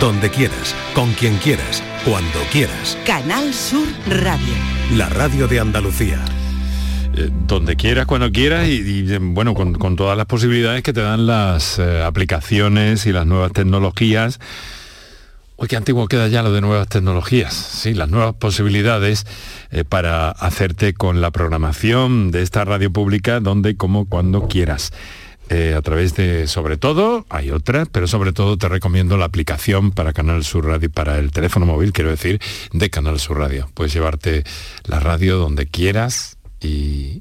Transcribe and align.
donde 0.00 0.30
quieras, 0.30 0.74
con 0.94 1.12
quien 1.12 1.36
quieras, 1.36 1.82
cuando 2.06 2.40
quieras. 2.50 2.96
Canal 3.04 3.52
Sur 3.52 3.86
Radio. 4.08 4.54
La 4.96 5.10
radio 5.10 5.46
de 5.46 5.60
Andalucía. 5.60 6.24
Eh, 7.14 7.28
donde 7.46 7.76
quieras, 7.76 8.06
cuando 8.06 8.32
quieras 8.32 8.66
y, 8.66 9.18
bueno, 9.18 9.52
con, 9.52 9.96
todas 9.96 10.16
las 10.16 10.24
posibilidades 10.24 10.82
que 10.82 10.94
te 10.94 11.02
dan 11.02 11.26
las 11.26 11.78
eh, 11.78 12.02
aplicaciones 12.02 13.04
y 13.04 13.12
las 13.12 13.26
nuevas 13.26 13.52
tecnologías. 13.52 14.40
Uy, 15.56 15.68
qué 15.68 15.76
antiguo 15.76 16.08
queda 16.08 16.28
ya 16.28 16.42
lo 16.42 16.50
de 16.50 16.62
nuevas 16.62 16.88
tecnologías. 16.88 17.52
Sí, 17.52 17.92
las 17.92 18.08
nuevas 18.08 18.34
posibilidades 18.36 19.26
eh, 19.70 19.84
para 19.84 20.30
hacerte 20.30 20.94
con 20.94 21.20
la 21.20 21.30
programación 21.30 22.30
de 22.30 22.40
esta 22.40 22.64
radio 22.64 22.90
pública 22.90 23.40
donde, 23.40 23.76
como, 23.76 24.06
cuando 24.06 24.48
quieras. 24.48 24.92
A 25.50 25.82
través 25.82 26.14
de, 26.14 26.46
sobre 26.46 26.76
todo, 26.76 27.26
hay 27.28 27.50
otras, 27.50 27.88
pero 27.90 28.06
sobre 28.06 28.32
todo 28.32 28.56
te 28.56 28.68
recomiendo 28.68 29.16
la 29.16 29.24
aplicación 29.24 29.90
para 29.90 30.12
Canal 30.12 30.44
Sur 30.44 30.66
Radio, 30.66 30.90
para 30.90 31.18
el 31.18 31.32
teléfono 31.32 31.66
móvil, 31.66 31.92
quiero 31.92 32.10
decir, 32.10 32.40
de 32.72 32.88
Canal 32.88 33.18
Sur 33.18 33.38
Radio. 33.38 33.68
Puedes 33.74 33.92
llevarte 33.92 34.44
la 34.84 35.00
radio 35.00 35.38
donde 35.38 35.66
quieras, 35.66 36.38
y, 36.60 37.20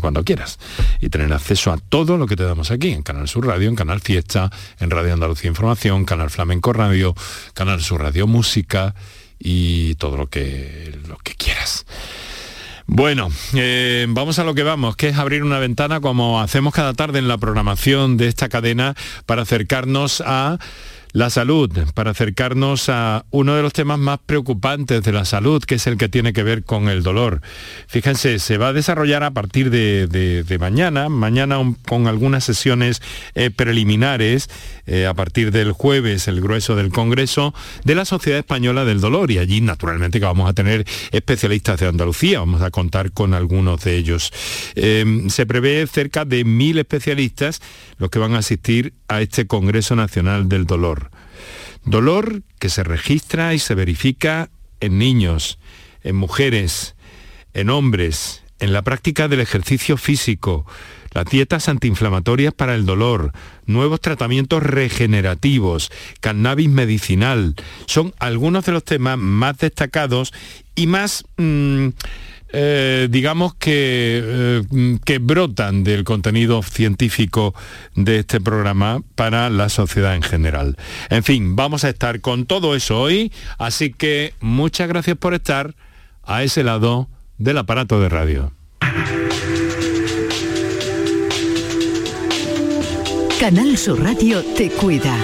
cuando 0.00 0.24
quieras. 0.24 0.58
Y 1.00 1.08
tener 1.08 1.32
acceso 1.32 1.72
a 1.72 1.78
todo 1.78 2.18
lo 2.18 2.26
que 2.26 2.36
te 2.36 2.44
damos 2.44 2.70
aquí, 2.70 2.90
en 2.90 3.02
Canal 3.02 3.28
Sur 3.28 3.46
Radio, 3.46 3.68
en 3.68 3.76
Canal 3.76 4.00
Fiesta, 4.00 4.50
en 4.78 4.90
Radio 4.90 5.14
Andalucía 5.14 5.48
Información, 5.48 6.04
Canal 6.04 6.30
Flamenco 6.30 6.72
Radio, 6.72 7.14
Canal 7.54 7.80
Sur 7.80 8.02
Radio 8.02 8.26
Música 8.26 8.94
y 9.38 9.94
todo 9.94 10.18
lo 10.18 10.28
que, 10.28 10.98
lo 11.08 11.16
que 11.18 11.34
quieras. 11.34 11.86
Bueno, 12.92 13.28
eh, 13.54 14.04
vamos 14.08 14.40
a 14.40 14.44
lo 14.44 14.52
que 14.52 14.64
vamos, 14.64 14.96
que 14.96 15.10
es 15.10 15.16
abrir 15.16 15.44
una 15.44 15.60
ventana 15.60 16.00
como 16.00 16.40
hacemos 16.40 16.74
cada 16.74 16.92
tarde 16.92 17.20
en 17.20 17.28
la 17.28 17.38
programación 17.38 18.16
de 18.16 18.26
esta 18.26 18.48
cadena 18.48 18.96
para 19.26 19.42
acercarnos 19.42 20.20
a 20.26 20.58
la 21.12 21.30
salud, 21.30 21.70
para 21.94 22.12
acercarnos 22.12 22.88
a 22.88 23.24
uno 23.30 23.54
de 23.56 23.62
los 23.62 23.72
temas 23.72 23.98
más 23.98 24.20
preocupantes 24.24 25.02
de 25.02 25.12
la 25.12 25.24
salud, 25.24 25.62
que 25.62 25.76
es 25.76 25.86
el 25.86 25.96
que 25.96 26.08
tiene 26.08 26.32
que 26.32 26.42
ver 26.42 26.64
con 26.64 26.88
el 26.88 27.02
dolor. 27.02 27.40
Fíjense, 27.88 28.38
se 28.38 28.58
va 28.58 28.68
a 28.68 28.72
desarrollar 28.72 29.24
a 29.24 29.32
partir 29.32 29.70
de, 29.70 30.56
mañana, 30.60 31.08
mañana 31.08 31.58
con 31.86 32.06
algunas 32.06 32.44
sesiones 32.44 33.02
eh, 33.34 33.50
preliminares, 33.50 34.48
eh, 34.86 35.06
a 35.06 35.14
partir 35.14 35.50
del 35.50 35.72
jueves, 35.72 36.28
el 36.28 36.40
grueso 36.40 36.76
del 36.76 36.90
Congreso 36.90 37.54
de 37.84 37.94
la 37.94 38.04
Sociedad 38.04 38.38
Española 38.38 38.84
del 38.84 39.00
Dolor, 39.00 39.30
y 39.30 39.38
allí 39.38 39.60
naturalmente 39.60 40.20
que 40.20 40.26
vamos 40.26 40.48
a 40.48 40.52
tener 40.52 40.86
especialistas 41.10 41.80
de 41.80 41.88
Andalucía, 41.88 42.40
vamos 42.40 42.62
a 42.62 42.70
contar 42.70 43.12
con 43.12 43.34
algunos 43.34 43.82
de 43.84 43.96
ellos. 43.96 44.32
Eh, 44.76 45.24
se 45.28 45.46
prevé 45.46 45.86
cerca 45.86 46.24
de 46.24 46.44
mil 46.44 46.78
especialistas 46.78 47.60
los 47.98 48.10
que 48.10 48.18
van 48.18 48.34
a 48.34 48.38
asistir 48.38 48.94
a 49.10 49.20
este 49.20 49.46
Congreso 49.46 49.96
Nacional 49.96 50.48
del 50.48 50.66
Dolor. 50.66 51.10
Dolor 51.84 52.42
que 52.60 52.68
se 52.68 52.84
registra 52.84 53.54
y 53.54 53.58
se 53.58 53.74
verifica 53.74 54.50
en 54.78 54.98
niños, 54.98 55.58
en 56.02 56.14
mujeres, 56.14 56.94
en 57.52 57.70
hombres, 57.70 58.44
en 58.60 58.72
la 58.72 58.82
práctica 58.82 59.26
del 59.26 59.40
ejercicio 59.40 59.96
físico, 59.96 60.64
las 61.12 61.24
dietas 61.24 61.68
antiinflamatorias 61.68 62.54
para 62.54 62.76
el 62.76 62.86
dolor, 62.86 63.32
nuevos 63.66 64.00
tratamientos 64.00 64.62
regenerativos, 64.62 65.90
cannabis 66.20 66.68
medicinal, 66.68 67.56
son 67.86 68.14
algunos 68.20 68.64
de 68.64 68.72
los 68.72 68.84
temas 68.84 69.18
más 69.18 69.58
destacados 69.58 70.32
y 70.76 70.86
más... 70.86 71.24
Mm, 71.36 71.88
eh, 72.52 73.08
digamos 73.10 73.54
que, 73.54 74.22
eh, 74.24 74.98
que 75.04 75.18
brotan 75.18 75.84
del 75.84 76.04
contenido 76.04 76.62
científico 76.62 77.54
de 77.94 78.20
este 78.20 78.40
programa 78.40 79.02
para 79.14 79.50
la 79.50 79.68
sociedad 79.68 80.14
en 80.14 80.22
general. 80.22 80.76
En 81.10 81.22
fin, 81.22 81.56
vamos 81.56 81.84
a 81.84 81.88
estar 81.88 82.20
con 82.20 82.46
todo 82.46 82.74
eso 82.74 83.00
hoy, 83.00 83.32
así 83.58 83.92
que 83.92 84.34
muchas 84.40 84.88
gracias 84.88 85.16
por 85.16 85.34
estar 85.34 85.74
a 86.24 86.42
ese 86.42 86.64
lado 86.64 87.08
del 87.38 87.58
aparato 87.58 88.00
de 88.00 88.08
radio. 88.08 88.52
Canal 93.40 93.78
Sur 93.78 94.02
Radio 94.02 94.44
te 94.54 94.68
cuida. 94.68 95.16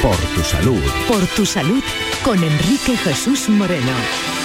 Por 0.00 0.16
tu 0.16 0.42
salud. 0.42 0.80
Por 1.08 1.26
tu 1.34 1.44
salud 1.44 1.82
con 2.22 2.36
Enrique 2.42 2.96
Jesús 2.96 3.48
Moreno. 3.48 4.35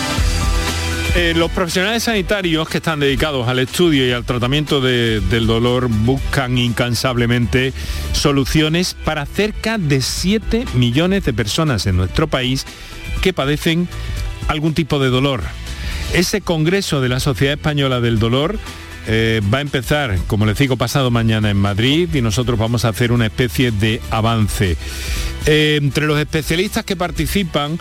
Eh, 1.14 1.34
los 1.36 1.52
profesionales 1.52 2.04
sanitarios 2.04 2.70
que 2.70 2.78
están 2.78 3.02
dedicados 3.02 3.46
al 3.50 3.60
estudio 3.60 4.08
y 4.08 4.14
al 4.14 4.24
tratamiento 4.24 4.80
del 4.80 5.46
dolor 5.46 5.90
buscan 5.90 6.58
incansablemente 6.58 7.74
soluciones 8.14 8.96
para 9.04 9.26
cerca 9.26 9.78
de 9.78 10.02
7 10.02 10.64
millones 10.74 11.26
de 11.26 11.34
personas 11.34 11.86
en 11.86 11.98
nuestro 11.98 12.28
país 12.28 12.66
que 13.22 13.34
padecen 13.34 13.90
algún 14.48 14.74
tipo 14.74 15.00
de 15.00 15.10
dolor. 15.10 15.44
Ese 16.14 16.40
Congreso 16.40 17.02
de 17.02 17.10
la 17.10 17.20
Sociedad 17.20 17.56
Española 17.56 18.00
del 18.00 18.18
Dolor 18.18 18.58
eh, 19.08 19.42
va 19.54 19.58
a 19.58 19.62
empezar, 19.62 20.18
como 20.28 20.46
les 20.46 20.58
digo, 20.58 20.78
pasado 20.78 21.12
mañana 21.12 21.50
en 21.50 21.58
Madrid 21.58 22.08
y 22.14 22.22
nosotros 22.22 22.58
vamos 22.58 22.86
a 22.86 22.90
hacer 22.90 23.12
una 23.12 23.26
especie 23.26 23.72
de 23.72 24.00
avance. 24.12 24.78
Eh, 25.46 25.78
entre 25.82 26.06
los 26.06 26.20
especialistas 26.20 26.86
que 26.86 26.96
participan 26.96 27.80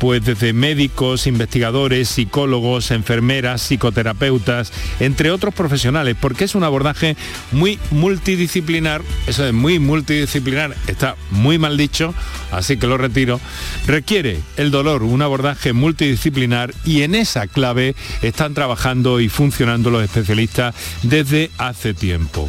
pues 0.00 0.24
desde 0.24 0.54
médicos, 0.54 1.26
investigadores, 1.26 2.08
psicólogos, 2.08 2.90
enfermeras, 2.90 3.60
psicoterapeutas, 3.60 4.72
entre 4.98 5.30
otros 5.30 5.54
profesionales, 5.54 6.16
porque 6.18 6.44
es 6.44 6.54
un 6.54 6.64
abordaje 6.64 7.16
muy 7.52 7.78
multidisciplinar, 7.90 9.02
eso 9.26 9.46
es 9.46 9.52
muy 9.52 9.78
multidisciplinar, 9.78 10.74
está 10.86 11.16
muy 11.30 11.58
mal 11.58 11.76
dicho, 11.76 12.14
así 12.50 12.78
que 12.78 12.86
lo 12.86 12.96
retiro, 12.96 13.40
requiere 13.86 14.40
el 14.56 14.70
dolor 14.70 15.02
un 15.02 15.20
abordaje 15.20 15.74
multidisciplinar 15.74 16.72
y 16.86 17.02
en 17.02 17.14
esa 17.14 17.46
clave 17.46 17.94
están 18.22 18.54
trabajando 18.54 19.20
y 19.20 19.28
funcionando 19.28 19.90
los 19.90 20.02
especialistas 20.02 20.74
desde 21.02 21.50
hace 21.58 21.92
tiempo. 21.92 22.48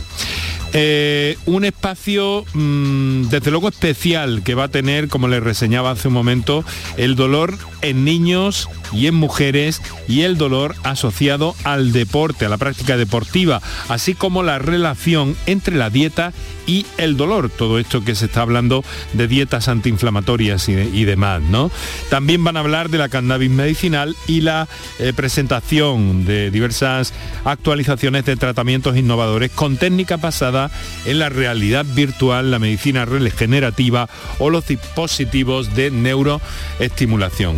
Eh, 0.73 1.37
un 1.45 1.65
espacio 1.65 2.45
mm, 2.53 3.23
desde 3.23 3.51
luego 3.51 3.67
especial 3.67 4.41
que 4.43 4.55
va 4.55 4.65
a 4.65 4.67
tener, 4.69 5.09
como 5.09 5.27
les 5.27 5.43
reseñaba 5.43 5.91
hace 5.91 6.07
un 6.07 6.13
momento, 6.13 6.63
el 6.97 7.15
dolor 7.15 7.57
en 7.81 8.05
niños 8.05 8.69
y 8.93 9.07
en 9.07 9.15
mujeres 9.15 9.81
y 10.07 10.21
el 10.21 10.37
dolor 10.37 10.75
asociado 10.83 11.55
al 11.63 11.91
deporte, 11.91 12.45
a 12.45 12.49
la 12.49 12.57
práctica 12.57 12.97
deportiva, 12.97 13.61
así 13.89 14.13
como 14.13 14.43
la 14.43 14.59
relación 14.59 15.35
entre 15.45 15.75
la 15.75 15.89
dieta 15.89 16.33
y 16.67 16.85
el 16.97 17.17
dolor, 17.17 17.49
todo 17.49 17.79
esto 17.79 18.03
que 18.03 18.15
se 18.15 18.25
está 18.25 18.41
hablando 18.41 18.83
de 19.13 19.27
dietas 19.27 19.67
antiinflamatorias 19.67 20.69
y, 20.69 21.03
demás, 21.05 21.41
¿no? 21.41 21.71
También 22.09 22.43
van 22.43 22.55
a 22.55 22.61
hablar 22.61 22.89
de 22.89 22.97
la 22.97 23.09
cannabis 23.09 23.49
medicinal 23.49 24.15
y 24.27 24.41
la 24.41 24.67
eh, 24.99 25.11
presentación 25.13 26.25
de 26.25 26.51
diversas 26.51 27.13
actualizaciones 27.43 28.25
de 28.25 28.35
tratamientos 28.35 28.95
innovadores 28.95 29.51
con 29.51 29.77
técnica 29.77 30.17
basada 30.17 30.60
en 31.05 31.19
la 31.19 31.29
realidad 31.29 31.85
virtual, 31.85 32.51
la 32.51 32.59
medicina 32.59 33.05
regenerativa 33.05 34.09
o 34.37 34.49
los 34.49 34.67
dispositivos 34.67 35.73
de 35.75 35.89
neuroestimulación. 35.89 37.55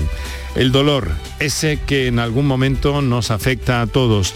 El 0.56 0.72
dolor, 0.72 1.12
ese 1.40 1.80
que 1.86 2.08
en 2.08 2.19
algún 2.19 2.46
momento 2.46 3.02
nos 3.02 3.31
afecta 3.31 3.81
a 3.81 3.88
todos, 3.88 4.36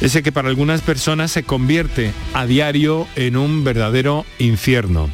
ese 0.00 0.22
que 0.22 0.32
para 0.32 0.48
algunas 0.48 0.80
personas 0.80 1.32
se 1.32 1.42
convierte 1.42 2.12
a 2.32 2.46
diario 2.46 3.06
en 3.16 3.36
un 3.36 3.64
verdadero 3.64 4.24
infierno. 4.38 5.10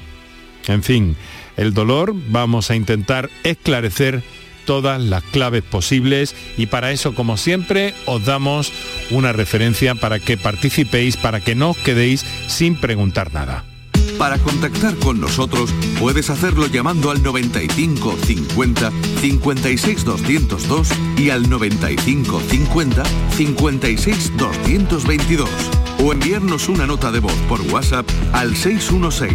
En 0.66 0.82
fin, 0.82 1.16
el 1.56 1.74
dolor 1.74 2.14
vamos 2.14 2.70
a 2.70 2.76
intentar 2.76 3.30
esclarecer 3.44 4.22
todas 4.70 5.02
las 5.02 5.24
claves 5.24 5.64
posibles 5.64 6.36
y 6.56 6.66
para 6.66 6.92
eso, 6.92 7.12
como 7.12 7.36
siempre, 7.36 7.92
os 8.06 8.24
damos 8.24 8.72
una 9.10 9.32
referencia 9.32 9.96
para 9.96 10.20
que 10.20 10.36
participéis, 10.36 11.16
para 11.16 11.40
que 11.40 11.56
no 11.56 11.70
os 11.70 11.76
quedéis 11.76 12.24
sin 12.46 12.76
preguntar 12.76 13.34
nada. 13.34 13.64
Para 14.16 14.38
contactar 14.38 14.94
con 14.94 15.20
nosotros 15.20 15.70
puedes 15.98 16.30
hacerlo 16.30 16.68
llamando 16.68 17.10
al 17.10 17.20
95 17.20 18.16
50 18.24 18.92
56 19.20 20.04
202 20.04 20.88
y 21.18 21.30
al 21.30 21.50
95 21.50 22.40
50 22.40 23.02
56 23.36 24.36
222 24.36 25.50
o 26.04 26.12
enviarnos 26.12 26.68
una 26.68 26.86
nota 26.86 27.10
de 27.10 27.18
voz 27.18 27.34
por 27.48 27.60
WhatsApp 27.72 28.08
al 28.32 28.54
616 28.54 29.34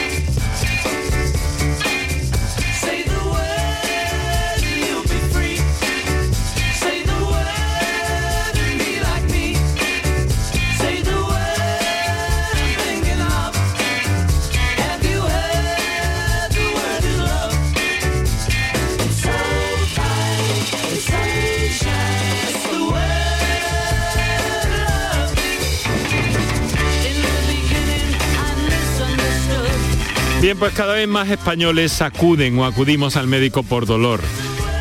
Pues 30.59 30.73
cada 30.73 30.93
vez 30.93 31.07
más 31.07 31.29
españoles 31.29 32.01
acuden 32.01 32.59
o 32.59 32.65
acudimos 32.65 33.15
al 33.15 33.25
médico 33.25 33.63
por 33.63 33.85
dolor. 33.85 34.19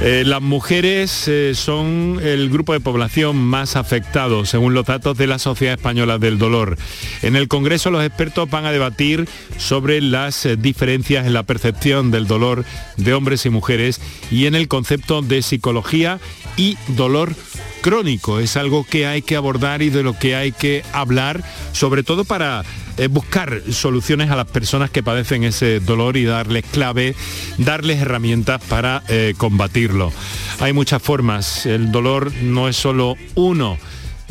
Eh, 0.02 0.24
las 0.26 0.42
mujeres 0.42 1.28
eh, 1.28 1.52
son 1.54 2.18
el 2.22 2.50
grupo 2.50 2.72
de 2.72 2.80
población 2.80 3.36
más 3.36 3.76
afectado, 3.76 4.44
según 4.46 4.74
los 4.74 4.86
datos 4.86 5.16
de 5.16 5.26
la 5.26 5.38
Sociedad 5.38 5.74
Española 5.74 6.18
del 6.18 6.38
Dolor. 6.38 6.76
En 7.22 7.36
el 7.36 7.48
Congreso 7.48 7.90
los 7.90 8.04
expertos 8.04 8.50
van 8.50 8.66
a 8.66 8.72
debatir 8.72 9.28
sobre 9.58 10.00
las 10.00 10.44
eh, 10.44 10.56
diferencias 10.56 11.26
en 11.26 11.34
la 11.34 11.44
percepción 11.44 12.10
del 12.10 12.26
dolor 12.26 12.64
de 12.96 13.14
hombres 13.14 13.46
y 13.46 13.50
mujeres 13.50 14.00
y 14.30 14.46
en 14.46 14.54
el 14.54 14.68
concepto 14.68 15.22
de 15.22 15.42
psicología 15.42 16.18
y 16.56 16.76
dolor 16.88 17.34
crónico. 17.80 18.40
Es 18.40 18.56
algo 18.56 18.84
que 18.84 19.06
hay 19.06 19.22
que 19.22 19.36
abordar 19.36 19.82
y 19.82 19.90
de 19.90 20.02
lo 20.02 20.18
que 20.18 20.34
hay 20.34 20.52
que 20.52 20.82
hablar, 20.92 21.42
sobre 21.72 22.02
todo 22.02 22.24
para 22.24 22.64
eh, 23.00 23.06
buscar 23.06 23.62
soluciones 23.70 24.30
a 24.30 24.36
las 24.36 24.46
personas 24.46 24.90
que 24.90 25.02
padecen 25.02 25.42
ese 25.42 25.80
dolor 25.80 26.18
y 26.18 26.24
darles 26.24 26.66
clave, 26.66 27.14
darles 27.56 28.02
herramientas 28.02 28.62
para 28.68 29.02
eh, 29.08 29.32
combatirlo. 29.38 30.12
Hay 30.60 30.74
muchas 30.74 31.00
formas, 31.00 31.64
el 31.64 31.90
dolor 31.90 32.30
no 32.42 32.68
es 32.68 32.76
solo 32.76 33.16
uno. 33.36 33.78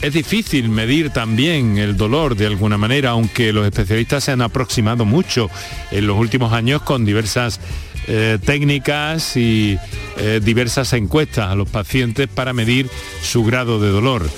Es 0.03 0.13
difícil 0.13 0.69
medir 0.69 1.09
también 1.09 1.79
el 1.79 1.97
dolor 1.97 2.35
de 2.35 2.45
alguna 2.45 2.77
manera, 2.77 3.09
aunque 3.09 3.51
los 3.51 3.65
especialistas 3.65 4.23
se 4.23 4.33
han 4.33 4.41
aproximado 4.43 5.03
mucho 5.03 5.49
en 5.89 6.05
los 6.05 6.17
últimos 6.17 6.53
años 6.53 6.83
con 6.83 7.05
diversas 7.05 7.59
eh, 8.07 8.37
técnicas 8.43 9.35
y 9.35 9.77
eh, 10.17 10.39
diversas 10.43 10.93
encuestas 10.93 11.49
a 11.49 11.55
los 11.55 11.69
pacientes 11.69 12.27
para 12.27 12.53
medir 12.53 12.87
su 13.21 13.43
grado 13.43 13.79
de 13.79 13.89
dolor. 13.89 14.29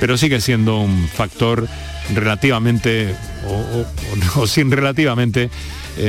Pero 0.00 0.16
sigue 0.16 0.40
siendo 0.40 0.78
un 0.78 1.06
factor 1.08 1.68
relativamente 2.12 3.14
o 4.36 4.46
sin 4.46 4.70
relativamente 4.70 5.50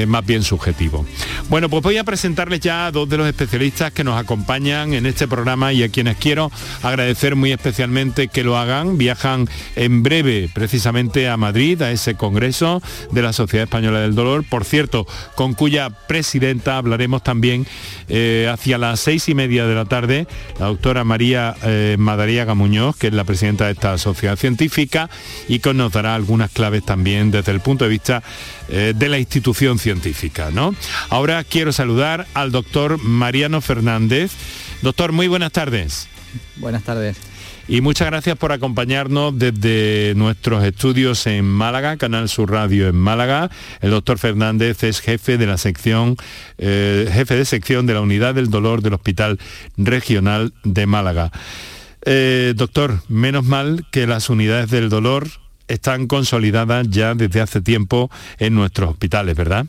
más 0.08 0.26
bien 0.26 0.44
subjetivo. 0.44 1.06
Bueno, 1.50 1.70
pues 1.70 1.84
voy 1.84 1.98
a 1.98 2.04
presentarles 2.04 2.60
ya 2.60 2.88
a 2.88 2.92
dos 2.92 3.08
de 3.08 3.18
los 3.18 3.28
especialistas 3.28 3.92
que 3.92 4.04
nos 4.04 4.20
acompañan 4.20 4.94
en 4.94 5.06
este 5.06 5.28
programa 5.28 5.74
y 5.74 5.84
a 5.84 5.90
quienes 5.90 6.18
quiero 6.18 6.52
agradecer 6.82 7.36
muy 7.36 7.52
especialmente 7.52 8.28
que 8.28 8.44
lo 8.44 8.58
hagan. 8.58 8.98
Viajan 8.98 9.48
en 9.76 10.04
breve 10.04 10.50
precisamente 10.54 11.30
a 11.30 11.38
Madrid, 11.38 11.82
a 11.82 11.92
ese 11.92 12.16
congreso 12.16 12.82
de 13.12 13.22
la 13.22 13.34
Sociedad 13.34 13.64
Española 13.64 14.00
del 14.00 14.16
Dolor, 14.16 14.44
por 14.48 14.66
cierto, 14.66 15.06
con 15.36 15.54
cuya 15.54 15.90
presidenta 15.90 16.78
hablaremos 16.78 17.24
también 17.24 17.66
eh, 18.08 18.50
hacia 18.52 18.78
las 18.78 19.00
seis 19.00 19.30
y 19.30 19.36
media 19.36 19.66
de 19.66 19.76
la 19.76 19.86
tarde, 19.86 20.28
la 20.60 20.68
doctora 20.68 21.04
María 21.04 21.56
eh, 21.64 21.96
Madariaga 22.00 22.54
Muñoz, 22.54 22.96
que 22.98 23.08
es 23.08 23.14
la 23.14 23.24
presidenta 23.24 23.66
de 23.66 23.74
esta 23.74 23.98
sociedad 23.98 24.36
científica 24.36 25.10
y 25.48 25.60
que 25.60 25.74
nos 25.74 25.92
dará 25.92 26.16
algunas 26.16 26.52
claves 26.52 26.84
también 26.84 27.32
desde 27.32 27.52
el 27.52 27.60
punto 27.60 27.86
de 27.86 27.90
vista 27.90 28.24
eh, 28.70 28.94
de 28.96 29.10
la 29.10 29.20
institución 29.20 29.80
científica. 29.80 30.50
¿no? 30.52 30.76
Ahora 31.10 31.44
quiero 31.44 31.72
saludar 31.72 32.28
al 32.34 32.52
doctor 32.52 33.02
Mariano 33.02 33.62
Fernández. 33.62 34.32
Doctor, 34.82 35.12
muy 35.12 35.28
buenas 35.28 35.52
tardes. 35.52 36.08
Buenas 36.58 36.84
tardes. 36.84 37.18
Y 37.68 37.82
muchas 37.82 38.08
gracias 38.08 38.38
por 38.38 38.52
acompañarnos 38.52 39.38
desde 39.38 40.14
nuestros 40.16 40.64
estudios 40.64 41.26
en 41.26 41.46
Málaga, 41.46 41.98
Canal 41.98 42.30
Sur 42.30 42.52
Radio 42.52 42.88
en 42.88 42.96
Málaga. 42.96 43.50
El 43.82 43.90
doctor 43.90 44.20
Fernández 44.20 44.84
es 44.84 45.02
jefe 45.02 45.40
de 45.40 45.48
la 45.48 45.58
sección, 45.58 46.16
eh, 46.60 47.10
jefe 47.12 47.36
de 47.36 47.44
sección 47.44 47.88
de 47.88 47.96
la 47.96 48.02
Unidad 48.02 48.36
del 48.36 48.52
Dolor 48.52 48.84
del 48.84 48.94
Hospital 48.94 49.40
Regional 49.78 50.54
de 50.64 50.86
Málaga. 50.86 51.32
Eh, 52.06 52.54
doctor, 52.56 53.02
menos 53.10 53.44
mal 53.44 53.88
que 53.92 54.06
las 54.06 54.30
unidades 54.30 54.70
del 54.70 54.90
dolor 54.90 55.28
están 55.68 56.08
consolidadas 56.08 56.88
ya 56.90 57.16
desde 57.16 57.42
hace 57.42 57.62
tiempo 57.62 58.10
en 58.40 58.56
nuestros 58.56 58.90
hospitales, 58.90 59.36
¿verdad? 59.36 59.66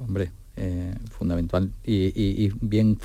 Hombre, 0.00 0.30
eh, 0.56 0.94
fundamental 1.10 1.70
y, 1.84 2.50
bien 2.60 2.98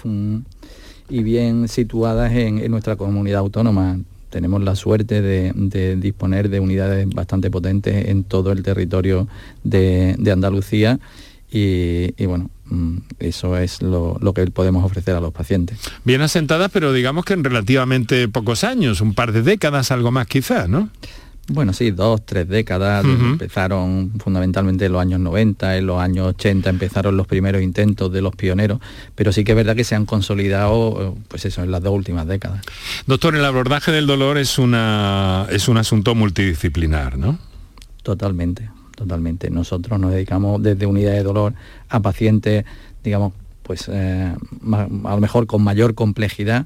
y 1.10 1.24
bien 1.24 1.68
situadas 1.68 2.32
en, 2.32 2.70
nuestra 2.70 2.96
comunidad 2.96 3.40
autónoma. 3.40 4.00
Tenemos 4.30 4.62
la 4.62 4.76
suerte 4.76 5.22
de, 5.22 5.96
disponer 5.96 6.50
de 6.50 6.60
unidades 6.60 7.10
bastante 7.10 7.50
potentes 7.50 8.08
en 8.10 8.24
todo 8.24 8.52
el 8.52 8.62
territorio 8.62 9.28
de, 9.64 10.16
Andalucía 10.32 11.00
y, 11.52 12.26
bueno, 12.28 12.52
mm, 12.66 12.98
eso 13.18 13.58
es 13.58 13.82
lo, 13.82 14.20
lo, 14.22 14.36
que 14.36 14.46
podemos 14.52 14.86
ofrecer 14.86 15.16
a 15.16 15.20
los 15.20 15.34
pacientes. 15.34 15.80
Bien 16.04 16.22
asentadas, 16.22 16.70
pero 16.72 16.94
digamos 16.94 17.26
que 17.26 17.34
en 17.34 17.44
relativamente 17.44 18.28
pocos 18.28 18.64
años, 18.64 19.02
un 19.02 19.16
par 19.16 19.32
de 19.32 19.42
décadas, 19.42 19.90
algo 19.92 20.12
más 20.12 20.28
quizás, 20.28 20.70
¿no? 20.70 20.92
Bueno, 21.50 21.74
sí, 21.74 21.92
dos, 21.92 22.26
tres 22.26 22.48
décadas. 22.48 23.04
Empezaron 23.04 24.12
fundamentalmente 24.20 24.86
en 24.86 24.92
los 24.92 25.02
años 25.02 25.20
90, 25.20 25.78
en 25.78 25.88
los 25.88 26.00
años 26.00 26.28
80 26.28 26.70
empezaron 26.70 27.18
los 27.18 27.26
primeros 27.26 27.62
intentos 27.62 28.12
de 28.12 28.22
los 28.22 28.36
pioneros, 28.36 28.80
pero 29.16 29.32
sí 29.32 29.44
que 29.44 29.54
es 29.54 29.56
verdad 29.56 29.76
que 29.76 29.84
se 29.84 29.96
han 29.96 30.06
consolidado, 30.06 31.18
pues 31.28 31.46
eso, 31.46 31.64
en 31.64 31.72
las 31.72 31.82
dos 31.82 31.94
últimas 31.94 32.28
décadas. 32.28 32.62
Doctor, 33.08 33.36
el 33.36 33.44
abordaje 33.44 33.92
del 33.92 34.06
dolor 34.06 34.38
es, 34.38 34.60
una, 34.60 35.48
es 35.50 35.68
un 35.68 35.78
asunto 35.78 36.14
multidisciplinar, 36.14 37.18
¿no? 37.18 37.40
Totalmente, 38.04 38.70
totalmente. 38.96 39.50
Nosotros 39.50 40.00
nos 40.00 40.12
dedicamos 40.12 40.62
desde 40.62 40.86
unidad 40.86 41.14
de 41.14 41.24
dolor 41.24 41.54
a 41.90 42.00
pacientes, 42.00 42.66
digamos, 43.04 43.34
pues 43.64 43.90
eh, 43.92 44.34
a 44.34 45.16
lo 45.16 45.20
mejor 45.20 45.46
con 45.48 45.64
mayor 45.64 45.94
complejidad 45.96 46.66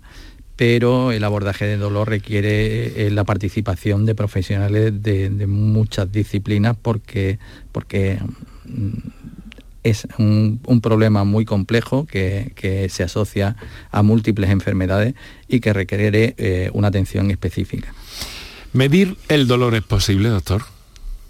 pero 0.56 1.12
el 1.12 1.24
abordaje 1.24 1.66
de 1.66 1.78
dolor 1.78 2.10
requiere 2.10 3.08
eh, 3.08 3.12
la 3.12 3.24
participación 3.24 4.06
de 4.06 4.16
profesionales 4.16 5.02
de, 5.02 5.48
muchas 5.48 6.12
disciplinas 6.12 6.78
porque, 6.80 7.40
porque 7.72 8.20
mm, 8.66 8.92
es 9.84 10.08
un, 10.18 10.60
problema 10.82 11.24
muy 11.24 11.46
complejo 11.46 12.06
que, 12.06 12.88
se 12.90 13.04
asocia 13.04 13.56
a 13.92 14.04
múltiples 14.04 14.50
enfermedades 14.50 15.16
y 15.48 15.60
que 15.60 15.74
requiere 15.74 16.36
eh, 16.38 16.70
una 16.74 16.90
atención 16.90 17.32
específica. 17.32 17.94
¿Medir 18.74 19.18
el 19.28 19.48
dolor 19.48 19.76
es 19.76 19.84
posible, 19.84 20.30
doctor? 20.30 20.64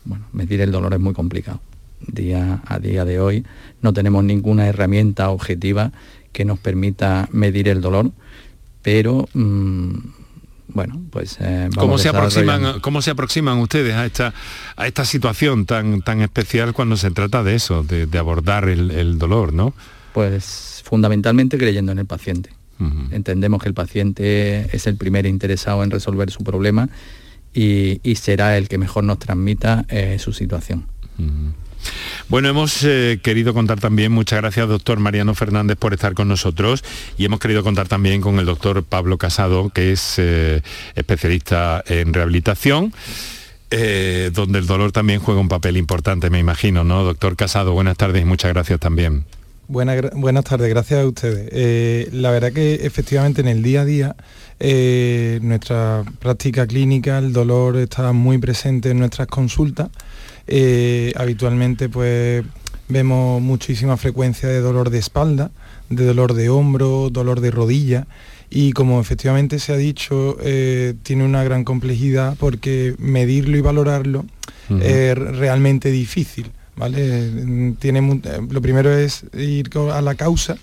Bueno, 0.05 0.25
medir 0.33 0.61
el 0.61 0.71
dolor 0.71 0.93
es 0.93 0.99
muy 0.99 1.13
complicado. 1.13 1.61
Día 2.05 2.61
a 2.65 2.79
día 2.79 3.05
de 3.05 3.19
hoy 3.19 3.45
no 3.81 3.93
tenemos 3.93 4.23
ninguna 4.23 4.67
herramienta 4.67 5.29
objetiva 5.29 5.93
que 6.33 6.43
nos 6.45 6.59
permita 6.59 7.29
medir 7.31 7.69
el 7.69 7.79
dolor 7.79 8.11
pero 8.83 9.27
mm, 9.33 9.91
bueno, 10.67 11.01
pues 11.11 11.37
eh, 11.39 11.69
¿Cómo, 11.75 11.97
se 11.97 12.09
aproximan, 12.09 12.79
¿Cómo 12.79 13.01
se 13.01 13.11
aproximan 13.11 13.59
ustedes 13.59 13.93
a 13.93 14.05
esta, 14.05 14.33
a 14.75 14.87
esta 14.87 15.05
situación 15.05 15.65
tan, 15.65 16.01
tan 16.01 16.21
especial 16.21 16.73
cuando 16.73 16.97
se 16.97 17.11
trata 17.11 17.43
de 17.43 17.55
eso, 17.55 17.83
de, 17.83 18.07
abordar 18.17 18.67
el, 18.69 19.19
dolor, 19.19 19.53
¿no? 19.53 19.73
Pues 20.13 20.81
fundamentalmente 20.85 21.57
creyendo 21.57 21.91
en 21.91 21.99
el 21.99 22.05
paciente. 22.05 22.51
Entendemos 23.11 23.61
que 23.61 23.69
el 23.69 23.73
paciente 23.73 24.75
es 24.75 24.87
el 24.87 24.97
primer 24.97 25.25
interesado 25.25 25.85
en 25.85 25.91
resolver 25.91 26.29
su 26.31 26.43
problema 26.43 26.89
y, 27.53 27.99
será 28.15 28.57
el 28.57 28.67
que 28.67 28.77
mejor 28.77 29.05
nos 29.05 29.19
transmita 29.19 29.85
eh, 29.87 30.17
su 30.19 30.33
situación. 30.33 30.85
Bueno, 32.29 32.47
hemos 32.47 32.83
eh, 32.83 33.19
querido 33.21 33.53
contar 33.53 33.79
también, 33.79 34.11
muchas 34.11 34.39
gracias 34.39 34.67
doctor 34.67 34.99
Mariano 34.99 35.35
Fernández 35.35 35.77
por 35.77 35.93
estar 35.93 36.13
con 36.13 36.29
nosotros 36.29 36.83
y 37.17 37.25
hemos 37.25 37.39
querido 37.39 37.63
contar 37.63 37.87
también 37.87 38.21
con 38.21 38.39
el 38.39 38.45
doctor 38.45 38.83
Pablo 38.83 39.17
Casado, 39.17 39.69
que 39.69 39.91
es 39.91 40.15
eh, 40.17 40.61
especialista 40.95 41.83
en 41.85 42.13
rehabilitación. 42.13 42.93
Eh, 43.75 44.29
donde 44.31 44.59
el 44.59 44.67
dolor 44.67 44.91
también 44.91 45.19
juega 45.19 45.41
un 45.41 45.49
papel 45.49 45.77
importante, 45.77 46.29
me 46.29 46.37
imagino, 46.37 46.83
¿no? 46.83 47.03
Doctor 47.03 47.35
Casado, 47.35 47.73
buenas 47.73 47.97
tardes 47.97 48.21
y 48.21 48.25
muchas 48.25 48.53
gracias 48.53 48.79
también. 48.79 49.25
buenas 49.67 50.43
tardes, 50.43 50.69
gracias 50.69 51.01
a 51.01 51.07
ustedes. 51.07 52.13
la 52.13 52.29
verdad 52.29 52.53
que 52.53 52.75
efectivamente 52.85 53.41
en 53.41 53.47
el 53.47 53.63
día 53.63 53.81
a 53.81 53.85
día 53.85 54.15
nuestra 55.41 56.03
práctica 56.19 56.67
clínica, 56.67 57.17
el 57.17 57.33
dolor 57.33 57.77
está 57.77 58.11
muy 58.11 58.37
presente 58.37 58.91
en 58.91 58.99
nuestras 58.99 59.27
consultas 59.27 59.89
eh, 60.47 61.13
habitualmente 61.15 61.89
pues 61.89 62.43
vemos 62.89 63.41
muchísima 63.41 63.97
frecuencia 63.97 64.49
de 64.49 64.59
dolor 64.59 64.89
de 64.89 64.99
espalda, 64.99 65.51
de 65.89 66.05
dolor 66.05 66.33
de 66.33 66.49
hombro, 66.49 67.09
dolor 67.09 67.41
de 67.41 67.51
rodilla 67.51 68.07
y 68.49 68.71
como 68.73 68.99
efectivamente 68.99 69.57
se 69.59 69.73
ha 69.73 69.77
dicho, 69.77 70.37
eh, 70.41 70.93
tiene 71.03 71.25
una 71.25 71.43
gran 71.43 71.63
complejidad 71.63 72.35
porque 72.39 72.95
medirlo 72.99 73.57
y 73.57 73.61
valorarlo 73.61 74.25
es 74.81 75.15
realmente 75.15 75.91
difícil. 75.91 76.51
¿vale? 76.75 77.73
Tiene, 77.79 78.21
lo 78.49 78.61
primero 78.61 78.95
es 78.95 79.25
ir 79.37 79.69
a 79.91 80.01
la 80.01 80.15
causa 80.15 80.57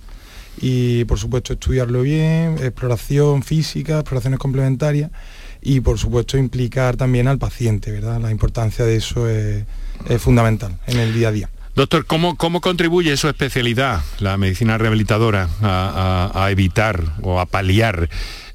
y 0.60 1.04
por 1.04 1.18
supuesto 1.18 1.52
estudiarlo 1.52 2.02
bien, 2.02 2.56
exploración 2.60 3.42
física, 3.42 4.00
exploraciones 4.00 4.38
complementarias 4.38 5.10
y 5.62 5.80
por 5.80 5.98
supuesto 5.98 6.38
implicar 6.38 6.96
también 6.96 7.28
al 7.28 7.38
paciente, 7.38 7.90
¿verdad? 7.90 8.20
La 8.20 8.30
importancia 8.30 8.84
de 8.84 8.96
eso 8.96 9.28
es, 9.28 9.64
fundamental 10.18 10.78
en 10.86 10.98
el 10.98 11.12
día 11.12 11.28
a 11.28 11.32
día. 11.32 11.50
Doctor, 11.76 12.06
¿cómo, 12.06 12.36
¿cómo, 12.36 12.60
contribuye 12.60 13.16
su 13.16 13.28
especialidad, 13.28 14.00
la 14.18 14.36
medicina 14.38 14.78
rehabilitadora, 14.78 15.48
a, 15.60 16.48
evitar 16.50 17.04
o 17.22 17.38
a 17.38 17.46
paliar 17.46 18.08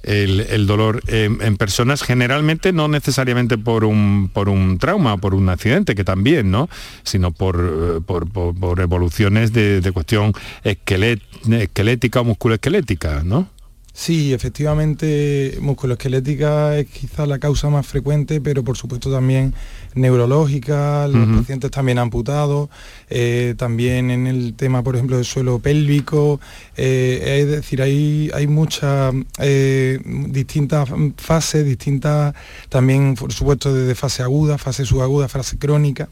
el, 0.04 0.68
dolor 0.68 1.02
en, 1.08 1.58
personas, 1.58 2.04
generalmente 2.04 2.74
no 2.74 2.88
necesariamente 2.88 3.58
por 3.58 3.86
un, 3.86 4.30
por 4.34 4.50
un 4.50 4.80
trauma, 4.80 5.18
por 5.18 5.34
un 5.34 5.50
accidente, 5.50 5.96
que 5.96 6.04
también, 6.04 6.52
¿no? 6.52 6.70
Sino 7.04 7.32
por, 7.32 8.04
por, 8.06 8.80
evoluciones 8.80 9.54
de, 9.54 9.92
cuestión 9.94 10.34
esquelética 10.64 12.22
o 12.22 12.24
musculoesquelética, 12.24 13.22
¿no? 13.24 13.50
Sí, 13.98 14.34
efectivamente, 14.34 15.58
musculoesquelética 15.62 16.78
es 16.78 16.86
quizá 16.88 17.26
la 17.26 17.40
causa 17.40 17.70
más 17.70 17.88
frecuente, 17.88 18.42
pero 18.42 18.62
por 18.62 18.76
supuesto 18.76 19.10
también 19.10 19.54
neurológica, 19.94 21.08
los 21.08 21.40
pacientes 21.40 21.72
también 21.72 21.98
amputados, 21.98 22.68
eh, 23.10 23.56
también 23.58 24.12
en 24.12 24.28
el 24.28 24.54
tema, 24.54 24.84
por 24.84 24.96
ejemplo, 24.96 25.16
del 25.16 25.24
suelo 25.24 25.60
pélvico, 25.60 26.42
eh, 26.76 27.40
es 27.40 27.48
decir, 27.48 27.82
hay, 27.82 28.30
hay 28.34 28.48
muchas 28.48 29.14
eh, 29.40 29.98
distintas 30.04 30.90
fases, 31.16 31.66
distintas 31.66 32.36
también, 32.68 33.16
por 33.16 33.32
supuesto, 33.32 33.74
desde 33.74 33.96
fase 33.96 34.24
aguda, 34.24 34.58
fase 34.58 34.84
subaguda, 34.86 35.30
fase 35.30 35.58
crónica, 35.58 36.10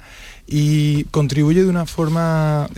y 0.47 1.03
contribuye 1.05 1.63
de 1.63 1.69
una 1.69 1.85
forma, 1.85 2.69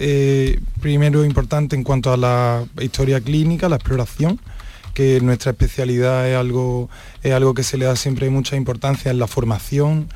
primero, 0.81 1.23
importante 1.23 1.75
en 1.75 1.83
cuanto 1.83 2.11
a 2.11 2.17
la 2.17 2.65
historia 2.81 3.21
clínica, 3.21 3.69
la 3.69 3.75
exploración, 3.75 4.39
que 4.95 5.19
nuestra 5.19 5.51
especialidad 5.51 6.27
es 6.27 6.37
algo, 6.37 6.89
es 7.21 7.33
algo 7.33 7.53
que 7.53 7.63
se 7.63 7.77
le 7.77 7.85
da 7.85 7.97
siempre 7.97 8.29
mucha 8.29 8.55
importancia 8.55 9.11
en 9.11 9.19
la 9.19 9.27
formación 9.27 10.07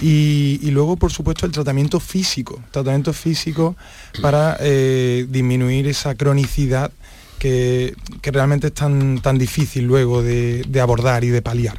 y, 0.00 0.58
luego, 0.72 0.96
por 0.96 1.12
supuesto, 1.12 1.46
el 1.46 1.52
tratamiento 1.52 2.00
físico, 2.00 2.60
tratamiento 2.72 3.12
físico 3.12 3.76
para 4.20 4.56
eh, 4.60 5.24
disminuir 5.30 5.86
esa 5.86 6.16
cronicidad 6.16 6.90
que, 7.38 7.94
realmente 8.24 8.66
es 8.66 8.74
tan, 8.74 9.20
tan 9.20 9.38
difícil 9.38 9.84
luego 9.84 10.22
de, 10.22 10.66
abordar 10.82 11.22
y 11.22 11.28
de 11.28 11.40
paliar. 11.40 11.78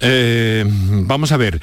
Eh, 0.00 0.64
vamos 0.66 1.30
a 1.30 1.36
ver, 1.36 1.60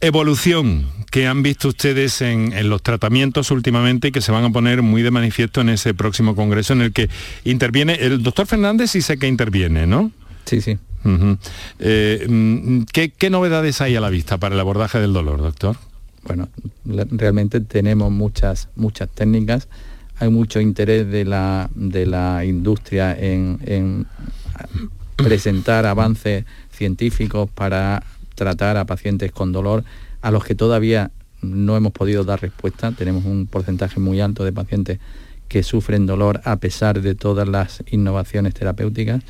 evolución 0.00 0.86
que 1.10 1.26
han 1.26 1.42
visto 1.42 1.68
ustedes 1.68 2.20
en, 2.22 2.52
los 2.68 2.82
tratamientos 2.82 3.50
últimamente 3.50 4.08
y 4.08 4.12
que 4.12 4.20
se 4.20 4.32
van 4.32 4.44
a 4.44 4.50
poner 4.50 4.82
muy 4.82 5.02
de 5.02 5.10
manifiesto 5.10 5.60
en 5.60 5.70
ese 5.70 5.94
próximo 5.94 6.36
congreso 6.36 6.72
en 6.72 6.82
el 6.82 6.92
que 6.92 7.08
interviene 7.44 7.94
el 7.94 8.22
doctor 8.22 8.46
Fernández 8.46 8.94
y 8.94 9.02
sé 9.02 9.18
que 9.18 9.26
interviene, 9.26 9.86
¿no? 9.86 10.12
Sí, 10.44 10.60
sí. 10.60 10.78
Eh, 11.78 12.26
mm, 12.28 12.82
¿qué, 12.92 13.30
novedades 13.30 13.80
hay 13.80 13.96
a 13.96 14.00
la 14.00 14.10
vista 14.10 14.38
para 14.38 14.54
el 14.54 14.60
abordaje 14.60 14.98
del 14.98 15.12
dolor, 15.12 15.40
doctor? 15.40 15.76
Bueno, 16.24 16.48
realmente 16.84 17.60
tenemos 17.60 18.10
muchas, 18.10 18.68
muchas 18.76 19.08
técnicas, 19.08 19.68
hay 20.18 20.28
mucho 20.28 20.60
interés 20.60 21.10
de 21.10 21.24
la, 21.24 21.70
de 21.74 22.06
la 22.06 22.44
industria 22.44 23.16
en 23.18 24.06
presentar 25.16 25.86
avances 25.86 26.44
científicos 26.70 27.48
para 27.50 28.02
tratar 28.38 28.78
a 28.78 28.86
pacientes 28.86 29.32
con 29.32 29.52
dolor 29.52 29.84
a 30.22 30.30
los 30.30 30.44
que 30.44 30.54
todavía 30.54 31.10
no 31.42 31.76
hemos 31.76 31.92
podido 31.92 32.24
dar 32.24 32.40
respuesta. 32.40 32.92
Tenemos 32.92 33.24
un 33.24 33.46
porcentaje 33.46 34.00
muy 34.00 34.20
alto 34.20 34.44
de 34.44 34.52
pacientes 34.52 34.98
que 35.48 35.62
sufren 35.62 36.06
dolor 36.06 36.40
a 36.44 36.56
pesar 36.56 37.02
de 37.02 37.14
todas 37.14 37.48
las 37.48 37.82
innovaciones 37.90 38.54
terapéuticas. 38.54 39.22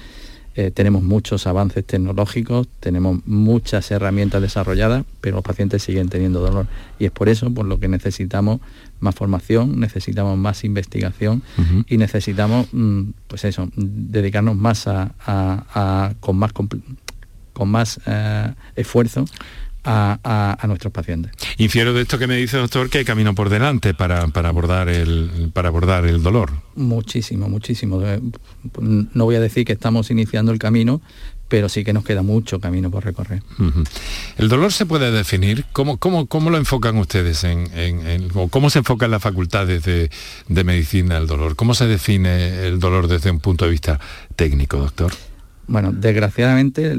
Eh, 0.55 0.73
tenemos 0.73 1.05
muchos 1.05 1.47
avances 1.47 1.85
tecnológicos, 1.85 2.67
tenemos 2.81 3.21
muchas 3.27 3.93
herramientas 3.93 4.43
desarrolladas, 4.43 5.05
pero 5.21 5.37
los 5.37 5.45
pacientes 5.45 5.85
siguen 5.85 6.09
teniendo 6.09 6.41
dolor. 6.41 6.67
Y 6.99 7.05
es 7.05 7.13
por 7.13 7.29
eso 7.29 7.49
por 7.55 7.65
lo 7.65 7.79
que 7.79 7.87
necesitamos 7.87 8.61
más 8.99 9.15
formación, 9.15 9.79
necesitamos 9.79 10.37
más 10.37 10.65
investigación 10.65 11.43
y 11.87 11.97
necesitamos, 11.97 12.67
mm, 12.73 13.03
pues 13.29 13.45
eso, 13.45 13.71
dedicarnos 13.77 14.57
más 14.57 14.89
a, 14.89 16.15
con 16.19 16.37
más 16.37 16.53
con 17.59 17.69
más 17.69 18.01
eh, 18.07 18.55
esfuerzo 18.77 19.25
a, 19.85 20.65
nuestros 20.69 20.93
pacientes. 20.93 21.33
Infiero 21.57 21.93
de 21.93 22.03
esto 22.03 22.19
que 22.19 22.27
me 22.27 22.37
dice 22.37 22.57
doctor 22.57 22.89
que 22.89 22.99
hay 22.99 23.05
camino 23.05 23.35
por 23.35 23.49
delante 23.49 23.95
para, 23.95 24.21
abordar 24.21 24.89
el, 24.89 25.51
para 25.53 25.69
abordar 25.69 26.07
el 26.07 26.23
dolor. 26.23 26.53
Muchísimo, 26.77 27.49
muchísimo. 27.49 28.01
Eh, 28.05 28.21
no 28.81 29.25
voy 29.25 29.35
a 29.35 29.41
decir 29.41 29.65
que 29.65 29.73
estamos 29.73 30.11
iniciando 30.11 30.53
el 30.53 30.59
camino, 30.59 31.01
pero 31.49 31.69
sí 31.69 31.83
que 31.83 31.93
nos 31.93 32.05
queda 32.05 32.23
mucho 32.23 32.61
camino 32.61 32.91
por 32.91 33.05
recorrer. 33.05 33.43
¿El 34.37 34.49
dolor 34.49 34.73
se 34.73 34.87
puede 34.87 35.11
definir? 35.11 35.65
¿Cómo, 35.73 35.97
cómo, 35.97 36.27
cómo 36.27 36.51
lo 36.51 36.59
enfocan 36.59 36.97
ustedes? 36.99 37.43
En, 37.43 38.29
¿Cómo 38.51 38.71
se 38.71 38.81
enfoca 38.81 39.07
en 39.07 39.11
las 39.11 39.23
facultades 39.23 39.83
de, 39.83 40.11
de 40.49 40.65
medicina 40.65 41.17
el 41.17 41.27
dolor? 41.27 41.57
¿Cómo 41.57 41.75
se 41.75 41.87
define 41.87 42.67
el 42.67 42.79
dolor 42.79 43.09
desde 43.09 43.31
un 43.31 43.41
punto 43.41 43.65
de 43.65 43.71
vista 43.73 43.99
técnico, 44.37 44.77
doctor? 44.77 45.13
Bueno, 45.69 45.93
desgraciadamente, 45.93 46.97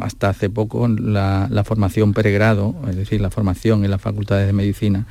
hasta 0.00 0.30
hace 0.30 0.50
poco 0.50 0.88
la, 0.88 1.62
formación 1.64 2.12
pregrado, 2.12 2.74
es 2.88 2.96
decir, 2.96 3.20
la 3.20 3.30
formación 3.30 3.84
en 3.84 3.92
las 3.92 4.02
facultades 4.02 4.48
de 4.48 4.52
medicina, 4.52 5.06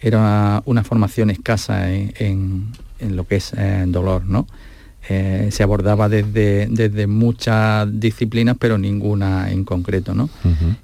era 0.00 0.60
una 0.64 0.82
formación 0.82 1.30
escasa 1.30 1.92
en, 1.92 2.72
lo 2.98 3.26
que 3.26 3.36
es 3.36 3.52
eh, 3.56 3.84
dolor, 3.86 4.24
¿no? 4.26 4.46
Eh, 5.08 5.48
se 5.50 5.62
abordaba 5.62 6.08
desde, 6.08 6.68
desde, 6.70 7.06
muchas 7.06 7.88
disciplinas, 7.98 8.56
pero 8.60 8.76
ninguna 8.76 9.50
en 9.50 9.64
concreto, 9.64 10.14
¿no? 10.14 10.28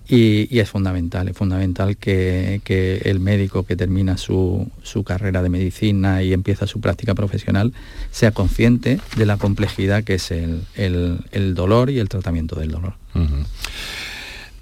y, 0.09 0.59
es 0.59 0.71
fundamental, 0.71 1.29
es 1.29 1.37
fundamental 1.37 1.97
que, 1.99 2.61
el 3.05 3.21
médico 3.21 3.65
que 3.65 3.77
termina 3.77 4.17
su, 4.17 4.71
carrera 5.05 5.43
de 5.43 5.51
medicina 5.51 6.23
y 6.23 6.33
empieza 6.33 6.67
su 6.67 6.81
práctica 6.81 7.15
profesional 7.15 7.75
sea 8.11 8.33
consciente 8.33 9.01
de 9.17 9.27
la 9.27 9.37
complejidad 9.37 10.03
que 10.03 10.15
es 10.15 10.31
el, 10.31 11.55
dolor 11.55 11.91
y 11.91 11.99
el 11.99 12.09
tratamiento 12.09 12.59
del 12.59 12.71
dolor. 12.71 12.95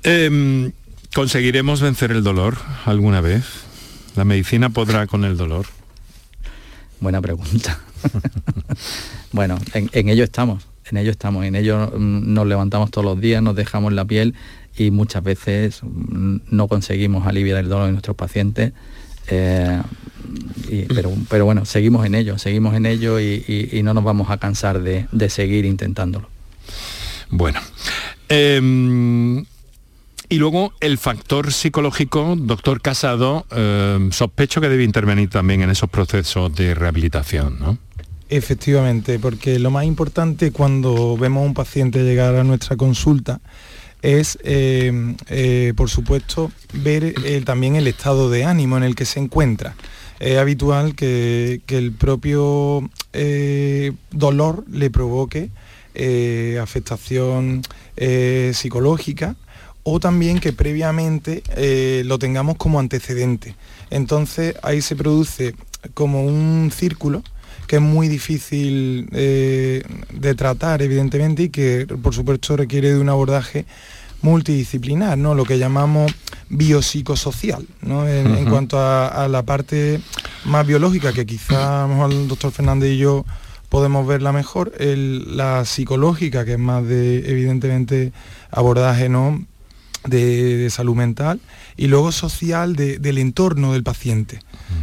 Em, 0.02 0.72
¿Conseguiremos 1.14 1.80
vencer 1.80 2.10
el 2.10 2.24
dolor 2.24 2.56
alguna 2.84 3.20
vez? 3.20 3.44
¿La 4.16 4.24
medicina 4.24 4.70
podrá 4.70 5.06
con 5.06 5.24
el 5.24 5.36
dolor? 5.36 5.66
Buena 7.00 7.22
pregunta. 7.22 7.78
bueno, 9.34 9.58
en, 9.72 10.08
ello 10.08 10.22
estamos, 10.22 10.64
en 10.88 10.96
ello 10.96 11.10
estamos, 11.10 11.44
en 11.44 11.56
ello 11.56 11.90
mm, 11.92 12.32
nos 12.32 12.46
levantamos 12.46 12.92
todos 12.92 13.04
los 13.04 13.20
días, 13.20 13.42
nos 13.42 13.56
dejamos 13.56 13.92
la 13.92 14.04
piel 14.04 14.34
y 14.78 14.92
muchas 14.92 15.24
veces 15.24 15.80
mm, 15.82 16.36
no 16.50 16.68
conseguimos 16.68 17.26
aliviar 17.26 17.58
el 17.58 17.68
dolor 17.68 17.86
de 17.86 17.92
nuestros 17.92 18.16
pacientes. 18.16 18.72
Eh, 19.26 19.82
pero, 21.28 21.44
bueno, 21.44 21.64
seguimos 21.64 22.06
en 22.06 22.14
ello, 22.14 22.38
seguimos 22.38 22.74
en 22.74 22.86
ello 22.86 23.18
y, 23.18 23.80
no 23.82 23.92
nos 23.92 24.04
vamos 24.04 24.30
a 24.30 24.38
cansar 24.38 24.80
de, 24.80 25.28
seguir 25.30 25.64
intentándolo. 25.64 26.28
Bueno. 27.28 27.58
Em, 28.28 29.44
y 30.28 30.36
luego 30.36 30.74
el 30.80 30.98
factor 30.98 31.52
psicológico, 31.52 32.36
doctor 32.38 32.80
Casado, 32.80 33.46
em, 33.50 34.12
sospecho 34.12 34.60
que 34.60 34.68
debe 34.68 34.84
intervenir 34.84 35.28
también 35.28 35.62
en 35.62 35.70
esos 35.70 35.90
procesos 35.90 36.54
de 36.54 36.74
rehabilitación, 36.74 37.58
¿no? 37.58 37.78
Efectivamente, 38.28 39.18
porque 39.18 39.58
lo 39.58 39.70
más 39.70 39.84
importante 39.84 40.50
cuando 40.50 41.16
vemos 41.16 41.42
a 41.42 41.46
un 41.46 41.54
paciente 41.54 42.02
llegar 42.02 42.34
a 42.36 42.44
nuestra 42.44 42.76
consulta 42.76 43.40
es, 44.04 44.38
eh, 44.44 45.14
eh, 45.28 45.72
por 45.76 45.88
supuesto, 45.88 46.52
ver 46.74 47.14
eh, 47.24 47.42
también 47.44 47.74
el 47.74 47.86
estado 47.86 48.28
de 48.28 48.44
ánimo 48.44 48.76
en 48.76 48.82
el 48.82 48.94
que 48.94 49.06
se 49.06 49.18
encuentra. 49.18 49.76
Es 50.20 50.38
habitual 50.38 50.94
que, 50.94 51.62
el 51.68 51.92
propio 51.92 52.90
dolor 54.10 54.64
le 54.70 54.90
provoque 54.90 55.50
afectación 56.60 57.62
psicológica 58.52 59.36
o 59.82 60.00
también 60.00 60.38
que 60.38 60.52
previamente 60.52 61.42
lo 62.04 62.18
tengamos 62.18 62.56
como 62.56 62.78
antecedente. 62.78 63.56
Entonces 63.90 64.54
ahí 64.62 64.82
se 64.82 64.96
produce 64.96 65.54
como 65.94 66.24
un 66.24 66.70
círculo 66.74 67.22
que 67.66 67.76
es 67.76 67.82
muy 67.82 68.08
difícil 68.08 69.08
eh, 69.12 69.82
de 70.12 70.34
tratar, 70.34 70.82
evidentemente, 70.82 71.44
y 71.44 71.48
que 71.48 71.86
por 72.02 72.14
supuesto 72.14 72.56
requiere 72.56 72.92
de 72.92 72.98
un 72.98 73.08
abordaje 73.08 73.64
multidisciplinar, 74.24 75.18
¿no? 75.18 75.34
lo 75.34 75.44
que 75.44 75.58
llamamos 75.58 76.12
biopsicosocial, 76.48 77.66
¿no? 77.82 78.08
en, 78.08 78.46
cuanto 78.46 78.78
a, 78.80 79.28
la 79.28 79.42
parte 79.42 80.00
más 80.46 80.66
biológica, 80.66 81.12
que 81.12 81.26
quizá 81.26 81.84
a 81.84 81.88
lo 81.88 81.94
mejor 81.94 82.12
el 82.12 82.28
doctor 82.28 82.50
Fernández 82.50 82.92
y 82.92 82.98
yo 82.98 83.24
podemos 83.68 84.06
verla 84.06 84.32
mejor, 84.32 84.72
la 84.78 85.64
psicológica, 85.64 86.44
que 86.44 86.52
es 86.52 86.58
más 86.58 86.86
de, 86.86 87.30
evidentemente, 87.30 88.12
abordaje 88.50 89.08
¿no? 89.08 89.44
de, 90.06 90.68
salud 90.70 90.94
mental, 90.94 91.40
y 91.76 91.88
luego 91.88 92.12
social 92.12 92.76
del 92.76 93.18
entorno 93.18 93.72
del 93.72 93.82
paciente. 93.82 94.40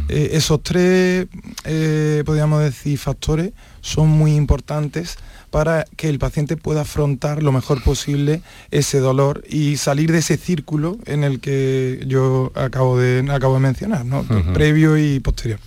Eh, 0.08 0.30
esos 0.32 0.62
tres, 0.62 1.26
eh, 1.64 2.22
podríamos 2.24 2.62
decir, 2.62 2.98
factores 2.98 3.52
son 3.80 4.08
muy 4.08 4.34
importantes 4.34 5.16
para 5.50 5.84
que 5.96 6.08
el 6.08 6.18
paciente 6.18 6.56
pueda 6.56 6.80
afrontar 6.80 7.42
lo 7.42 7.52
mejor 7.52 7.82
posible 7.82 8.40
ese 8.70 9.00
dolor 9.00 9.44
y 9.48 9.76
salir 9.76 10.10
de 10.10 10.18
ese 10.18 10.38
círculo 10.38 10.96
en 11.04 11.24
el 11.24 11.40
que 11.40 12.02
yo 12.06 12.52
acabo 12.54 12.98
de, 12.98 13.26
acabo 13.30 13.54
de 13.54 13.60
mencionar, 13.60 14.04
previo 14.54 14.96
y 14.96 15.20
posterior. 15.20 15.60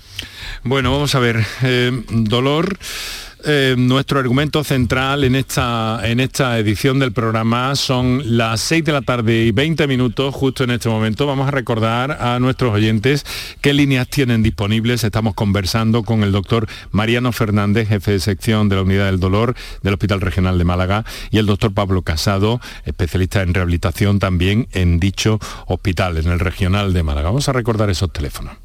Bueno, 0.63 0.91
vamos 0.91 1.13
a 1.13 1.19
ver, 1.19 1.45
eh, 1.61 2.03
dolor 2.09 2.79
eh, 3.45 3.75
nuestro 3.77 4.19
argumento 4.19 4.63
central 4.63 5.23
en 5.23 5.35
esta, 5.35 5.99
en 6.03 6.19
esta 6.19 6.57
edición 6.57 6.99
del 6.99 7.11
programa. 7.11 7.75
Son 7.75 8.21
las 8.37 8.61
6 8.61 8.83
de 8.83 8.91
la 8.91 9.01
tarde 9.01 9.45
y 9.45 9.51
20 9.51 9.87
minutos 9.87 10.33
justo 10.33 10.63
en 10.63 10.71
este 10.71 10.89
momento. 10.89 11.27
Vamos 11.27 11.47
a 11.47 11.51
recordar 11.51 12.17
a 12.19 12.39
nuestros 12.39 12.73
oyentes 12.73 13.25
qué 13.61 13.73
líneas 13.73 14.07
tienen 14.07 14.43
disponibles. 14.43 15.03
Estamos 15.03 15.35
conversando 15.35 16.03
con 16.03 16.23
el 16.23 16.31
doctor 16.31 16.67
Mariano 16.91 17.31
Fernández, 17.31 17.87
jefe 17.87 18.11
de 18.11 18.19
sección 18.19 18.69
de 18.69 18.77
la 18.77 18.81
Unidad 18.81 19.05
del 19.05 19.19
Dolor 19.19 19.55
del 19.83 19.93
Hospital 19.93 20.21
Regional 20.21 20.57
de 20.57 20.63
Málaga, 20.63 21.05
y 21.29 21.37
el 21.37 21.45
doctor 21.45 21.73
Pablo 21.73 22.01
Casado, 22.01 22.59
especialista 22.85 23.41
en 23.41 23.53
rehabilitación 23.53 24.19
también 24.19 24.67
en 24.71 24.99
dicho 24.99 25.39
hospital, 25.67 26.17
en 26.17 26.27
el 26.27 26.39
Regional 26.39 26.93
de 26.93 27.03
Málaga. 27.03 27.29
Vamos 27.29 27.47
a 27.49 27.53
recordar 27.53 27.89
esos 27.89 28.11
teléfonos. 28.11 28.64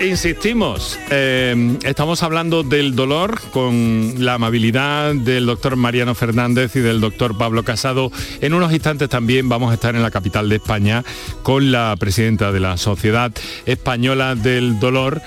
Insistimos, 0.00 0.98
eh, 1.10 1.76
estamos 1.84 2.22
hablando 2.22 2.62
del 2.62 2.94
dolor 2.94 3.40
con 3.52 4.14
la 4.18 4.34
amabilidad 4.34 5.14
del 5.14 5.46
doctor 5.46 5.76
Mariano 5.76 6.14
Fernández 6.14 6.74
y 6.76 6.80
del 6.80 7.00
doctor 7.00 7.36
Pablo 7.36 7.64
Casado. 7.64 8.10
En 8.40 8.54
unos 8.54 8.72
instantes 8.72 9.08
también 9.08 9.48
vamos 9.48 9.70
a 9.70 9.74
estar 9.74 9.94
en 9.94 10.02
la 10.02 10.10
capital 10.10 10.48
de 10.48 10.56
España 10.56 11.04
con 11.42 11.70
la 11.70 11.94
presidenta 11.98 12.52
de 12.52 12.60
la 12.60 12.76
Sociedad 12.76 13.32
Española 13.66 14.34
del 14.34 14.80
Dolor. 14.80 15.20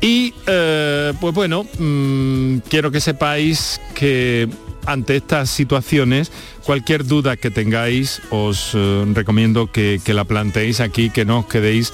Y 0.00 0.34
eh, 0.46 1.12
pues 1.20 1.34
bueno, 1.34 1.66
mm, 1.78 2.58
quiero 2.68 2.90
que 2.90 3.00
sepáis 3.00 3.80
que 3.94 4.48
ante 4.88 5.16
estas 5.16 5.50
situaciones, 5.50 6.32
cualquier 6.64 7.04
duda 7.04 7.36
que 7.36 7.50
tengáis, 7.50 8.20
os 8.30 8.72
eh, 8.74 9.04
recomiendo 9.14 9.70
que, 9.70 10.00
la 10.06 10.24
planteéis 10.24 10.80
aquí, 10.80 11.10
que 11.10 11.24
no 11.24 11.40
os 11.40 11.46
quedéis 11.46 11.92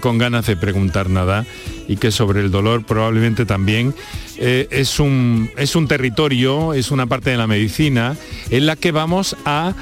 con 0.00 0.18
ganas 0.18 0.46
de 0.46 0.56
preguntar 0.56 1.10
nada 1.10 1.44
y 1.88 1.96
que 1.96 2.10
sobre 2.10 2.40
el 2.40 2.50
dolor 2.50 2.84
probablemente 2.84 3.44
también 3.46 3.94
eh, 4.36 4.68
es, 4.70 4.98
un, 4.98 5.50
es 5.56 5.76
un 5.76 5.86
territorio, 5.86 6.74
es 6.74 6.90
una 6.90 7.06
parte 7.06 7.30
de 7.30 7.36
la 7.36 7.46
medicina 7.46 8.16
en 8.50 8.66
la 8.66 8.76
que 8.76 8.92
vamos 8.92 9.36
a 9.44 9.74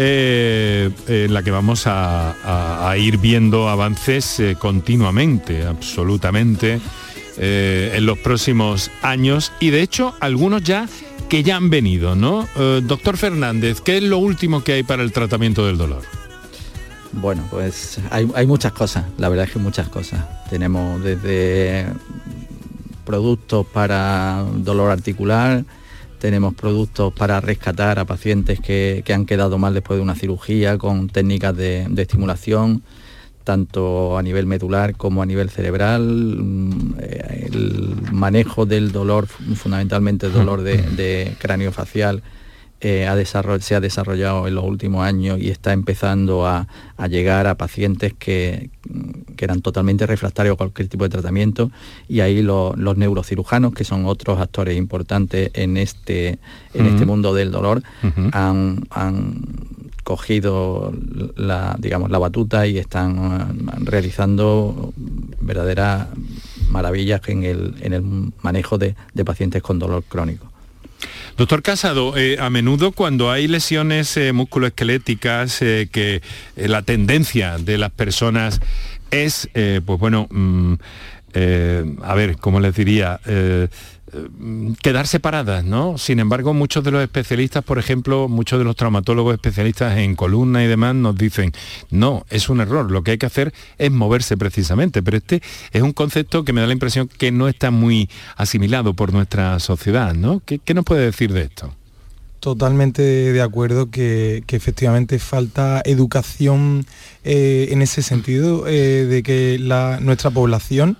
eh, 0.00 0.90
en 1.08 1.34
la 1.34 1.42
que 1.42 1.50
vamos 1.50 1.82
a, 1.86 2.94
ir 2.96 3.18
viendo 3.18 3.68
avances 3.68 4.38
eh, 4.38 4.56
continuamente, 4.56 5.66
absolutamente, 5.66 6.80
en 7.36 8.06
los 8.06 8.18
próximos 8.18 8.92
años. 9.02 9.52
Y 9.58 9.70
de 9.70 9.82
hecho 9.82 10.14
algunos 10.20 10.62
ya 10.62 10.88
que 11.28 11.42
ya 11.42 11.56
han 11.56 11.70
venido, 11.70 12.14
¿no? 12.14 12.48
doctor 12.82 13.16
Fernández, 13.16 13.80
¿qué 13.80 13.98
es 13.98 14.02
lo 14.02 14.18
último 14.18 14.64
que 14.64 14.72
hay 14.72 14.82
para 14.82 15.02
el 15.02 15.12
tratamiento 15.12 15.66
del 15.66 15.76
dolor? 15.76 16.02
Bueno, 17.12 17.46
pues 17.50 18.00
hay, 18.10 18.46
muchas 18.46 18.72
cosas, 18.72 19.04
la 19.16 19.28
verdad 19.28 19.46
es 19.46 19.52
que 19.52 19.58
muchas 19.58 19.88
cosas. 19.88 20.24
Tenemos 20.50 21.02
desde 21.02 21.86
productos 23.04 23.66
para 23.66 24.44
dolor 24.56 24.90
articular, 24.90 25.64
tenemos 26.18 26.54
productos 26.54 27.12
para 27.12 27.40
rescatar 27.40 27.98
a 27.98 28.04
pacientes 28.04 28.60
que, 28.60 29.02
han 29.12 29.24
quedado 29.24 29.58
mal 29.58 29.72
después 29.74 29.98
de 29.98 30.02
una 30.02 30.14
cirugía 30.14 30.76
con 30.76 31.08
técnicas 31.08 31.56
de, 31.56 31.88
estimulación, 31.96 32.82
tanto 33.48 34.18
a 34.18 34.22
nivel 34.22 34.44
medular 34.44 34.94
como 34.94 35.22
a 35.22 35.26
nivel 35.26 35.48
cerebral, 35.48 36.02
mm, 36.02 36.94
el 36.98 37.94
manejo 38.12 38.66
del 38.66 38.92
dolor, 38.92 39.26
fundamentalmente 39.26 40.26
el 40.26 40.34
dolor 40.34 40.60
de, 40.60 40.76
de 40.82 41.34
cráneo 41.38 41.72
facial 41.72 42.22
eh, 42.80 43.08
se 43.60 43.74
ha 43.74 43.80
desarrollado 43.80 44.46
en 44.46 44.54
los 44.54 44.64
últimos 44.64 45.04
años 45.04 45.40
y 45.40 45.50
está 45.50 45.72
empezando 45.72 46.46
a, 46.46 46.68
llegar 47.08 47.46
a 47.46 47.56
pacientes 47.56 48.14
que, 48.16 48.70
eran 49.38 49.62
totalmente 49.62 50.06
refractarios 50.06 50.54
a 50.54 50.56
cualquier 50.56 50.88
tipo 50.88 51.04
de 51.04 51.10
tratamiento. 51.10 51.70
Y 52.08 52.20
ahí 52.20 52.42
los 52.42 52.76
neurocirujanos, 52.76 53.72
que 53.72 53.84
son 53.84 54.04
otros 54.06 54.40
actores 54.40 54.76
importantes 54.76 55.50
en 55.54 55.76
este, 55.76 56.38
en 56.74 56.86
este 56.86 57.06
mundo 57.06 57.34
del 57.34 57.50
dolor, 57.50 57.82
han, 58.32 58.86
cogido 60.08 60.90
la, 61.36 61.76
digamos, 61.78 62.10
la 62.10 62.16
batuta 62.18 62.66
y 62.66 62.78
están 62.78 63.18
uh, 63.18 63.84
realizando 63.84 64.94
verdaderas 65.40 66.06
maravillas 66.70 67.20
en 67.28 67.44
el, 67.44 67.74
en 67.82 67.92
el 67.92 68.02
manejo 68.40 68.78
de 68.78 68.94
pacientes 69.26 69.60
con 69.60 69.78
dolor 69.78 70.02
crónico. 70.08 70.50
Doctor 71.36 71.62
Casado, 71.62 72.16
eh, 72.16 72.38
a 72.40 72.48
menudo 72.48 72.90
cuando 72.90 73.30
hay 73.30 73.48
lesiones 73.48 74.16
eh, 74.16 74.32
musculoesqueléticas, 74.32 75.62
eh, 75.62 75.88
que 75.92 76.22
la 76.56 76.82
tendencia 76.82 77.58
de 77.58 77.78
las 77.78 77.90
personas 77.90 78.60
es, 79.10 79.48
pues 79.52 79.98
bueno, 80.00 80.28
mm, 81.84 82.02
a 82.02 82.14
ver, 82.14 82.36
¿cómo 82.38 82.60
les 82.60 82.74
diría? 82.74 83.20
Eh, 83.26 83.68
quedar 84.82 85.06
separadas, 85.06 85.64
¿no? 85.64 85.98
Sin 85.98 86.18
embargo, 86.18 86.54
muchos 86.54 86.82
de 86.84 86.90
los 86.90 87.02
especialistas, 87.02 87.62
por 87.62 87.78
ejemplo, 87.78 88.28
muchos 88.28 88.58
de 88.58 88.64
los 88.64 88.76
traumatólogos 88.76 89.34
especialistas 89.34 89.98
en 89.98 90.16
columna 90.16 90.64
y 90.64 90.66
demás 90.66 90.94
nos 90.94 91.16
dicen, 91.16 91.52
no, 91.90 92.24
es 92.30 92.48
un 92.48 92.60
error, 92.60 92.90
lo 92.90 93.02
que 93.02 93.12
hay 93.12 93.18
que 93.18 93.26
hacer 93.26 93.52
es 93.76 93.90
moverse 93.90 94.36
precisamente, 94.36 95.02
pero 95.02 95.18
este 95.18 95.42
es 95.72 95.82
un 95.82 95.92
concepto 95.92 96.44
que 96.44 96.52
me 96.52 96.60
da 96.60 96.66
la 96.66 96.72
impresión 96.72 97.08
que 97.08 97.30
no 97.30 97.48
está 97.48 97.70
muy 97.70 98.08
asimilado 98.36 98.94
por 98.94 99.12
nuestra 99.12 99.58
sociedad, 99.60 100.14
¿no? 100.14 100.42
¿Qué, 100.44 100.74
nos 100.74 100.84
puede 100.84 101.04
decir 101.04 101.32
de 101.32 101.42
esto? 101.42 101.74
Totalmente 102.40 103.02
de 103.02 103.42
acuerdo 103.42 103.90
que, 103.90 104.44
efectivamente 104.48 105.18
falta 105.18 105.82
educación 105.84 106.86
eh, 107.24 107.68
en 107.72 107.82
ese 107.82 108.02
sentido, 108.02 108.66
eh, 108.68 109.04
de 109.04 109.22
que 109.22 109.58
nuestra 110.00 110.30
población 110.30 110.96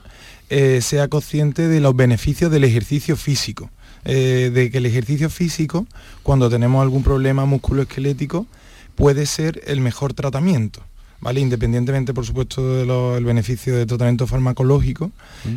eh, 0.51 0.81
sea 0.81 1.09
consciente 1.09 1.69
de 1.69 1.81
los 1.81 1.95
beneficios 1.95 2.51
del 2.51 2.65
ejercicio 2.65 3.17
físico. 3.17 3.71
Eh, 4.05 4.51
de 4.55 4.71
que 4.71 4.79
el 4.79 4.87
ejercicio 4.87 5.29
físico, 5.29 5.87
cuando 6.23 6.49
tenemos 6.49 6.83
algún 6.83 7.03
problema 7.03 7.45
musculoesquelético, 7.45 8.47
puede 8.95 9.27
ser 9.27 9.61
el 9.67 9.81
mejor 9.81 10.15
tratamiento. 10.15 10.83
Independientemente, 11.21 12.15
por 12.15 12.25
supuesto, 12.25 12.77
del 12.77 13.25
beneficio 13.25 13.77
del 13.77 13.87
tratamiento 13.87 14.27
farmacológico 14.27 15.11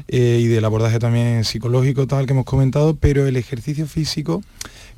eh, 0.07 0.39
y 0.41 0.47
del 0.47 0.65
abordaje 0.65 0.99
también 0.99 1.45
psicológico, 1.45 2.07
tal 2.07 2.25
que 2.25 2.33
hemos 2.33 2.45
comentado, 2.45 2.95
pero 2.95 3.27
el 3.27 3.37
ejercicio 3.37 3.85
físico 3.85 4.41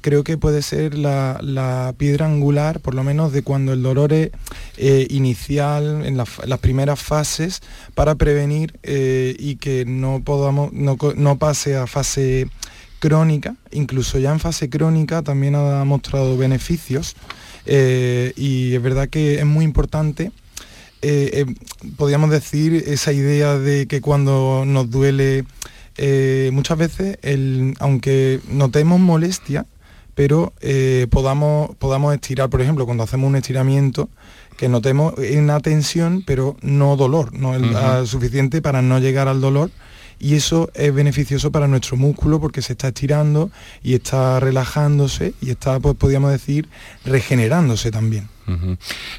creo 0.01 0.23
que 0.23 0.37
puede 0.37 0.61
ser 0.61 0.97
la, 0.97 1.93
piedra 1.97 2.25
angular, 2.25 2.79
por 2.79 2.95
lo 2.95 3.03
menos 3.03 3.33
de 3.33 3.43
cuando 3.43 3.73
el 3.73 3.83
dolor 3.83 4.13
es 4.13 4.31
eh, 4.77 5.05
inicial, 5.09 6.05
en, 6.05 6.17
las 6.17 6.59
primeras 6.59 6.99
fases, 6.99 7.61
para 7.93 8.15
prevenir 8.15 8.79
eh, 8.83 9.35
y 9.37 9.57
que 9.57 9.83
no, 9.85 10.21
podamos, 10.23 10.71
no, 10.71 11.37
pase 11.37 11.75
a 11.75 11.87
fase 11.87 12.47
crónica, 12.99 13.57
incluso 13.71 14.17
ya 14.17 14.31
en 14.31 14.39
fase 14.39 14.69
crónica 14.69 15.21
también 15.23 15.55
ha 15.55 15.83
mostrado 15.83 16.37
beneficios 16.37 17.15
y 17.65 18.73
es 18.73 18.81
verdad 18.81 19.09
que 19.09 19.39
es 19.39 19.45
muy 19.45 19.65
importante 19.65 20.31
eh, 21.03 21.45
podríamos 21.97 22.29
decir 22.29 22.83
esa 22.87 23.11
idea 23.11 23.57
de 23.57 23.87
que 23.87 24.01
cuando 24.01 24.63
nos 24.65 24.89
duele, 24.89 25.45
muchas 26.51 26.77
veces, 26.77 27.17
el, 27.21 27.75
aunque 27.79 28.39
notemos 28.49 28.99
molestia, 28.99 29.65
pero 30.15 30.53
podamos, 31.09 31.75
podamos 31.77 32.13
estirar, 32.13 32.49
por 32.49 32.61
ejemplo, 32.61 32.85
cuando 32.85 33.03
hacemos 33.03 33.27
un 33.27 33.35
estiramiento, 33.35 34.09
que 34.57 34.69
notemos 34.69 35.13
una 35.17 35.59
tensión, 35.59 36.23
pero 36.25 36.55
no 36.61 36.95
dolor, 36.95 37.33
no 37.33 37.55
es 37.55 38.09
suficiente 38.09 38.61
para 38.61 38.81
no 38.81 38.99
llegar 38.99 39.27
al 39.27 39.41
dolor 39.41 39.69
y 40.23 40.35
eso 40.35 40.71
es 40.73 40.93
beneficioso 40.95 41.51
para 41.51 41.67
nuestro 41.67 41.97
músculo 41.97 42.39
porque 42.39 42.61
se 42.61 42.73
está 42.73 42.87
estirando 42.87 43.51
y 43.83 43.93
está 43.93 44.39
relajándose 44.39 45.33
y 45.41 45.49
está, 45.49 45.81
pues 45.81 45.95
podríamos 45.95 46.31
decir, 46.31 46.69
regenerándose 47.03 47.91
también. 47.91 48.29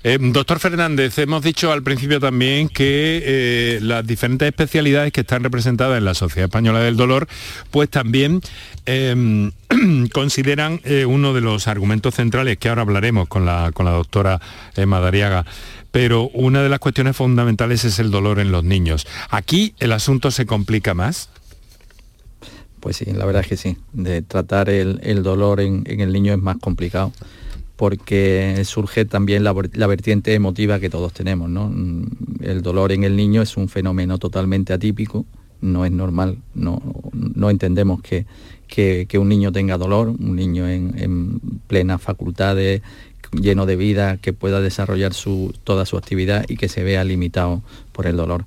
Eh, 0.03 0.19
doctor 0.21 0.59
Fernández, 0.59 1.19
hemos 1.19 1.43
dicho 1.43 1.73
al 1.73 1.83
principio 1.83 2.21
también 2.21 2.69
que 2.69 3.23
eh, 3.25 3.79
las 3.83 4.07
diferentes 4.07 4.47
especialidades 4.49 5.13
que 5.13 5.21
están 5.23 5.43
representadas 5.43 5.99
en 5.99 6.05
la 6.07 6.15
Sociedad 6.15 6.47
Española 6.47 6.81
del 6.81 6.97
Dolor, 6.97 7.27
pues 7.71 7.91
también 7.91 8.41
em, 8.87 9.51
consideran 10.13 10.81
eh, 10.85 11.05
uno 11.05 11.35
de 11.35 11.43
los 11.43 11.69
argumentos 11.69 12.15
centrales 12.15 12.57
que 12.57 12.71
ahora 12.71 12.83
hablaremos 12.83 13.29
con 13.29 13.45
la, 13.45 13.73
con 13.73 13.85
la 13.85 13.93
doctora 13.93 14.41
Madariaga, 14.87 15.45
pero 15.95 16.29
una 16.31 16.61
de 16.61 16.69
las 16.69 16.81
cuestiones 16.81 17.17
fundamentales 17.17 17.85
es 17.85 18.01
el 18.01 18.11
dolor 18.11 18.41
en 18.41 18.51
los 18.51 18.65
niños. 18.65 19.07
¿Aquí 19.31 19.77
el 19.79 19.93
asunto 19.93 20.33
se 20.33 20.45
complica 20.45 20.93
más? 20.93 21.29
Pues 22.81 22.97
sí, 22.97 23.05
la 23.13 23.25
verdad 23.25 23.43
es 23.43 23.49
que 23.49 23.57
sí. 23.57 23.77
De 23.93 24.21
tratar 24.21 24.71
el, 24.71 25.23
dolor 25.23 25.61
en, 25.61 25.85
el 25.87 26.13
niño 26.13 26.33
es 26.33 26.41
más 26.41 26.57
complicado 26.57 27.13
porque 27.77 28.61
surge 28.65 29.05
también 29.05 29.45
la, 29.45 29.53
vertiente 29.53 30.35
emotiva 30.35 30.81
que 30.81 30.91
todos 30.91 31.13
tenemos. 31.13 31.49
¿no? 31.49 31.73
El 32.41 32.63
dolor 32.63 32.91
en 32.91 33.05
el 33.05 33.15
niño 33.15 33.41
es 33.41 33.57
un 33.57 33.69
fenómeno 33.69 34.19
totalmente 34.19 34.73
atípico, 34.73 35.25
no 35.61 35.85
es 35.85 35.93
normal, 35.93 36.39
no, 36.55 36.83
entendemos 37.51 38.03
que, 38.03 38.27
un 39.17 39.29
niño 39.29 39.53
tenga 39.53 39.79
dolor, 39.79 40.09
un 40.09 40.35
niño 40.35 40.69
en 40.69 41.41
plenas 41.69 42.03
facultades, 42.03 42.83
lleno 43.41 43.67
de 43.67 43.77
vida, 43.77 44.17
que 44.19 44.33
pueda 44.33 44.61
desarrollar 44.61 45.13
toda 45.65 45.87
su 45.87 45.97
actividad 45.97 46.45
y 46.49 46.57
que 46.57 46.69
se 46.69 46.83
vea 46.83 47.05
limitado 47.05 47.63
por 47.93 48.07
el 48.07 48.17
dolor. 48.17 48.45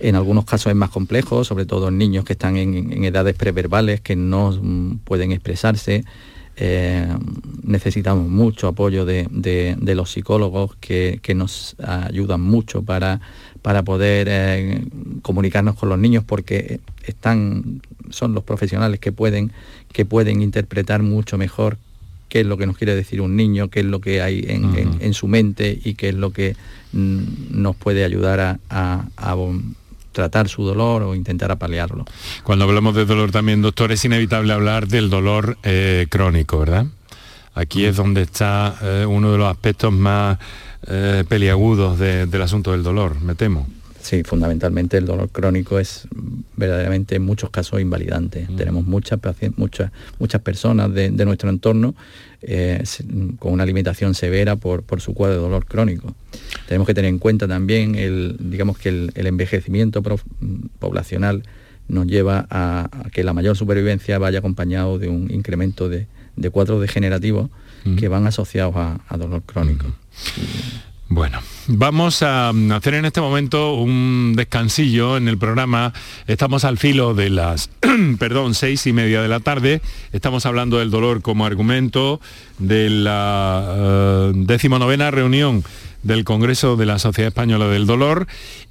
En 0.00 0.16
algunos 0.16 0.46
casos 0.46 0.70
es 0.70 0.76
más 0.76 0.90
complejo, 0.90 1.44
sobre 1.44 1.66
todo 1.66 1.88
en 1.88 1.98
niños 1.98 2.24
que 2.24 2.32
están 2.32 2.56
en, 2.56 3.04
edades 3.04 3.36
preverbales, 3.36 4.00
que 4.00 4.16
no 4.16 4.50
mm, 4.50 4.98
pueden 5.04 5.30
expresarse. 5.30 6.04
Eh, 6.56 7.06
necesitamos 7.62 8.28
mucho 8.28 8.68
apoyo 8.68 9.04
de, 9.04 9.28
los 9.94 10.10
psicólogos 10.10 10.74
que, 10.76 11.20
nos 11.34 11.76
ayudan 11.82 12.40
mucho 12.40 12.82
para, 12.82 13.20
para 13.60 13.82
poder 13.82 14.28
eh, 14.30 14.84
comunicarnos 15.22 15.76
con 15.76 15.90
los 15.90 15.98
niños 15.98 16.24
porque 16.24 16.80
están, 17.04 17.82
son 18.08 18.34
los 18.34 18.44
profesionales 18.44 19.00
que 19.00 19.12
pueden, 19.12 19.52
que 19.92 20.06
pueden 20.06 20.40
interpretar 20.40 21.02
mucho 21.02 21.36
mejor 21.36 21.76
qué 22.30 22.40
es 22.40 22.46
lo 22.46 22.56
que 22.56 22.66
nos 22.66 22.78
quiere 22.78 22.94
decir 22.94 23.20
un 23.20 23.36
niño, 23.36 23.68
qué 23.68 23.80
es 23.80 23.86
lo 23.86 24.00
que 24.00 24.22
hay 24.22 24.46
en, 24.48 25.12
su 25.12 25.28
mente 25.28 25.78
y 25.84 25.94
qué 25.94 26.10
es 26.10 26.14
lo 26.14 26.32
que 26.32 26.56
mm, 26.92 27.22
nos 27.50 27.76
puede 27.76 28.04
ayudar 28.04 28.60
a, 28.70 29.36
tratar 30.12 30.48
su 30.48 30.64
dolor 30.64 31.02
o 31.02 31.14
intentar 31.14 31.52
apalearlo. 31.52 32.04
Cuando 32.42 32.64
hablamos 32.64 32.94
de 32.94 33.04
dolor 33.04 33.30
también, 33.30 33.62
doctor, 33.62 33.92
es 33.92 34.04
inevitable 34.04 34.52
hablar 34.52 34.88
del 34.88 35.08
dolor 35.08 35.56
eh, 35.62 36.06
crónico, 36.08 36.58
¿verdad? 36.58 36.86
Aquí 37.54 37.84
es 37.84 37.96
donde 37.96 38.22
está 38.22 38.76
eh, 38.82 39.06
uno 39.08 39.32
de 39.32 39.38
los 39.38 39.48
aspectos 39.48 39.92
más 39.92 40.38
eh, 40.86 41.24
peliagudos 41.28 41.98
del 41.98 42.42
asunto 42.42 42.72
del 42.72 42.82
dolor, 42.82 43.20
me 43.20 43.34
temo. 43.34 43.66
Sí, 44.02 44.22
fundamentalmente 44.24 44.96
el 44.96 45.06
dolor 45.06 45.28
crónico 45.28 45.78
es 45.78 46.08
verdaderamente 46.56 47.16
en 47.16 47.22
muchos 47.22 47.50
casos 47.50 47.80
invalidante. 47.80 48.46
Mm. 48.48 48.56
Tenemos 48.56 48.86
muchas, 48.86 49.18
muchas, 49.56 49.90
muchas 50.18 50.40
personas 50.40 50.92
de, 50.92 51.10
nuestro 51.10 51.50
entorno 51.50 51.94
eh, 52.42 52.82
con 53.38 53.52
una 53.52 53.66
limitación 53.66 54.14
severa 54.14 54.56
por, 54.56 54.84
su 55.00 55.12
cuadro 55.12 55.36
de 55.36 55.42
dolor 55.42 55.66
crónico. 55.66 56.14
Tenemos 56.66 56.86
que 56.86 56.94
tener 56.94 57.10
en 57.10 57.18
cuenta 57.18 57.46
también 57.46 57.94
el, 57.94 58.36
digamos 58.38 58.78
que 58.78 58.88
el, 58.88 59.26
envejecimiento 59.26 60.02
poblacional 60.78 61.42
nos 61.88 62.06
lleva 62.06 62.46
a, 62.50 62.88
que 63.12 63.24
la 63.24 63.34
mayor 63.34 63.56
supervivencia 63.56 64.18
vaya 64.18 64.38
acompañado 64.38 64.98
de 64.98 65.08
un 65.08 65.30
incremento 65.30 65.88
de, 65.88 66.06
cuadros 66.50 66.80
degenerativos 66.80 67.50
mm. 67.84 67.96
que 67.96 68.08
van 68.08 68.26
asociados 68.26 68.74
a, 68.76 69.16
dolor 69.18 69.42
crónico. 69.42 69.86
Mm. 69.86 70.89
Bueno, 71.12 71.40
vamos 71.66 72.22
a 72.22 72.50
hacer 72.50 72.94
en 72.94 73.04
este 73.04 73.20
momento 73.20 73.74
un 73.74 74.34
descansillo 74.36 75.16
en 75.16 75.26
el 75.26 75.38
programa. 75.38 75.92
Estamos 76.28 76.64
al 76.64 76.78
filo 76.78 77.14
de 77.14 77.30
las, 77.30 77.68
perdón, 78.20 78.54
seis 78.54 78.86
y 78.86 78.92
media 78.92 79.20
de 79.20 79.26
la 79.26 79.40
tarde. 79.40 79.82
Estamos 80.12 80.46
hablando 80.46 80.78
del 80.78 80.92
dolor 80.92 81.20
como 81.20 81.46
argumento 81.46 82.20
de 82.58 82.90
la 82.90 84.30
uh, 84.30 84.32
decimonovena 84.36 85.10
reunión 85.10 85.64
del 86.04 86.22
Congreso 86.22 86.76
de 86.76 86.86
la 86.86 87.00
Sociedad 87.00 87.26
Española 87.26 87.66
del 87.66 87.86
Dolor 87.86 88.28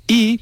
y 0.07 0.39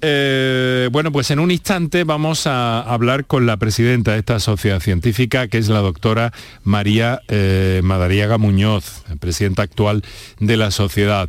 eh, 0.00 0.88
bueno, 0.92 1.10
pues 1.10 1.30
en 1.30 1.40
un 1.40 1.50
instante 1.50 2.04
vamos 2.04 2.46
a 2.46 2.80
hablar 2.80 3.26
con 3.26 3.46
la 3.46 3.56
presidenta 3.56 4.12
de 4.12 4.18
esta 4.18 4.38
sociedad 4.38 4.80
científica, 4.80 5.48
que 5.48 5.58
es 5.58 5.68
la 5.68 5.80
doctora 5.80 6.32
María 6.62 7.20
eh, 7.28 7.80
Madariaga 7.82 8.38
Muñoz, 8.38 9.02
presidenta 9.18 9.62
actual 9.62 10.04
de 10.38 10.56
la 10.56 10.70
sociedad. 10.70 11.28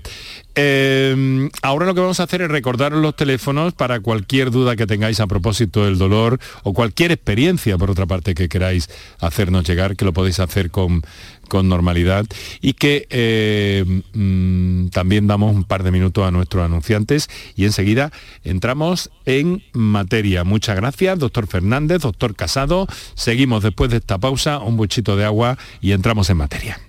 Eh, 0.55 1.49
ahora 1.61 1.85
lo 1.85 1.95
que 1.95 2.01
vamos 2.01 2.19
a 2.19 2.23
hacer 2.23 2.41
es 2.41 2.49
recordaros 2.49 3.01
los 3.01 3.15
teléfonos 3.15 3.73
para 3.73 4.01
cualquier 4.01 4.51
duda 4.51 4.75
que 4.75 4.85
tengáis 4.85 5.19
a 5.19 5.27
propósito 5.27 5.85
del 5.85 5.97
dolor 5.97 6.39
o 6.63 6.73
cualquier 6.73 7.11
experiencia, 7.11 7.77
por 7.77 7.89
otra 7.89 8.05
parte, 8.05 8.35
que 8.35 8.49
queráis 8.49 8.89
hacernos 9.19 9.63
llegar, 9.63 9.95
que 9.95 10.05
lo 10.05 10.13
podéis 10.13 10.39
hacer 10.39 10.69
con, 10.69 11.01
con 11.49 11.67
normalidad 11.67 12.25
y 12.61 12.73
que 12.73 13.07
eh, 13.09 13.83
mm, 14.13 14.87
también 14.89 15.27
damos 15.27 15.53
un 15.53 15.65
par 15.65 15.83
de 15.83 15.91
minutos 15.91 16.25
a 16.25 16.31
nuestros 16.31 16.63
anunciantes 16.63 17.29
y 17.57 17.65
enseguida 17.65 18.11
entramos 18.45 19.11
en 19.25 19.61
materia. 19.73 20.45
Muchas 20.45 20.77
gracias, 20.77 21.19
doctor 21.19 21.47
Fernández, 21.47 22.03
doctor 22.03 22.35
Casado. 22.35 22.87
Seguimos 23.15 23.63
después 23.63 23.91
de 23.91 23.97
esta 23.97 24.17
pausa, 24.17 24.59
un 24.59 24.77
buchito 24.77 25.17
de 25.17 25.25
agua 25.25 25.57
y 25.81 25.91
entramos 25.91 26.29
en 26.29 26.37
materia. 26.37 26.88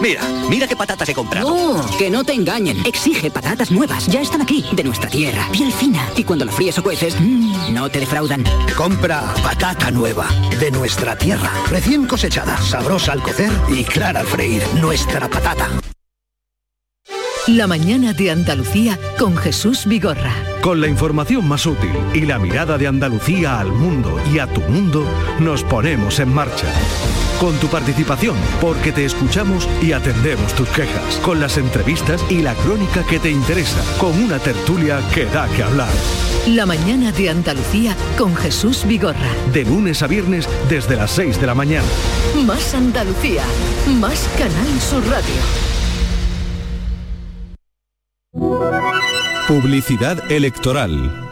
Mira, 0.00 0.22
mira 0.48 0.66
qué 0.66 0.74
patatas 0.74 1.08
he 1.10 1.14
comprado. 1.14 1.50
No, 1.50 1.98
que 1.98 2.08
no 2.08 2.24
te 2.24 2.32
engañen. 2.32 2.82
Exige 2.86 3.30
patatas 3.30 3.70
nuevas. 3.70 4.06
Ya 4.06 4.22
están 4.22 4.40
aquí, 4.40 4.64
de 4.72 4.82
nuestra 4.82 5.10
tierra. 5.10 5.46
Piel 5.52 5.70
fina. 5.72 6.08
Y 6.16 6.24
cuando 6.24 6.46
la 6.46 6.52
fríes 6.52 6.78
o 6.78 6.82
cueces, 6.82 7.20
mmm, 7.20 7.74
no 7.74 7.88
te 7.90 8.00
defraudan. 8.00 8.44
Compra 8.76 9.34
patata 9.42 9.90
nueva, 9.90 10.26
de 10.58 10.70
nuestra 10.70 11.16
tierra. 11.16 11.50
Recién 11.68 12.06
cosechada, 12.06 12.56
sabrosa 12.62 13.12
al 13.12 13.22
cocer 13.22 13.50
y 13.68 13.84
clara 13.84 14.20
al 14.20 14.26
freír. 14.26 14.62
Nuestra 14.80 15.28
patata. 15.28 15.68
La 17.46 17.66
mañana 17.66 18.12
de 18.12 18.30
Andalucía 18.30 18.98
con 19.18 19.36
Jesús 19.36 19.84
Vigorra. 19.84 20.32
Con 20.62 20.80
la 20.80 20.88
información 20.88 21.46
más 21.46 21.66
útil 21.66 21.92
y 22.14 22.20
la 22.20 22.38
mirada 22.38 22.78
de 22.78 22.86
Andalucía 22.86 23.58
al 23.58 23.72
mundo 23.72 24.18
y 24.32 24.38
a 24.38 24.46
tu 24.46 24.60
mundo, 24.62 25.04
nos 25.40 25.62
ponemos 25.64 26.20
en 26.20 26.32
marcha 26.32 26.66
con 27.40 27.56
tu 27.56 27.68
participación, 27.68 28.36
porque 28.60 28.92
te 28.92 29.06
escuchamos 29.06 29.66
y 29.80 29.92
atendemos 29.92 30.54
tus 30.54 30.68
quejas, 30.68 31.16
con 31.22 31.40
las 31.40 31.56
entrevistas 31.56 32.22
y 32.28 32.42
la 32.42 32.54
crónica 32.54 33.02
que 33.02 33.18
te 33.18 33.30
interesa, 33.30 33.82
con 33.98 34.12
una 34.22 34.38
tertulia 34.38 35.00
que 35.14 35.24
da 35.24 35.48
que 35.48 35.62
hablar. 35.62 35.88
La 36.48 36.66
mañana 36.66 37.12
de 37.12 37.30
Andalucía 37.30 37.96
con 38.18 38.36
Jesús 38.36 38.84
Vigorra. 38.86 39.30
De 39.54 39.64
lunes 39.64 40.02
a 40.02 40.06
viernes 40.06 40.46
desde 40.68 40.96
las 40.96 41.12
6 41.12 41.40
de 41.40 41.46
la 41.46 41.54
mañana. 41.54 41.88
Más 42.44 42.74
Andalucía, 42.74 43.42
más 43.98 44.28
Canal 44.38 44.80
Sur 44.80 45.02
Radio. 45.08 45.70
Publicidad 49.48 50.30
electoral. 50.30 51.26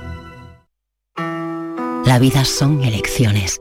La 2.07 2.19
vida 2.19 2.47
son 2.47 2.83
elecciones 2.83 3.61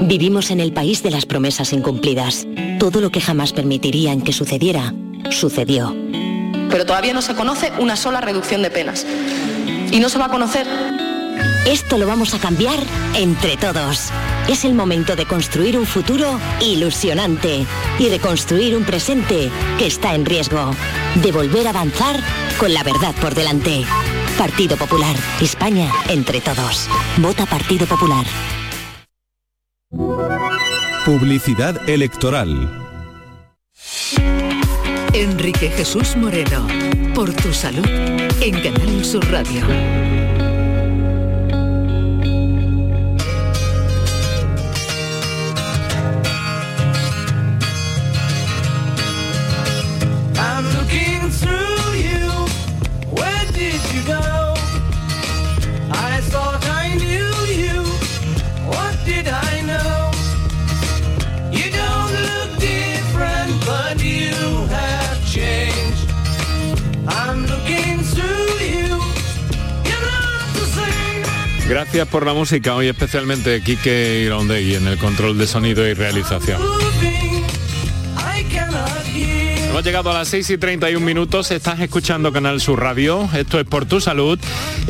Vivimos 0.00 0.50
en 0.50 0.60
el 0.60 0.72
país 0.72 1.02
de 1.02 1.10
las 1.10 1.26
promesas 1.26 1.72
incumplidas. 1.72 2.46
Todo 2.78 3.00
lo 3.00 3.10
que 3.10 3.20
jamás 3.20 3.52
permitirían 3.52 4.22
que 4.22 4.32
sucediera, 4.32 4.94
sucedió. 5.30 5.94
Pero 6.70 6.86
todavía 6.86 7.12
no 7.12 7.22
se 7.22 7.34
conoce 7.34 7.72
una 7.78 7.96
sola 7.96 8.20
reducción 8.20 8.62
de 8.62 8.70
penas. 8.70 9.06
Y 9.90 10.00
no 10.00 10.08
se 10.08 10.18
va 10.18 10.26
a 10.26 10.30
conocer 10.30 10.66
esto 11.66 11.98
lo 11.98 12.06
vamos 12.06 12.34
a 12.34 12.38
cambiar 12.38 12.78
entre 13.14 13.56
todos. 13.56 14.10
Es 14.48 14.64
el 14.64 14.74
momento 14.74 15.14
de 15.14 15.26
construir 15.26 15.78
un 15.78 15.86
futuro 15.86 16.40
ilusionante 16.60 17.66
y 17.98 18.08
de 18.08 18.18
construir 18.18 18.76
un 18.76 18.84
presente 18.84 19.50
que 19.78 19.86
está 19.86 20.14
en 20.14 20.24
riesgo. 20.24 20.74
De 21.16 21.32
volver 21.32 21.66
a 21.66 21.70
avanzar 21.70 22.18
con 22.58 22.72
la 22.72 22.82
verdad 22.82 23.14
por 23.20 23.34
delante. 23.34 23.84
Partido 24.38 24.76
Popular. 24.76 25.14
España 25.40 25.92
entre 26.08 26.40
todos. 26.40 26.88
Vota 27.18 27.46
Partido 27.46 27.86
Popular. 27.86 28.24
Publicidad 29.90 31.88
electoral. 31.88 32.70
Enrique 35.12 35.68
Jesús 35.70 36.14
Moreno. 36.14 36.64
Por 37.12 37.32
tu 37.32 37.52
salud. 37.52 37.84
En 38.40 38.62
Canal 38.62 39.04
Sur 39.04 39.28
Radio. 39.32 39.66
Gracias 71.82 72.08
por 72.08 72.26
la 72.26 72.34
música, 72.34 72.74
hoy 72.74 72.88
especialmente 72.88 73.62
Quique 73.62 74.20
Irondegui 74.26 74.74
en 74.74 74.86
el 74.86 74.98
control 74.98 75.38
de 75.38 75.46
sonido 75.46 75.88
y 75.88 75.94
realización. 75.94 76.60
Hemos 79.66 79.82
llegado 79.82 80.10
a 80.10 80.12
las 80.12 80.28
6 80.28 80.50
y 80.50 80.58
31 80.58 81.06
minutos, 81.06 81.50
estás 81.50 81.80
escuchando 81.80 82.34
Canal 82.34 82.60
Sur 82.60 82.80
Radio, 82.80 83.30
esto 83.34 83.58
es 83.58 83.64
Por 83.64 83.86
Tu 83.86 83.98
Salud, 83.98 84.38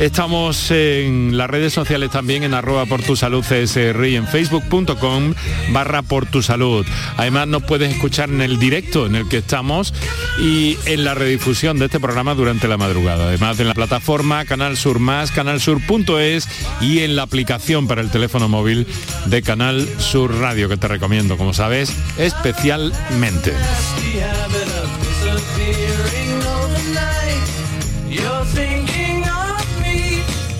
estamos 0.01 0.71
en 0.71 1.37
las 1.37 1.49
redes 1.49 1.73
sociales 1.73 2.09
también 2.09 2.43
en 2.43 2.55
arroba 2.55 2.87
por 2.87 3.03
tu 3.03 3.15
salud 3.15 3.43
CSR 3.43 4.07
y 4.07 4.15
en 4.15 4.27
facebook.com 4.27 5.33
barra 5.71 6.01
por 6.01 6.25
tu 6.25 6.41
salud. 6.41 6.85
Además 7.17 7.47
nos 7.47 7.63
puedes 7.63 7.93
escuchar 7.93 8.29
en 8.29 8.41
el 8.41 8.59
directo 8.59 9.05
en 9.05 9.15
el 9.15 9.29
que 9.29 9.37
estamos 9.37 9.93
y 10.39 10.77
en 10.85 11.03
la 11.03 11.13
redifusión 11.13 11.77
de 11.77 11.85
este 11.85 11.99
programa 11.99 12.33
durante 12.33 12.67
la 12.67 12.77
madrugada. 12.77 13.27
Además 13.27 13.59
en 13.59 13.67
la 13.67 13.75
plataforma 13.75 14.43
Canal 14.45 14.75
Sur 14.75 14.99
Más, 14.99 15.31
canalsur.es 15.31 16.47
y 16.81 16.99
en 16.99 17.15
la 17.15 17.21
aplicación 17.21 17.87
para 17.87 18.01
el 18.01 18.09
teléfono 18.09 18.49
móvil 18.49 18.87
de 19.27 19.41
Canal 19.43 19.87
Sur 19.99 20.35
Radio 20.39 20.67
que 20.67 20.77
te 20.77 20.87
recomiendo, 20.87 21.37
como 21.37 21.53
sabes, 21.53 21.95
especialmente. 22.17 23.53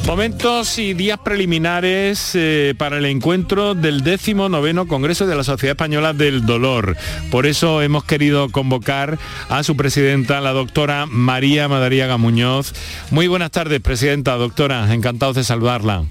Momentos 0.07 0.77
y 0.79 0.93
días 0.93 1.19
preliminares 1.19 2.31
eh, 2.33 2.73
para 2.77 2.97
el 2.97 3.05
encuentro 3.05 3.75
del 3.75 4.03
décimo 4.03 4.49
noveno 4.49 4.87
Congreso 4.87 5.27
de 5.27 5.35
la 5.35 5.43
Sociedad 5.43 5.75
Española 5.75 6.11
del 6.13 6.45
Dolor. 6.45 6.97
Por 7.29 7.45
eso 7.45 7.81
hemos 7.81 8.03
querido 8.03 8.49
convocar 8.49 9.19
a 9.49 9.63
su 9.63 9.77
presidenta, 9.77 10.41
la 10.41 10.51
doctora 10.51 11.05
María 11.05 11.67
Madariaga 11.67 12.17
Muñoz. 12.17 12.73
Muy 13.11 13.27
buenas 13.27 13.51
tardes, 13.51 13.79
presidenta, 13.79 14.35
doctora, 14.35 14.93
encantados 14.93 15.35
de 15.35 15.43
saludarla. 15.43 16.03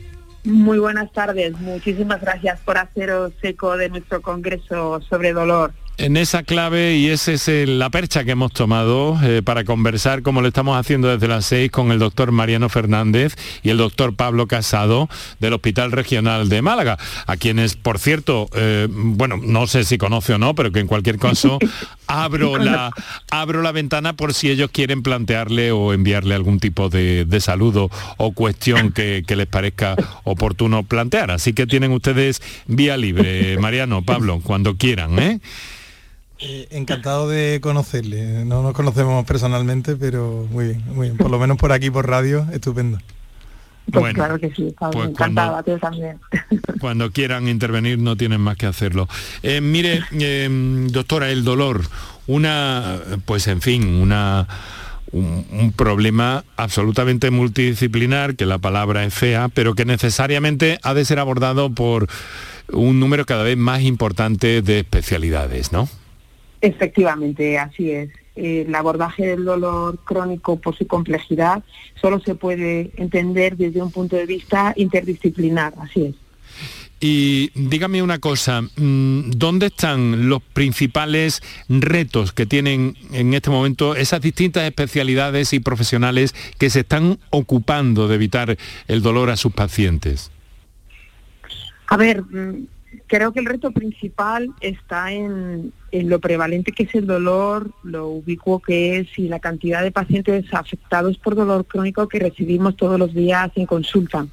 Muy 0.45 0.79
buenas 0.79 1.13
tardes, 1.13 1.53
muchísimas 1.61 2.21
gracias 2.23 2.59
por 2.61 2.79
haceros 2.79 3.33
eco 3.43 3.77
de 3.77 3.91
nuestro 3.91 4.23
Congreso 4.23 5.03
sobre 5.03 5.35
Dolor 5.35 5.73
en 6.01 6.17
esa 6.17 6.43
clave 6.43 6.97
y 6.97 7.09
esa 7.09 7.33
es 7.33 7.47
la 7.69 7.91
percha 7.91 8.25
que 8.25 8.31
hemos 8.31 8.53
tomado 8.53 9.19
eh, 9.23 9.43
para 9.45 9.65
conversar 9.65 10.23
como 10.23 10.41
lo 10.41 10.49
estamos 10.49 10.79
haciendo 10.79 11.09
desde 11.09 11.29
las 11.29 11.45
seis 11.45 11.71
con 11.71 11.93
el 11.93 11.99
doctor 11.99 12.33
Mariano 12.33 12.71
Fernández 12.71 13.37
y 13.63 13.69
el 13.69 13.77
doctor 13.77 14.17
Pablo 14.17 14.47
Casado 14.47 15.11
del 15.41 15.53
Hospital 15.53 15.93
Regional 15.93 16.49
de 16.49 16.63
Málaga, 16.63 16.99
a 17.27 17.37
quienes, 17.37 17.77
por 17.77 17.99
cierto, 17.99 18.49
eh, 18.55 18.89
bueno, 18.91 19.39
no 19.43 19.67
sé 19.67 19.85
si 19.85 19.99
conoce 19.99 20.33
o 20.33 20.39
no, 20.39 20.55
pero 20.55 20.73
que 20.73 20.81
en 20.81 20.87
cualquier 20.87 21.19
caso 21.19 21.59
abro 22.07 22.57
la, 22.57 22.91
abro 23.31 23.61
la 23.61 23.73
ventana 23.73 24.15
por 24.15 24.33
si 24.33 24.51
ellos 24.51 24.71
quieren 24.73 25.03
plantearle 25.03 25.71
o 25.71 25.93
enviarle 25.93 26.35
algún 26.35 26.61
tipo 26.61 26.89
de, 26.89 27.27
saludo 27.41 27.91
o 28.17 28.33
cuestión 28.33 28.93
que, 28.93 29.23
que 29.27 29.37
les 29.37 29.47
parezca 29.47 29.97
oportuno 30.25 30.83
plantear. 30.83 31.31
Así 31.31 31.53
que 31.53 31.67
tienen 31.67 31.93
ustedes 31.93 32.41
vía 32.67 32.97
libre, 32.97 33.59
Mariano, 33.59 34.03
Pablo, 34.03 34.41
cuando 34.43 34.77
quieran. 34.77 35.19
¿eh? 35.19 35.41
Eh, 36.43 36.69
encantado 36.71 37.29
de 37.29 37.61
conocerle. 37.61 38.45
No 38.47 38.63
nos 38.63 38.73
conocemos 38.73 39.25
personalmente, 39.27 39.97
pero 39.97 40.47
muy 40.51 40.69
bien, 40.69 40.85
muy 40.95 41.09
bien. 41.09 41.19
Por 41.19 41.31
lo 41.31 41.39
menos 41.39 41.59
por 41.59 41.71
aquí, 41.71 41.91
por 41.91 42.09
radio, 42.09 42.47
estupendo. 42.53 42.99
Pues 43.93 44.15
claro 44.15 44.39
que 44.39 44.51
sí, 44.55 44.75
pues 44.79 45.09
encantado, 45.09 45.57
a 45.57 45.63
ti 45.63 45.73
también. 45.81 46.19
Cuando 46.81 47.11
quieran 47.11 47.49
intervenir 47.49 47.99
no 47.99 48.17
tienen 48.17 48.41
más 48.41 48.57
que 48.57 48.67
hacerlo. 48.67 49.09
Eh, 49.43 49.61
mire, 49.61 50.03
em, 50.13 50.89
doctora, 50.89 51.31
el 51.31 51.45
dolor, 51.45 51.83
una, 52.27 52.99
pues 53.25 53.47
en 53.49 53.61
fin, 53.61 53.87
una... 53.87 54.47
un, 55.13 55.73
problema 55.77 56.45
absolutamente 56.57 57.31
multidisciplinar, 57.31 58.37
que 58.37 58.47
la 58.47 58.59
palabra 58.59 59.05
es 59.05 59.13
fea, 59.13 59.49
pero 59.49 59.75
que 59.75 59.85
necesariamente 59.85 60.79
ha 60.83 60.95
de 60.95 61.05
ser 61.05 61.19
abordado 61.19 61.71
por 61.71 62.07
un 62.73 63.01
número 63.01 63.27
cada 63.27 63.43
vez 63.43 63.57
más 63.57 63.83
importante 63.83 64.63
de 64.63 64.81
especialidades, 64.81 65.73
¿no? 65.73 65.89
Efectivamente, 66.61 67.59
así 67.59 67.91
es. 67.91 68.11
El 68.37 68.75
abordaje 68.75 69.27
del 69.27 69.45
dolor 69.45 69.99
crónico 70.05 70.59
por 70.59 70.77
su 70.77 70.87
complejidad 70.87 71.63
solo 72.01 72.21
se 72.21 72.35
puede 72.35 72.91
entender 72.97 73.57
desde 73.57 73.83
un 73.83 73.91
punto 73.91 74.17
de 74.17 74.27
vista 74.27 74.73
interdisciplinar, 74.77 75.75
así 75.79 76.07
es. 76.07 76.15
Y 77.03 77.51
dígame 77.55 78.03
una 78.03 78.19
cosa, 78.19 78.61
mm, 78.61 79.31
¿dónde 79.31 79.67
están 79.67 80.29
los 80.29 80.43
principales 80.43 81.43
retos 81.71 82.33
que 82.33 82.45
tienen 82.45 82.95
en 83.13 83.33
este 83.33 83.49
momento 83.49 83.97
esas 83.97 84.21
distintas 84.21 84.65
especialidades 84.65 85.55
y 85.55 85.61
profesionales 85.61 86.35
que 86.59 86.69
se 86.69 86.81
están 86.81 87.19
ocupando 87.31 88.07
de 88.07 88.17
evitar 88.17 88.59
el 88.87 89.01
dolor 89.01 89.31
a 89.31 89.39
sus 89.39 89.53
pacientes? 89.53 90.31
A 91.87 91.97
ver, 91.97 92.23
creo 93.07 93.33
que 93.33 93.41
el 93.41 93.47
reto 93.47 93.71
principal 93.71 94.51
está 94.61 95.13
en, 95.13 95.73
lo 95.93 96.21
prevalente 96.21 96.73
que 96.73 96.85
es 96.85 96.95
el 96.95 97.07
dolor, 97.07 97.71
lo 97.83 98.09
ubicuo 98.09 98.61
que 98.61 98.99
es 98.99 99.19
y 99.19 99.29
la 99.29 99.41
cantidad 99.41 99.83
de 99.83 99.91
pacientes 99.91 100.45
afectados 100.53 101.19
por 101.19 101.35
dolor 101.35 101.65
crónico 101.67 102.09
que 102.09 102.21
recibimos 102.21 102.77
todos 102.77 102.99
los 102.99 103.13
días 103.13 103.51
en 103.57 103.67
consulta, 103.67 104.27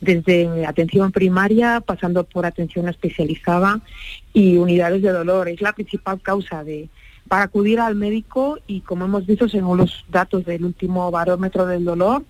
desde 0.00 0.66
atención 0.66 1.10
primaria, 1.10 1.80
pasando 1.80 2.24
por 2.24 2.46
atención 2.46 2.88
especializada 2.88 3.80
y 4.32 4.56
unidades 4.56 5.02
de 5.02 5.10
dolor. 5.10 5.48
Es 5.48 5.60
la 5.60 5.72
principal 5.72 6.20
causa 6.20 6.62
de 6.62 6.88
para 7.28 7.44
acudir 7.44 7.78
al 7.78 7.94
médico 7.94 8.58
y 8.66 8.80
como 8.80 9.04
hemos 9.04 9.24
visto 9.24 9.48
según 9.48 9.78
los 9.78 10.04
datos 10.08 10.44
del 10.44 10.64
último 10.64 11.10
barómetro 11.12 11.64
del 11.64 11.84
dolor, 11.84 12.24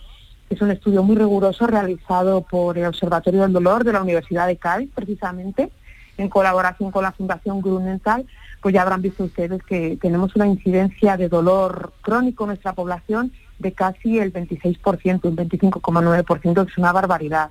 es 0.50 0.60
un 0.60 0.72
estudio 0.72 1.04
muy 1.04 1.16
riguroso 1.16 1.66
realizado 1.68 2.42
por 2.42 2.76
el 2.76 2.86
Observatorio 2.86 3.42
del 3.42 3.52
Dolor 3.52 3.84
de 3.84 3.92
la 3.92 4.02
Universidad 4.02 4.48
de 4.48 4.56
Cádiz, 4.56 4.90
precisamente, 4.92 5.70
en 6.18 6.28
colaboración 6.28 6.90
con 6.90 7.04
la 7.04 7.12
Fundación 7.12 7.62
Grunenthal, 7.62 8.26
pues 8.60 8.74
ya 8.74 8.82
habrán 8.82 9.00
visto 9.00 9.24
ustedes 9.24 9.62
que 9.62 9.96
tenemos 10.02 10.34
una 10.34 10.46
incidencia 10.46 11.16
de 11.16 11.28
dolor 11.28 11.92
crónico 12.02 12.44
en 12.44 12.48
nuestra 12.48 12.74
población 12.74 13.32
de 13.60 13.72
casi 13.72 14.18
el 14.18 14.32
26%, 14.32 15.24
un 15.24 15.36
25,9%, 15.36 16.64
que 16.64 16.70
es 16.70 16.78
una 16.78 16.92
barbaridad. 16.92 17.50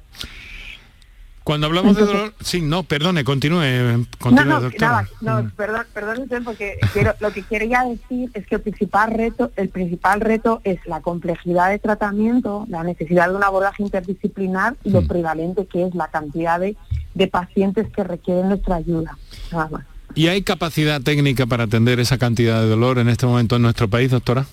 Cuando 1.50 1.66
hablamos 1.66 1.96
de 1.96 2.06
dolor, 2.06 2.34
sí, 2.42 2.62
no, 2.62 2.84
perdone, 2.84 3.24
continúe, 3.24 4.06
continúe 4.20 4.46
no, 4.46 4.60
no, 4.60 4.70
Nada, 4.80 5.10
no, 5.22 5.44
mm. 5.44 5.52
perdón, 5.52 5.86
perdón 5.94 6.22
usted, 6.22 6.44
porque 6.44 6.78
lo 7.20 7.32
que 7.32 7.42
quería 7.42 7.84
decir 7.84 8.30
es 8.36 8.46
que 8.46 8.56
el 8.56 8.62
principal 8.62 9.10
reto, 9.12 9.52
el 9.56 9.70
principal 9.70 10.22
reto 10.22 10.62
es 10.64 10.80
la 10.86 11.02
complejidad 11.02 11.72
de 11.72 11.80
tratamiento, 11.80 12.68
la 12.70 12.84
necesidad 12.84 13.30
de 13.30 13.36
un 13.36 13.44
abordaje 13.44 13.82
interdisciplinar 13.82 14.76
y 14.84 14.92
lo 14.92 15.02
mm. 15.02 15.08
prevalente 15.08 15.66
que 15.66 15.88
es 15.88 15.96
la 15.96 16.10
cantidad 16.10 16.60
de 16.60 16.78
de 17.14 17.28
pacientes 17.28 17.88
que 17.96 18.04
requieren 18.04 18.50
nuestra 18.50 18.76
ayuda. 18.76 19.18
Nada 19.52 19.68
más. 19.70 19.86
¿Y 20.16 20.28
hay 20.28 20.42
capacidad 20.42 21.02
técnica 21.02 21.46
para 21.46 21.66
atender 21.66 22.00
esa 22.00 22.18
cantidad 22.18 22.62
de 22.62 22.68
dolor 22.68 23.00
en 23.00 23.10
este 23.10 23.26
momento 23.26 23.56
en 23.56 23.62
nuestro 23.62 23.88
país, 23.88 24.12
doctora? 24.12 24.46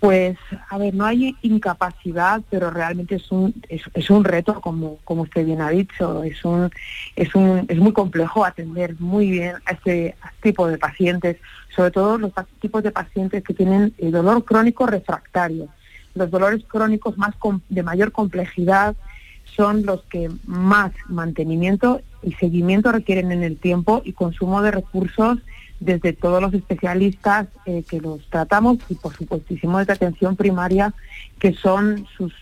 Pues, 0.00 0.38
a 0.70 0.78
ver, 0.78 0.94
no 0.94 1.04
hay 1.04 1.36
incapacidad, 1.42 2.40
pero 2.48 2.70
realmente 2.70 3.16
es 3.16 3.30
un, 3.30 3.54
es, 3.68 4.08
un 4.08 4.24
reto, 4.24 4.58
como, 4.62 4.96
como 5.04 5.22
usted 5.22 5.44
bien 5.44 5.60
ha 5.60 5.68
dicho. 5.68 6.24
Es, 6.24 6.42
un, 6.42 6.70
es, 7.16 7.34
un, 7.34 7.66
es 7.68 7.76
muy 7.76 7.92
complejo 7.92 8.46
atender 8.46 8.98
muy 8.98 9.30
bien 9.30 9.56
a 9.66 9.72
este, 9.72 10.16
tipo 10.42 10.66
de 10.68 10.78
pacientes, 10.78 11.36
sobre 11.76 11.90
todo 11.90 12.16
los 12.16 12.32
tipos 12.60 12.82
de 12.82 12.92
pacientes 12.92 13.44
que 13.44 13.52
tienen 13.52 13.92
el 13.98 14.10
dolor 14.10 14.42
crónico 14.46 14.86
refractario. 14.86 15.68
Los 16.14 16.30
dolores 16.30 16.64
crónicos 16.66 17.18
más 17.18 17.34
de 17.68 17.82
mayor 17.82 18.10
complejidad 18.10 18.96
son 19.44 19.84
los 19.84 20.02
que 20.04 20.30
más 20.46 20.92
mantenimiento 21.08 22.00
y 22.22 22.32
seguimiento 22.32 22.90
requieren 22.90 23.32
en 23.32 23.42
el 23.42 23.58
tiempo 23.58 24.00
y 24.02 24.14
consumo 24.14 24.62
de 24.62 24.70
recursos 24.70 25.38
desde 25.80 26.12
todos 26.12 26.42
los 26.42 26.52
especialistas 26.52 27.48
eh, 27.64 27.82
que 27.88 28.00
los 28.00 28.20
tratamos 28.28 28.78
y 28.90 28.94
por 28.94 29.16
supuestísimo 29.16 29.82
de 29.82 29.90
atención 29.90 30.36
primaria 30.36 30.94
que 31.38 31.54
son 31.54 32.06
sus, 32.16 32.32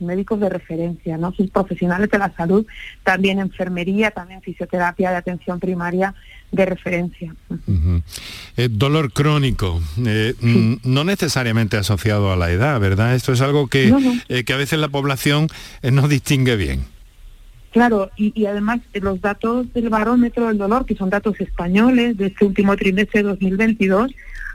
médicos 0.00 0.40
de 0.40 0.48
referencia, 0.48 1.16
¿no? 1.16 1.32
sus 1.32 1.48
profesionales 1.50 2.10
de 2.10 2.18
la 2.18 2.34
salud, 2.34 2.66
también 3.04 3.38
enfermería, 3.38 4.10
también 4.10 4.42
fisioterapia 4.42 5.10
de 5.10 5.16
atención 5.16 5.60
primaria 5.60 6.12
de 6.50 6.66
referencia. 6.66 7.32
Eh, 8.56 8.68
dolor 8.68 9.12
crónico, 9.12 9.80
eh, 10.04 10.34
mm, 10.40 10.76
no 10.82 11.04
necesariamente 11.04 11.76
asociado 11.76 12.32
a 12.32 12.36
la 12.36 12.50
edad, 12.50 12.80
¿verdad? 12.80 13.14
Esto 13.14 13.32
es 13.32 13.40
algo 13.42 13.68
que, 13.68 13.94
que 14.44 14.52
a 14.52 14.56
veces 14.56 14.80
la 14.80 14.88
población 14.88 15.46
no 15.82 16.08
distingue 16.08 16.56
bien. 16.56 16.95
Claro, 17.72 18.10
y, 18.16 18.46
además 18.46 18.80
los 18.94 19.20
datos 19.20 19.72
del 19.74 19.90
barómetro 19.90 20.48
del 20.48 20.58
dolor, 20.58 20.86
que 20.86 20.94
son 20.94 21.10
datos 21.10 21.38
españoles 21.40 22.16
de 22.16 22.28
este 22.28 22.44
último 22.44 22.76
trimestre 22.76 23.22
de 23.22 23.28
2022, 23.30 24.12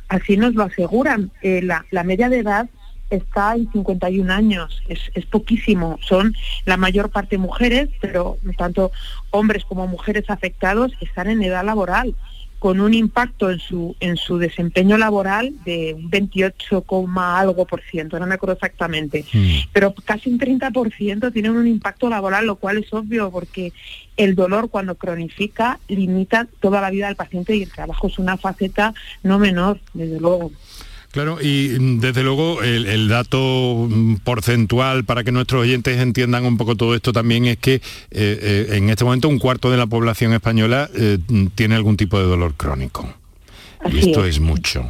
así 0.08 0.38
nos 0.38 0.56
lo 0.56 0.64
aseguran. 0.64 1.32
Eh, 1.42 1.62
la, 1.62 2.04
media 2.04 2.30
de 2.30 2.40
edad 2.40 2.70
está 3.10 3.56
en 3.56 3.72
51 3.72 4.34
años, 4.34 4.82
es, 4.88 5.00
es, 5.14 5.26
poquísimo. 5.26 6.00
Son 6.02 6.34
la 6.66 6.78
mayor 6.78 7.10
parte 7.10 7.38
mujeres, 7.38 7.90
pero 8.00 8.38
tanto 8.58 8.92
hombres 9.30 9.66
como 9.66 9.86
mujeres 9.88 10.30
afectados 10.30 10.92
están 11.02 11.30
en 11.30 11.44
edad 11.44 11.64
laboral 11.64 12.16
con 12.62 12.80
un 12.80 12.94
impacto 12.94 13.50
en 13.50 13.58
su, 13.58 13.96
en 14.00 14.18
su 14.18 14.38
desempeño 14.38 14.96
laboral 14.96 15.52
de 15.66 15.96
un 15.96 16.12
28, 16.12 16.86
algo 17.18 17.66
por 17.66 17.82
ciento, 17.82 18.20
no 18.20 18.28
me 18.28 18.36
acuerdo 18.36 18.54
exactamente, 18.54 19.26
mm. 19.34 19.70
pero 19.74 19.96
casi 20.06 20.30
un 20.30 20.38
30% 20.38 21.34
tienen 21.34 21.54
un 21.54 21.66
impacto 21.66 22.08
laboral, 22.08 22.46
lo 22.46 22.58
cual 22.58 22.78
es 22.78 22.94
obvio 22.94 23.32
porque 23.32 23.74
el 24.16 24.36
dolor 24.36 24.70
cuando 24.70 24.94
cronifica 24.94 25.80
limita 25.88 26.48
toda 26.60 26.82
la 26.82 26.92
vida 26.92 27.08
del 27.08 27.16
paciente 27.16 27.56
y 27.56 27.64
el 27.64 27.72
trabajo 27.72 28.06
es 28.06 28.20
una 28.20 28.38
faceta 28.38 28.94
no 29.24 29.40
menor, 29.40 29.80
desde 29.96 30.20
luego. 30.20 30.52
Claro, 31.12 31.40
y 31.42 31.76
mm, 31.78 32.00
desde 32.00 32.24
luego 32.24 32.64
el, 32.64 33.08
dato 33.10 33.88
mm, 33.90 34.18
porcentual 34.24 35.04
para 35.04 35.24
que 35.24 35.32
nuestros 35.32 35.62
oyentes 35.64 36.00
entiendan 36.00 36.46
un 36.46 36.58
poco 36.58 36.76
todo 36.76 36.96
esto 36.96 37.12
también 37.12 37.46
es 37.46 37.58
que 37.58 37.76
eh, 37.76 37.82
eh, 38.12 38.68
en 38.72 38.90
este 38.90 39.04
momento 39.04 39.28
un 39.28 39.38
cuarto 39.38 39.70
de 39.70 39.78
la 39.78 39.88
población 39.88 40.34
española 40.34 40.90
eh, 40.96 41.18
mm, 41.28 41.48
tiene 41.48 41.76
algún 41.76 41.98
tipo 41.98 42.18
de 42.18 42.26
dolor 42.26 42.56
crónico. 42.56 43.14
y 43.92 44.00
esto 44.00 44.26
es. 44.26 44.40
mucho. 44.40 44.90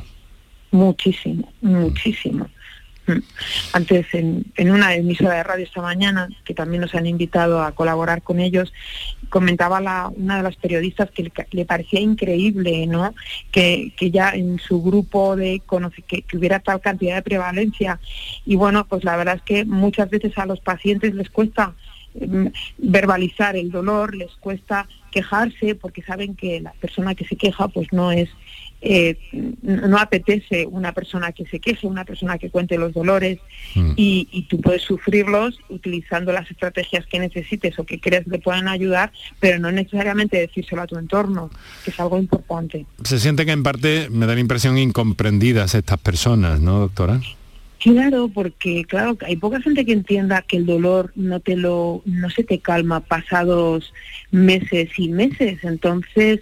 Muchísimo, 0.71 1.51
muchísimo. 1.61 2.47
Antes, 3.73 4.05
en, 4.13 4.45
una 4.57 4.93
emisora 4.93 5.35
de 5.35 5.43
radio 5.43 5.65
esta 5.65 5.81
mañana, 5.81 6.29
que 6.45 6.53
también 6.53 6.81
nos 6.81 6.93
han 6.93 7.07
invitado 7.07 7.63
a 7.63 7.71
colaborar 7.73 8.21
con 8.21 8.39
ellos, 8.39 8.71
comentaba 9.31 9.79
una 10.15 10.37
de 10.37 10.43
las 10.43 10.57
periodistas 10.57 11.09
que 11.09 11.31
le, 11.51 11.65
parecía 11.65 12.01
increíble, 12.01 12.85
¿no? 12.85 13.15
Que, 13.49 13.91
ya 14.11 14.31
en 14.31 14.59
su 14.59 14.83
grupo 14.83 15.35
de 15.35 15.61
que, 16.05 16.21
que 16.21 16.37
hubiera 16.37 16.59
tal 16.59 16.81
cantidad 16.81 17.15
de 17.15 17.21
prevalencia. 17.23 17.99
Y 18.45 18.57
bueno, 18.57 18.85
pues 18.87 19.03
la 19.03 19.15
verdad 19.15 19.37
es 19.37 19.41
que 19.41 19.65
muchas 19.65 20.09
veces 20.09 20.37
a 20.37 20.45
los 20.45 20.59
pacientes 20.59 21.15
les 21.15 21.29
cuesta 21.29 21.73
mm, 22.13 22.47
verbalizar 22.77 23.55
el 23.55 23.71
dolor, 23.71 24.13
les 24.15 24.31
cuesta 24.35 24.87
quejarse 25.11 25.75
porque 25.75 26.03
saben 26.03 26.35
que 26.35 26.59
la 26.59 26.73
persona 26.73 27.15
que 27.15 27.25
se 27.25 27.37
queja 27.37 27.69
pues 27.69 27.87
no 27.91 28.11
es 28.11 28.29
eh, 28.81 29.15
no 29.61 29.97
apetece 29.99 30.65
una 30.65 30.91
persona 30.91 31.31
que 31.31 31.45
se 31.45 31.59
queje, 31.59 31.85
una 31.85 32.03
persona 32.03 32.39
que 32.39 32.49
cuente 32.49 32.77
los 32.77 32.93
dolores 32.93 33.37
mm. 33.75 33.91
y, 33.95 34.47
tú 34.49 34.59
puedes 34.59 34.81
sufrirlos 34.81 35.59
utilizando 35.69 36.31
las 36.31 36.49
estrategias 36.49 37.05
que 37.05 37.19
necesites 37.19 37.77
o 37.77 37.85
que 37.85 37.99
creas 37.99 38.25
que 38.29 38.39
puedan 38.39 38.67
ayudar, 38.67 39.11
pero 39.39 39.59
no 39.59 39.71
necesariamente 39.71 40.39
decírselo 40.39 40.81
a 40.81 40.87
tu 40.87 40.97
entorno, 40.97 41.51
que 41.85 41.91
es 41.91 41.99
algo 41.99 42.17
importante. 42.17 42.85
Se 43.03 43.19
sienten 43.19 43.49
en 43.49 43.63
parte, 43.63 44.09
me 44.09 44.25
da 44.25 44.33
la 44.33 44.41
impresión, 44.41 44.77
incomprendidas 44.77 45.75
estas 45.75 45.99
personas, 45.99 46.59
¿no, 46.59 46.79
doctora? 46.79 47.21
Claro, 47.81 48.29
porque 48.29 48.85
claro, 48.85 49.17
hay 49.25 49.37
poca 49.37 49.59
gente 49.59 49.85
que 49.85 49.93
entienda 49.93 50.43
que 50.43 50.57
el 50.57 50.67
dolor 50.67 51.11
no 51.15 51.39
te 51.39 51.55
lo, 51.55 52.03
no 52.05 52.29
se 52.29 52.43
te 52.43 52.59
calma 52.59 52.99
pasados 52.99 53.91
meses 54.29 54.89
y 54.97 55.09
meses. 55.09 55.63
Entonces, 55.63 56.41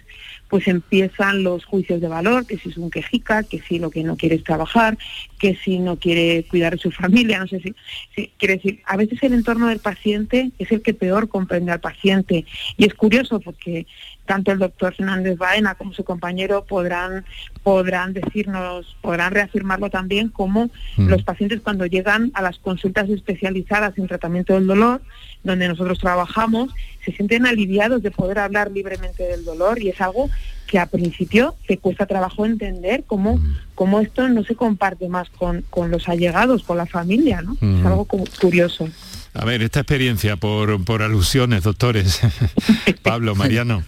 pues 0.50 0.66
empiezan 0.66 1.44
los 1.44 1.64
juicios 1.64 2.00
de 2.00 2.08
valor, 2.08 2.44
que 2.44 2.58
si 2.58 2.68
es 2.70 2.76
un 2.76 2.90
quejica, 2.90 3.44
que 3.44 3.60
si 3.60 3.78
lo 3.78 3.88
que 3.88 4.02
no 4.02 4.16
quiere 4.16 4.34
es 4.34 4.44
trabajar, 4.44 4.98
que 5.38 5.54
si 5.54 5.78
no 5.78 5.96
quiere 5.96 6.44
cuidar 6.44 6.72
de 6.72 6.78
su 6.78 6.90
familia, 6.90 7.38
no 7.38 7.46
sé 7.46 7.60
si, 7.60 7.74
si, 8.14 8.46
decir, 8.46 8.80
a 8.84 8.96
veces 8.96 9.22
el 9.22 9.32
entorno 9.32 9.68
del 9.68 9.78
paciente 9.78 10.50
es 10.58 10.72
el 10.72 10.82
que 10.82 10.92
peor 10.92 11.28
comprende 11.28 11.70
al 11.70 11.80
paciente. 11.80 12.44
Y 12.76 12.84
es 12.84 12.94
curioso 12.94 13.38
porque 13.38 13.86
tanto 14.30 14.52
el 14.52 14.60
doctor 14.60 14.94
Fernández 14.94 15.36
Baena 15.36 15.74
como 15.74 15.92
su 15.92 16.04
compañero 16.04 16.64
podrán, 16.64 17.24
podrán 17.64 18.12
decirnos, 18.12 18.96
podrán 19.00 19.34
reafirmarlo 19.34 19.90
también, 19.90 20.28
como 20.28 20.66
mm. 20.96 21.08
los 21.08 21.24
pacientes 21.24 21.60
cuando 21.62 21.84
llegan 21.84 22.30
a 22.34 22.40
las 22.40 22.60
consultas 22.60 23.10
especializadas 23.10 23.98
en 23.98 24.06
tratamiento 24.06 24.54
del 24.54 24.68
dolor, 24.68 25.02
donde 25.42 25.66
nosotros 25.66 25.98
trabajamos, 25.98 26.72
se 27.04 27.10
sienten 27.10 27.44
aliviados 27.44 28.04
de 28.04 28.12
poder 28.12 28.38
hablar 28.38 28.70
libremente 28.70 29.24
del 29.24 29.44
dolor 29.44 29.82
y 29.82 29.88
es 29.88 30.00
algo 30.00 30.30
que 30.68 30.78
a 30.78 30.86
principio 30.86 31.56
te 31.66 31.78
cuesta 31.78 32.06
trabajo 32.06 32.46
entender 32.46 33.02
cómo, 33.08 33.38
mm. 33.38 33.56
cómo 33.74 33.98
esto 33.98 34.28
no 34.28 34.44
se 34.44 34.54
comparte 34.54 35.08
más 35.08 35.28
con, 35.30 35.64
con 35.70 35.90
los 35.90 36.08
allegados, 36.08 36.62
con 36.62 36.76
la 36.76 36.86
familia, 36.86 37.42
¿no? 37.42 37.54
Es 37.54 37.62
mm. 37.62 37.86
algo 37.88 38.04
curioso. 38.04 38.88
A 39.34 39.44
ver, 39.44 39.62
esta 39.62 39.80
experiencia 39.80 40.36
por, 40.36 40.84
por 40.84 41.02
alusiones, 41.02 41.62
doctores. 41.62 42.20
Pablo, 43.02 43.34
Mariano. 43.34 43.84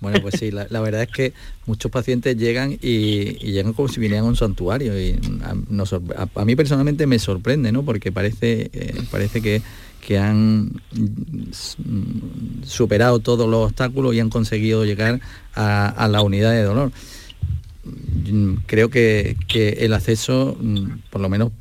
Bueno, 0.00 0.18
pues 0.20 0.34
sí, 0.36 0.50
la, 0.50 0.80
verdad 0.80 1.02
es 1.02 1.08
que 1.10 1.32
muchos 1.64 1.88
pacientes 1.88 2.36
llegan 2.36 2.72
y, 2.82 3.34
llegan 3.38 3.72
como 3.72 3.86
si 3.86 4.00
vinieran 4.00 4.24
a 4.24 4.28
un 4.28 4.36
santuario 4.36 5.00
y 5.00 5.16
a, 5.44 6.44
mí 6.44 6.56
personalmente 6.56 7.06
me 7.06 7.20
sorprende, 7.20 7.70
¿no? 7.70 7.84
Porque 7.84 8.10
parece, 8.10 8.68
eh, 8.72 9.00
parece 9.12 9.40
que, 9.40 9.62
que 10.04 10.18
han 10.18 10.72
superado 12.64 13.20
todos 13.20 13.48
los 13.48 13.66
obstáculos 13.66 14.12
y 14.12 14.18
han 14.18 14.28
conseguido 14.28 14.84
llegar 14.84 15.20
a, 15.54 16.08
la 16.10 16.20
unidad 16.22 16.50
de 16.50 16.64
dolor. 16.64 16.90
Creo 18.66 18.90
que, 18.90 19.36
que 19.46 19.68
el 19.84 19.92
acceso, 19.94 20.58
por 21.10 21.20
lo 21.20 21.28
menos 21.28 21.52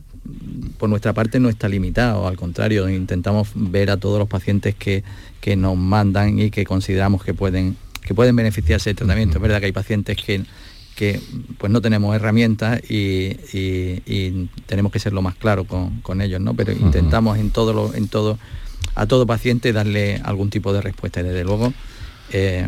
por 0.77 0.89
nuestra 0.89 1.13
parte 1.13 1.39
no 1.39 1.49
está 1.49 1.69
limitado, 1.69 2.27
al 2.27 2.37
contrario, 2.37 2.89
intentamos 2.89 3.49
ver 3.55 3.91
a 3.91 3.97
todos 3.97 4.19
los 4.19 4.27
pacientes 4.27 4.75
que, 4.75 5.03
que 5.39 5.55
nos 5.55 5.77
mandan 5.77 6.39
y 6.39 6.51
que 6.51 6.65
consideramos 6.65 7.23
que 7.23 7.33
pueden 7.33 7.75
que 8.01 8.15
pueden 8.15 8.35
beneficiarse 8.35 8.89
del 8.89 8.97
tratamiento. 8.97 9.37
Es 9.37 9.41
verdad 9.41 9.59
que 9.59 9.67
hay 9.67 9.71
pacientes 9.71 10.17
que, 10.17 10.43
que 10.95 11.21
pues 11.57 11.71
no 11.71 11.81
tenemos 11.81 12.15
herramientas 12.15 12.81
y, 12.89 14.49
tenemos 14.65 14.91
que 14.91 14.99
ser 14.99 15.13
lo 15.13 15.21
más 15.21 15.35
claro 15.35 15.65
con, 15.65 16.21
ellos, 16.21 16.41
¿no? 16.41 16.53
Pero 16.53 16.71
intentamos 16.71 17.37
en 17.37 17.51
todo 17.51 17.73
lo, 17.73 17.93
en 17.93 18.07
todo, 18.07 18.37
a 18.95 19.05
todo 19.05 19.25
paciente 19.25 19.71
darle 19.73 20.19
algún 20.23 20.49
tipo 20.49 20.73
de 20.73 20.81
respuesta 20.81 21.21
y 21.21 21.23
desde 21.23 21.43
luego 21.43 21.73
eh, 22.31 22.67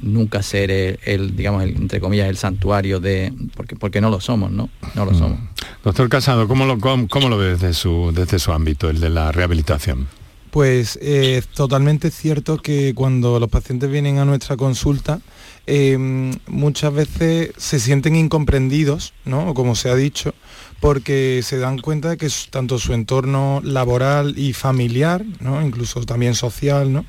nunca 0.00 0.42
ser 0.42 0.70
el, 0.70 1.36
digamos, 1.36 1.62
entre 1.64 2.00
comillas, 2.00 2.28
el 2.28 2.36
santuario 2.36 3.00
de. 3.00 3.32
porque, 3.54 3.76
porque 3.76 4.00
no 4.00 4.10
lo 4.10 4.20
somos, 4.20 4.50
¿no? 4.50 4.68
No 4.94 5.04
lo 5.04 5.14
somos. 5.14 5.38
Doctor 5.84 6.08
Casado, 6.08 6.48
¿cómo 6.48 6.64
lo, 6.64 6.78
cómo, 6.78 7.28
lo 7.28 7.38
ve 7.38 7.50
desde 7.50 7.72
su, 7.74 8.12
desde 8.14 8.38
su 8.38 8.52
ámbito, 8.52 8.90
el 8.90 9.00
de 9.00 9.10
la 9.10 9.32
rehabilitación? 9.32 10.08
Pues 10.50 10.96
es 10.96 11.02
eh, 11.02 11.42
totalmente 11.54 12.10
cierto 12.10 12.56
que 12.56 12.94
cuando 12.94 13.38
los 13.38 13.50
pacientes 13.50 13.90
vienen 13.90 14.18
a 14.18 14.24
nuestra 14.24 14.56
consulta, 14.56 15.20
em, 15.66 16.32
muchas 16.46 16.92
veces 16.94 17.50
se 17.56 17.78
sienten 17.78 18.16
incomprendidos, 18.16 19.12
¿no? 19.24 19.52
Como 19.54 19.74
se 19.74 19.90
ha 19.90 19.94
dicho, 19.94 20.34
porque 20.80 21.40
se 21.42 21.58
dan 21.58 21.78
cuenta 21.78 22.10
de 22.10 22.16
que 22.16 22.28
tanto 22.50 22.78
su 22.78 22.92
entorno 22.92 23.60
laboral 23.64 24.38
y 24.38 24.52
familiar, 24.52 25.24
¿no? 25.40 25.62
incluso 25.62 26.04
también 26.04 26.34
social, 26.34 26.92
¿no? 26.92 27.06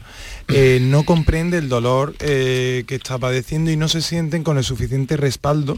Eh, 0.48 0.80
no 0.82 1.04
comprende 1.04 1.58
el 1.58 1.70
dolor 1.70 2.16
eh, 2.20 2.86
que 2.88 2.96
está 2.96 3.18
padeciendo 3.18 3.70
y 3.70 3.78
no 3.78 3.88
se 3.88 4.02
sienten 4.02 4.44
con 4.44 4.58
el 4.58 4.64
suficiente 4.64 5.18
respaldo. 5.18 5.78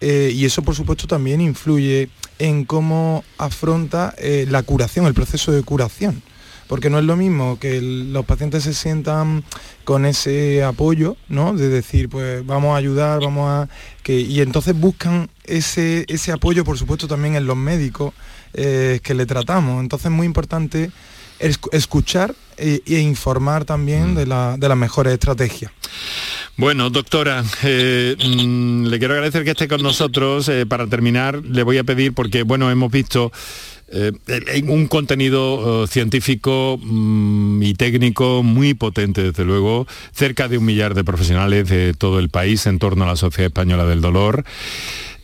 y 0.00 0.44
eso, 0.44 0.62
por 0.62 0.74
supuesto, 0.74 1.06
también 1.06 1.40
influye 1.40 2.10
en 2.38 2.66
cómo 2.66 3.24
afronta 3.38 4.14
la 4.48 4.62
curación, 4.62 5.06
el 5.06 5.14
proceso 5.14 5.50
de 5.50 5.62
curación 5.62 6.22
porque 6.66 6.90
no 6.90 6.98
es 6.98 7.04
lo 7.04 7.16
mismo 7.16 7.58
que 7.58 7.80
los 7.80 8.24
pacientes 8.24 8.64
se 8.64 8.74
sientan 8.74 9.44
con 9.84 10.06
ese 10.06 10.62
apoyo, 10.64 11.16
¿no? 11.28 11.54
De 11.54 11.68
decir, 11.68 12.08
pues 12.08 12.44
vamos 12.44 12.74
a 12.74 12.76
ayudar, 12.76 13.20
vamos 13.20 13.48
a... 13.48 13.68
Que, 14.02 14.20
y 14.20 14.40
entonces 14.40 14.78
buscan 14.78 15.28
ese, 15.44 16.04
ese 16.08 16.32
apoyo, 16.32 16.64
por 16.64 16.78
supuesto, 16.78 17.06
también 17.08 17.36
en 17.36 17.46
los 17.46 17.56
médicos 17.56 18.14
eh, 18.54 19.00
que 19.02 19.14
le 19.14 19.26
tratamos. 19.26 19.80
Entonces 19.80 20.06
es 20.06 20.12
muy 20.12 20.26
importante 20.26 20.90
escuchar 21.38 22.34
e, 22.56 22.82
e 22.86 23.00
informar 23.00 23.64
también 23.64 24.12
mm. 24.12 24.14
de, 24.14 24.26
la, 24.26 24.56
de 24.56 24.68
las 24.68 24.78
mejores 24.78 25.12
estrategias. 25.12 25.72
Bueno, 26.56 26.88
doctora, 26.88 27.42
eh, 27.64 28.16
mm, 28.16 28.86
le 28.86 28.98
quiero 28.98 29.14
agradecer 29.14 29.42
que 29.42 29.50
esté 29.50 29.66
con 29.66 29.82
nosotros. 29.82 30.48
Eh, 30.48 30.66
para 30.66 30.86
terminar, 30.86 31.42
le 31.44 31.64
voy 31.64 31.78
a 31.78 31.84
pedir, 31.84 32.12
porque 32.12 32.44
bueno, 32.44 32.70
hemos 32.70 32.92
visto 32.92 33.32
eh, 33.94 34.62
un 34.66 34.86
contenido 34.88 35.86
científico 35.86 36.78
mm, 36.82 37.62
y 37.62 37.74
técnico 37.74 38.42
muy 38.42 38.74
potente, 38.74 39.22
desde 39.22 39.44
luego, 39.44 39.86
cerca 40.12 40.48
de 40.48 40.58
un 40.58 40.64
millar 40.64 40.94
de 40.94 41.04
profesionales 41.04 41.68
de 41.68 41.94
todo 41.94 42.18
el 42.18 42.28
país 42.28 42.66
en 42.66 42.78
torno 42.78 43.04
a 43.04 43.08
la 43.08 43.16
Sociedad 43.16 43.46
Española 43.46 43.86
del 43.86 44.00
Dolor. 44.00 44.44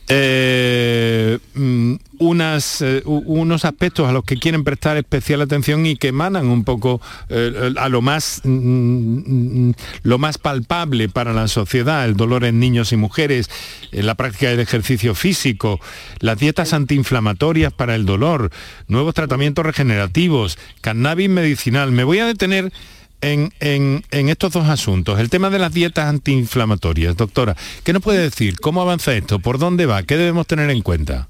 Eh, 0.07 1.39
mm, 1.53 1.95
unas, 2.19 2.81
eh, 2.81 3.01
unos 3.05 3.65
aspectos 3.65 4.09
a 4.09 4.11
los 4.11 4.23
que 4.23 4.37
quieren 4.37 4.63
prestar 4.63 4.97
especial 4.97 5.41
atención 5.41 5.85
y 5.85 5.95
que 5.95 6.09
emanan 6.09 6.47
un 6.47 6.63
poco 6.63 6.99
eh, 7.29 7.73
a 7.77 7.87
lo 7.87 8.01
más, 8.01 8.41
mm, 8.43 9.69
mm, 9.69 9.73
lo 10.03 10.17
más 10.17 10.37
palpable 10.37 11.07
para 11.07 11.33
la 11.33 11.47
sociedad, 11.47 12.05
el 12.05 12.17
dolor 12.17 12.43
en 12.43 12.59
niños 12.59 12.91
y 12.91 12.97
mujeres, 12.97 13.49
la 13.91 14.15
práctica 14.15 14.49
del 14.49 14.59
ejercicio 14.59 15.15
físico, 15.15 15.79
las 16.19 16.37
dietas 16.37 16.73
antiinflamatorias 16.73 17.71
para 17.71 17.95
el 17.95 18.05
dolor, 18.05 18.51
nuevos 18.87 19.13
tratamientos 19.13 19.65
regenerativos, 19.65 20.57
cannabis 20.81 21.29
medicinal. 21.29 21.91
Me 21.91 22.03
voy 22.03 22.19
a 22.19 22.25
detener 22.25 22.73
en, 23.21 24.03
estos 24.11 24.53
dos 24.53 24.67
asuntos. 24.67 25.19
El 25.19 25.29
tema 25.29 25.49
de 25.49 25.59
las 25.59 25.73
dietas 25.73 26.07
antiinflamatorias, 26.07 27.15
doctora, 27.15 27.55
¿qué 27.83 27.93
nos 27.93 28.01
puede 28.01 28.19
decir? 28.19 28.59
¿Cómo 28.59 28.81
avanza 28.81 29.13
esto? 29.13 29.39
¿Por 29.39 29.59
dónde 29.59 29.85
va? 29.85 30.03
¿Qué 30.03 30.17
debemos 30.17 30.47
tener 30.47 30.69
en 30.69 30.81
cuenta? 30.81 31.27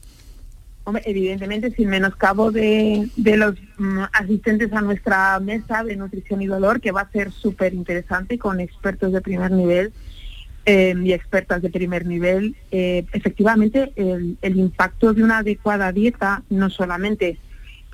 Hombre, 0.83 1.03
evidentemente, 1.05 1.71
sin 1.71 1.89
menoscabo 1.89 2.51
de, 2.51 3.07
de 3.15 3.37
los 3.37 3.55
mm, 3.77 3.99
asistentes 4.13 4.73
a 4.73 4.81
nuestra 4.81 5.39
mesa 5.39 5.83
de 5.83 5.95
nutrición 5.95 6.41
y 6.41 6.47
dolor, 6.47 6.81
que 6.81 6.91
va 6.91 7.01
a 7.01 7.11
ser 7.11 7.31
súper 7.31 7.73
interesante 7.73 8.39
con 8.39 8.59
expertos 8.59 9.13
de 9.13 9.21
primer 9.21 9.51
nivel 9.51 9.93
eh, 10.65 10.95
y 11.03 11.13
expertas 11.13 11.61
de 11.61 11.69
primer 11.69 12.05
nivel, 12.05 12.55
eh, 12.71 13.05
efectivamente 13.13 13.91
el, 13.95 14.37
el 14.41 14.57
impacto 14.57 15.13
de 15.13 15.23
una 15.23 15.39
adecuada 15.39 15.91
dieta 15.91 16.43
no 16.49 16.69
solamente 16.69 17.37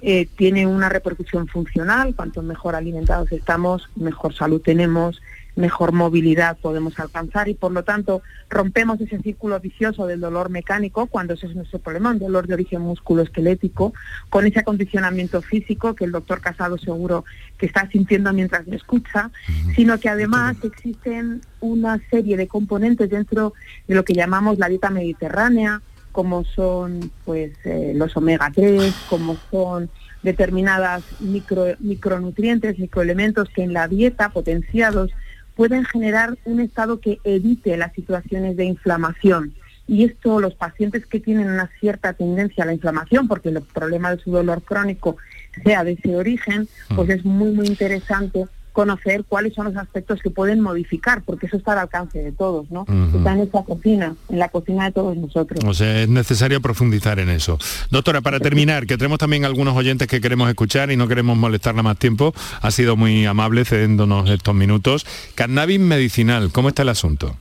eh, 0.01 0.27
tiene 0.35 0.67
una 0.67 0.89
repercusión 0.89 1.47
funcional, 1.47 2.15
cuanto 2.15 2.41
mejor 2.41 2.75
alimentados 2.75 3.31
estamos, 3.31 3.89
mejor 3.95 4.33
salud 4.33 4.61
tenemos, 4.61 5.21
mejor 5.57 5.91
movilidad 5.91 6.55
podemos 6.61 6.99
alcanzar 6.99 7.49
y 7.49 7.55
por 7.55 7.71
lo 7.71 7.83
tanto 7.83 8.21
rompemos 8.49 9.01
ese 9.01 9.19
círculo 9.19 9.59
vicioso 9.59 10.05
del 10.05 10.19
dolor 10.19 10.49
mecánico 10.49 11.07
cuando 11.07 11.33
ese 11.33 11.47
es 11.47 11.55
nuestro 11.55 11.79
problema, 11.79 12.11
un 12.11 12.19
dolor 12.19 12.47
de 12.47 12.53
origen 12.53 12.81
musculoesquelético, 12.81 13.93
con 14.29 14.45
ese 14.45 14.59
acondicionamiento 14.59 15.41
físico 15.41 15.95
que 15.95 16.05
el 16.05 16.11
doctor 16.11 16.41
Casado 16.41 16.77
seguro 16.77 17.25
que 17.57 17.65
está 17.65 17.89
sintiendo 17.89 18.31
mientras 18.33 18.67
me 18.67 18.75
escucha, 18.75 19.31
sino 19.75 19.99
que 19.99 20.09
además 20.09 20.57
existen 20.63 21.41
una 21.59 21.99
serie 22.11 22.37
de 22.37 22.47
componentes 22.47 23.09
dentro 23.09 23.53
de 23.87 23.95
lo 23.95 24.05
que 24.05 24.13
llamamos 24.13 24.59
la 24.59 24.69
dieta 24.69 24.91
mediterránea, 24.91 25.81
como 26.18 26.43
son 26.45 27.11
pues 27.26 27.51
eh, 27.63 27.91
los 27.93 28.18
omega 28.18 28.51
3, 28.51 28.91
como 29.07 29.38
son 29.51 29.88
determinadas 30.24 31.03
micro, 31.20 31.76
micronutrientes, 31.78 32.80
microelementos 32.80 33.49
que 33.49 33.61
en 33.61 33.72
la 33.72 33.88
dieta 33.88 34.30
potenciados 34.30 35.11
pueden 35.55 35.86
generar 35.86 36.36
un 36.45 36.59
estado 36.59 36.99
que 37.01 37.20
evite 37.24 37.78
las 37.78 37.93
situaciones 37.93 38.57
de 38.57 38.65
inflamación. 38.65 39.53
Y 39.88 40.05
esto 40.05 40.41
los 40.41 40.55
pacientes 40.55 41.05
que 41.05 41.20
tienen 41.20 41.51
una 41.51 41.70
cierta 41.80 42.13
tendencia 42.13 42.63
a 42.63 42.65
la 42.68 42.74
inflamación, 42.74 43.28
porque 43.28 43.49
el 43.49 43.61
problema 43.61 44.09
de 44.09 44.24
su 44.24 44.32
dolor 44.32 44.63
crónico 44.63 45.18
sea 45.63 45.84
de 45.84 45.91
ese 45.91 46.15
origen, 46.15 46.68
pues 46.95 47.09
mm. 47.09 47.11
es 47.11 47.26
muy, 47.26 47.51
muy 47.51 47.68
interesante 47.68 48.47
conocer 48.78 49.25
cuáles 49.28 49.55
son 49.55 49.65
los 49.65 49.75
aspectos 49.75 50.21
que 50.21 50.30
pueden 50.30 50.61
modificar, 50.61 51.23
porque 51.23 51.47
eso 51.47 51.57
está 51.57 51.71
al 51.71 51.80
alcance 51.80 52.19
de 52.21 52.32
todos, 52.32 52.69
¿no? 52.69 52.86
Está 53.15 53.34
en 53.34 53.39
esta 53.39 53.63
cocina, 53.63 54.15
en 54.30 54.38
la 54.38 54.49
cocina 54.49 54.86
de 54.86 54.91
todos 54.91 55.17
nosotros. 55.17 55.63
O 55.65 55.73
sea, 55.73 56.03
es 56.03 56.07
necesario 56.07 56.61
profundizar 56.61 57.17
en 57.17 57.30
eso. 57.30 57.57
Doctora, 57.89 58.21
para 58.21 58.39
terminar, 58.39 58.86
que 58.86 58.95
tenemos 58.95 59.17
también 59.17 59.45
algunos 59.45 59.75
oyentes 59.75 60.07
que 60.07 60.21
queremos 60.21 60.47
escuchar 60.47 60.91
y 60.91 60.95
no 60.95 61.07
queremos 61.07 61.36
molestarla 61.36 61.82
más 61.82 61.97
tiempo, 61.97 62.36
ha 62.61 62.69
sido 62.69 62.95
muy 62.95 63.25
amable 63.25 63.65
cediéndonos 63.65 64.30
estos 64.30 64.53
minutos. 64.53 65.07
Cannabis 65.34 65.80
medicinal, 65.80 66.51
¿cómo 66.51 66.69
está 66.69 66.84
el 66.84 66.89
asunto? 66.89 67.36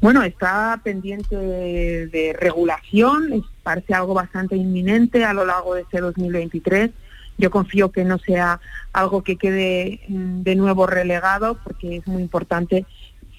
Bueno, 0.00 0.24
está 0.24 0.80
pendiente 0.82 1.36
de 1.36 2.36
regulación, 2.36 3.44
parece 3.62 3.94
algo 3.94 4.12
bastante 4.12 4.56
inminente 4.56 5.24
a 5.24 5.32
lo 5.32 5.46
largo 5.46 5.76
de 5.76 5.82
este 5.82 6.00
2023 6.00 6.90
yo 7.38 7.50
confío 7.50 7.90
que 7.90 8.04
no 8.04 8.18
sea 8.18 8.60
algo 8.92 9.22
que 9.22 9.36
quede 9.36 10.00
mm, 10.08 10.42
de 10.42 10.56
nuevo 10.56 10.86
relegado 10.86 11.58
porque 11.64 11.96
es 11.96 12.06
muy 12.06 12.22
importante 12.22 12.84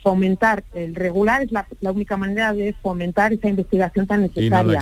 fomentar 0.01 0.63
el 0.73 0.95
regular 0.95 1.41
es 1.43 1.51
la, 1.51 1.67
única 1.91 2.17
manera 2.17 2.53
de 2.53 2.73
fomentar 2.81 3.33
esa 3.33 3.49
investigación 3.49 4.07
tan 4.07 4.21
necesaria. 4.21 4.79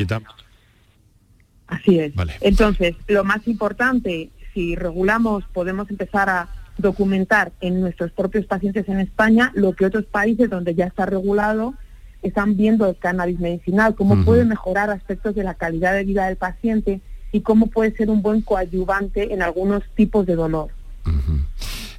Así 1.67 1.99
es. 1.99 2.13
Entonces, 2.39 2.95
lo 3.07 3.23
más 3.23 3.47
importante, 3.47 4.29
si 4.53 4.75
regulamos, 4.75 5.43
podemos 5.53 5.89
empezar 5.89 6.29
a 6.29 6.47
documentar 6.77 7.51
en 7.59 7.81
nuestros 7.81 8.11
propios 8.11 8.45
pacientes 8.45 8.87
en 8.87 8.99
España 8.99 9.51
lo 9.55 9.73
que 9.73 9.85
otros 9.85 10.05
países 10.05 10.49
donde 10.49 10.75
ya 10.75 10.85
está 10.85 11.07
regulado 11.07 11.73
están 12.21 12.55
viendo 12.55 12.87
el 12.87 12.97
cannabis 12.97 13.39
medicinal, 13.39 13.95
cómo 13.95 14.23
puede 14.23 14.45
mejorar 14.45 14.89
aspectos 14.89 15.35
de 15.35 15.43
la 15.43 15.55
calidad 15.55 15.93
de 15.93 16.03
vida 16.03 16.27
del 16.27 16.35
paciente 16.35 17.01
y 17.31 17.41
cómo 17.41 17.67
puede 17.67 17.91
ser 17.91 18.09
un 18.09 18.21
buen 18.21 18.41
coadyuvante 18.41 19.33
en 19.33 19.41
algunos 19.41 19.83
tipos 19.95 20.25
de 20.25 20.35
dolor. 20.35 20.69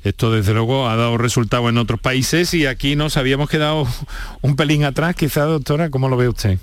Esto 0.05 0.33
desde 0.33 0.55
luego 0.55 0.89
ha 0.89 0.97
dado 0.97 1.19
resultado 1.19 1.69
en 1.69 1.79
otros 1.79 2.01
países 2.01 2.55
y 2.55 2.67
aquí 2.67 2.97
nos 2.97 3.17
habíamos 3.17 3.51
quedado 3.51 3.87
un 4.43 4.57
pelín 4.57 4.85
atrás, 4.85 5.15
quizá 5.15 5.45
doctora, 5.45 5.91
¿cómo 5.91 6.09
lo 6.09 6.17
ve 6.17 6.29
usted? 6.29 6.59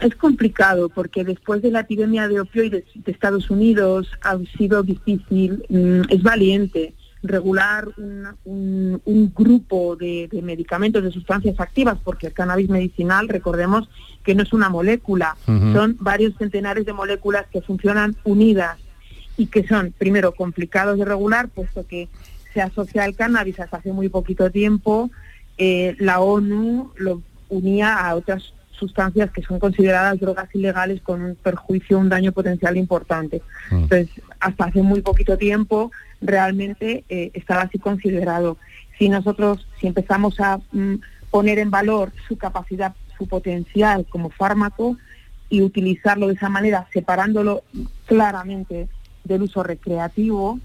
Es 0.00 0.14
complicado 0.16 0.88
porque 0.88 1.24
después 1.24 1.62
de 1.62 1.70
la 1.70 1.80
epidemia 1.80 2.26
de 2.28 2.40
opioides 2.40 2.84
de 2.94 3.12
Estados 3.12 3.48
Unidos 3.48 4.08
ha 4.22 4.36
sido 4.58 4.82
difícil, 4.82 5.64
mm, 5.68 6.02
es 6.10 6.22
valiente 6.22 6.94
regular 7.24 7.88
un, 8.44 9.32
grupo 9.34 9.96
de, 9.96 10.28
medicamentos, 10.42 11.02
de 11.02 11.10
sustancias 11.10 11.58
activas, 11.58 11.98
porque 12.04 12.28
el 12.28 12.32
cannabis 12.32 12.68
medicinal, 12.68 13.28
recordemos 13.28 13.88
que 14.22 14.34
no 14.34 14.42
es 14.42 14.52
una 14.52 14.68
molécula, 14.68 15.36
son 15.46 15.96
varios 15.98 16.34
centenares 16.38 16.86
de 16.86 16.92
moléculas 16.92 17.46
que 17.50 17.62
funcionan 17.62 18.14
unidas 18.24 18.78
y 19.36 19.46
que 19.46 19.66
son, 19.66 19.92
primero, 19.96 20.32
complicados 20.32 20.98
de 20.98 21.04
regular, 21.04 21.48
puesto 21.48 21.86
que 21.86 22.08
se 22.52 22.62
asocia 22.62 23.02
al 23.02 23.16
cannabis 23.16 23.58
hasta 23.58 23.78
hace 23.78 23.92
muy 23.92 24.08
poquito 24.08 24.50
tiempo, 24.50 25.10
eh, 25.58 25.96
la 25.98 26.20
ONU 26.20 26.92
lo 26.96 27.22
unía 27.48 27.94
a 27.94 28.14
otras 28.14 28.54
sustancias 28.70 29.30
que 29.30 29.42
son 29.42 29.58
consideradas 29.58 30.20
drogas 30.20 30.48
ilegales 30.54 31.00
con 31.00 31.22
un 31.22 31.34
perjuicio, 31.36 31.98
un 31.98 32.08
daño 32.08 32.32
potencial 32.32 32.76
importante. 32.76 33.42
Entonces, 33.70 34.08
hasta 34.40 34.66
hace 34.66 34.82
muy 34.82 35.00
poquito 35.00 35.38
tiempo 35.38 35.90
realmente 36.24 37.04
eh, 37.08 37.30
estaba 37.34 37.62
así 37.62 37.78
considerado. 37.78 38.56
Si 38.98 39.08
nosotros, 39.08 39.68
si 39.80 39.86
empezamos 39.86 40.40
a 40.40 40.58
mm, 40.72 40.94
poner 41.30 41.58
en 41.58 41.70
valor 41.70 42.12
su 42.26 42.36
capacidad, 42.36 42.94
su 43.16 43.28
potencial 43.28 44.06
como 44.08 44.30
fármaco 44.30 44.96
y 45.48 45.62
utilizarlo 45.62 46.28
de 46.28 46.34
esa 46.34 46.48
manera, 46.48 46.88
separándolo 46.92 47.62
claramente 48.06 48.88
del 49.22 49.42
uso 49.42 49.62
recreativo, 49.62 50.58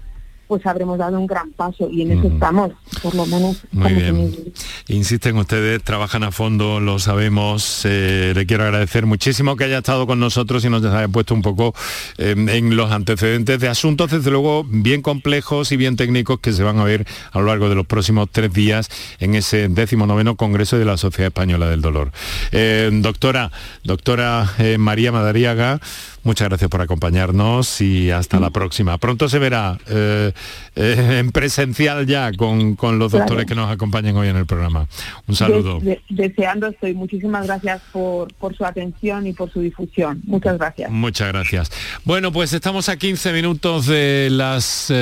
pues 0.50 0.66
habremos 0.66 0.98
dado 0.98 1.16
un 1.16 1.28
gran 1.28 1.52
paso 1.52 1.88
y 1.92 2.02
en 2.02 2.10
eso 2.10 2.26
estamos, 2.26 2.72
por 3.04 3.14
lo 3.14 3.24
menos. 3.24 3.58
Muy 3.70 3.92
bien. 3.92 4.52
Insisten 4.88 5.36
ustedes, 5.36 5.80
trabajan 5.84 6.24
a 6.24 6.32
fondo, 6.32 6.80
lo 6.80 6.98
sabemos. 6.98 7.82
Eh, 7.84 8.32
le 8.34 8.46
quiero 8.46 8.64
agradecer 8.64 9.06
muchísimo 9.06 9.54
que 9.54 9.62
haya 9.62 9.78
estado 9.78 10.08
con 10.08 10.18
nosotros 10.18 10.64
y 10.64 10.68
nos 10.68 10.84
haya 10.84 11.06
puesto 11.06 11.34
un 11.34 11.42
poco 11.42 11.72
em, 12.18 12.48
en 12.48 12.74
los 12.74 12.90
antecedentes 12.90 13.60
de 13.60 13.68
asuntos, 13.68 14.10
desde 14.10 14.32
luego, 14.32 14.64
bien 14.68 15.02
complejos 15.02 15.70
y 15.70 15.76
bien 15.76 15.94
técnicos 15.94 16.40
que 16.40 16.52
se 16.52 16.64
van 16.64 16.80
a 16.80 16.84
ver 16.84 17.06
a 17.30 17.38
lo 17.38 17.46
largo 17.46 17.68
de 17.68 17.76
los 17.76 17.86
próximos 17.86 18.28
tres 18.32 18.52
días 18.52 18.88
en 19.20 19.36
ese 19.36 19.68
décimo 19.68 20.08
noveno 20.08 20.34
Congreso 20.34 20.78
de 20.78 20.84
la 20.84 20.96
Sociedad 20.96 21.28
Española 21.28 21.68
del 21.68 21.80
Dolor. 21.80 22.10
Eh, 22.50 22.90
doctora, 22.92 23.52
doctora 23.84 24.52
eh, 24.58 24.78
María 24.78 25.12
Madariaga, 25.12 25.80
muchas 26.22 26.48
gracias 26.48 26.70
por 26.70 26.80
acompañarnos 26.80 27.80
y 27.80 28.10
hasta 28.10 28.40
la 28.40 28.50
próxima. 28.50 28.98
Pronto 28.98 29.28
se 29.28 29.38
verá 29.38 29.78
eh, 29.88 30.32
eh, 30.76 31.18
en 31.20 31.32
presencial 31.32 32.06
ya 32.06 32.32
con, 32.32 32.76
los 32.98 33.12
doctores 33.12 33.46
que 33.46 33.54
nos 33.54 33.70
acompañan 33.70 34.16
hoy 34.16 34.28
en 34.28 34.36
el 34.36 34.46
programa. 34.46 34.86
Un 35.26 35.36
saludo. 35.36 35.80
deseando 36.08 36.68
estoy. 36.68 36.94
Muchísimas 36.94 37.46
gracias 37.46 37.82
por, 37.92 38.32
por 38.34 38.56
su 38.56 38.64
atención 38.64 39.26
y 39.26 39.32
por 39.32 39.50
su 39.52 39.60
difusión. 39.60 40.20
Muchas 40.24 40.58
gracias. 40.58 40.90
Muchas 40.90 41.28
gracias. 41.28 41.70
Bueno, 42.04 42.32
pues 42.32 42.52
estamos 42.52 42.88
a 42.88 42.96
15 42.96 43.32
minutos 43.32 43.86
de 43.86 44.28
las 44.30 44.92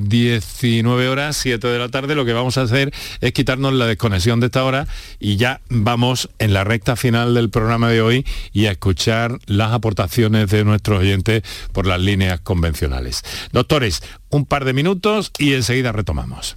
19 0.00 1.08
horas, 1.08 1.36
7 1.36 1.66
de 1.66 1.78
la 1.78 1.88
tarde. 1.88 2.14
Lo 2.14 2.24
que 2.24 2.32
vamos 2.32 2.58
a 2.58 2.62
hacer 2.62 2.92
es 3.20 3.32
quitarnos 3.32 3.72
la 3.74 3.86
desconexión 3.86 4.40
de 4.40 4.46
esta 4.46 4.64
hora 4.64 4.86
y 5.20 5.36
ya 5.36 5.60
vamos 5.68 6.30
en 6.38 6.52
la 6.52 6.64
recta 6.64 6.96
final 6.96 7.34
del 7.34 7.50
programa 7.50 7.88
de 7.88 8.00
hoy 8.00 8.26
y 8.52 8.66
a 8.66 8.72
escuchar 8.72 9.38
las 9.46 9.72
aportaciones 9.72 10.50
de 10.50 10.63
nuestros 10.64 11.00
oyentes 11.00 11.42
por 11.72 11.86
las 11.86 12.00
líneas 12.00 12.40
convencionales. 12.40 13.22
Doctores, 13.52 14.02
un 14.30 14.46
par 14.46 14.64
de 14.64 14.72
minutos 14.72 15.32
y 15.38 15.54
enseguida 15.54 15.92
retomamos. 15.92 16.56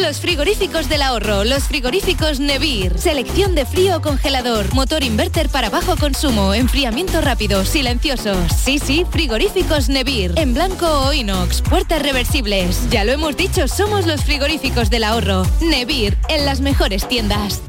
Los 0.00 0.20
frigoríficos 0.20 0.88
del 0.88 1.02
ahorro, 1.02 1.44
los 1.44 1.64
frigoríficos 1.64 2.40
Nevir. 2.40 2.98
Selección 2.98 3.54
de 3.54 3.66
frío 3.66 3.98
o 3.98 4.00
congelador, 4.00 4.72
motor 4.72 5.04
inverter 5.04 5.50
para 5.50 5.68
bajo 5.68 5.98
consumo, 5.98 6.54
enfriamiento 6.54 7.20
rápido, 7.20 7.62
silenciosos. 7.66 8.50
Sí, 8.56 8.78
sí, 8.78 9.04
frigoríficos 9.10 9.90
Nevir. 9.90 10.32
En 10.36 10.54
blanco 10.54 10.86
o 10.86 11.12
inox, 11.12 11.60
puertas 11.60 12.00
reversibles. 12.00 12.88
Ya 12.88 13.04
lo 13.04 13.12
hemos 13.12 13.36
dicho, 13.36 13.68
somos 13.68 14.06
los 14.06 14.24
frigoríficos 14.24 14.88
del 14.88 15.04
ahorro. 15.04 15.42
Nevir, 15.60 16.16
en 16.30 16.46
las 16.46 16.62
mejores 16.62 17.06
tiendas. 17.06 17.60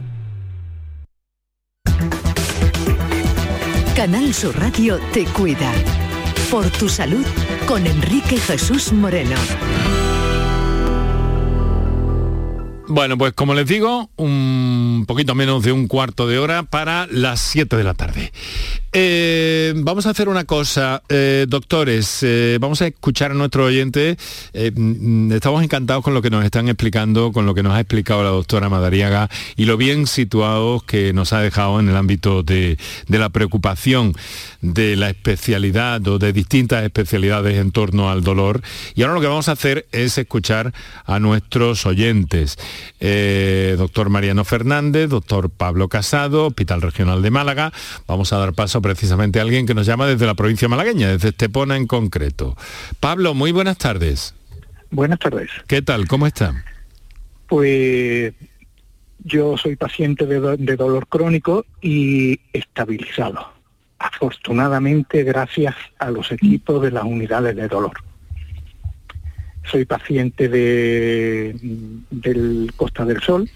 Canal 3.97 4.33
Sur 4.33 4.57
Radio 4.57 4.97
te 5.11 5.25
cuida. 5.25 5.73
Por 6.49 6.69
tu 6.69 6.87
salud 6.87 7.25
con 7.67 7.85
Enrique 7.85 8.37
Jesús 8.37 8.93
Moreno. 8.93 9.35
Bueno, 12.93 13.17
pues 13.17 13.33
como 13.33 13.55
les 13.55 13.65
digo, 13.65 14.11
un 14.17 15.05
poquito 15.07 15.33
menos 15.33 15.63
de 15.63 15.71
un 15.71 15.87
cuarto 15.87 16.27
de 16.27 16.37
hora 16.37 16.61
para 16.61 17.07
las 17.09 17.39
7 17.39 17.75
de 17.75 17.83
la 17.83 17.95
tarde. 17.95 18.31
Eh, 18.95 19.73
vamos 19.77 20.05
a 20.05 20.11
hacer 20.11 20.29
una 20.29 20.43
cosa, 20.43 21.01
eh, 21.09 21.47
doctores, 21.49 22.19
eh, 22.21 22.59
vamos 22.61 22.83
a 22.83 22.85
escuchar 22.85 23.31
a 23.31 23.33
nuestro 23.33 23.65
oyente. 23.65 24.15
Mm, 24.53 25.31
estamos 25.31 25.63
encantados 25.63 26.03
con 26.03 26.13
lo 26.13 26.21
que 26.21 26.29
nos 26.29 26.45
están 26.45 26.69
explicando, 26.69 27.31
con 27.31 27.47
lo 27.47 27.55
que 27.55 27.63
nos 27.63 27.73
ha 27.73 27.79
explicado 27.79 28.23
la 28.23 28.29
doctora 28.29 28.69
Madariaga 28.69 29.27
y 29.55 29.65
lo 29.65 29.75
bien 29.75 30.05
situados 30.05 30.83
que 30.83 31.13
nos 31.13 31.33
ha 31.33 31.39
dejado 31.39 31.79
en 31.79 31.89
el 31.89 31.95
ámbito 31.95 32.43
de, 32.43 32.77
de 33.07 33.17
la 33.17 33.29
preocupación 33.29 34.13
de 34.61 34.95
la 34.95 35.09
especialidad 35.09 36.07
o 36.07 36.19
de 36.19 36.31
distintas 36.31 36.83
especialidades 36.83 37.57
en 37.57 37.71
torno 37.71 38.11
al 38.11 38.21
dolor. 38.21 38.61
Y 38.93 39.01
ahora 39.01 39.15
lo 39.15 39.21
que 39.21 39.27
vamos 39.27 39.49
a 39.49 39.53
hacer 39.53 39.87
es 39.91 40.19
escuchar 40.19 40.71
a 41.05 41.17
nuestros 41.17 41.87
oyentes. 41.87 42.59
Doctor 43.77 44.09
Mariano 44.09 44.43
Fernández, 44.45 45.09
doctor 45.09 45.49
Pablo 45.49 45.89
Casado, 45.89 46.47
Hospital 46.47 46.81
Regional 46.81 47.21
de 47.21 47.31
Málaga. 47.31 47.71
Vamos 48.07 48.33
a 48.33 48.37
dar 48.37 48.53
paso 48.53 48.81
precisamente 48.81 49.39
alguien 49.39 49.65
que 49.65 49.73
nos 49.73 49.85
llama 49.85 50.07
desde 50.07 50.25
la 50.25 50.35
provincia 50.35 50.67
malagueña, 50.67 51.09
desde 51.09 51.29
Estepona 51.29 51.77
en 51.77 51.87
concreto. 51.87 52.55
Pablo, 52.99 53.33
muy 53.33 53.51
buenas 53.51 53.77
tardes. 53.77 54.35
Buenas 54.91 55.19
tardes. 55.19 55.49
¿Qué 55.67 55.81
tal? 55.81 56.07
¿Cómo 56.07 56.27
está? 56.27 56.63
Pues 57.47 58.33
yo 59.23 59.57
soy 59.57 59.75
paciente 59.75 60.25
de, 60.25 60.75
dolor 60.75 61.07
crónico 61.07 61.65
y 61.81 62.39
estabilizado. 62.51 63.53
Afortunadamente 63.97 65.23
gracias 65.23 65.75
a 65.97 66.11
los 66.11 66.31
equipos 66.31 66.81
de 66.81 66.91
las 66.91 67.03
unidades 67.05 67.55
de 67.55 67.67
dolor. 67.67 68.03
Soy 69.65 69.85
paciente 69.85 70.49
de, 70.49 71.55
del 72.11 72.71
Costa 72.75 73.05
del 73.05 73.21
Sol 73.21 73.49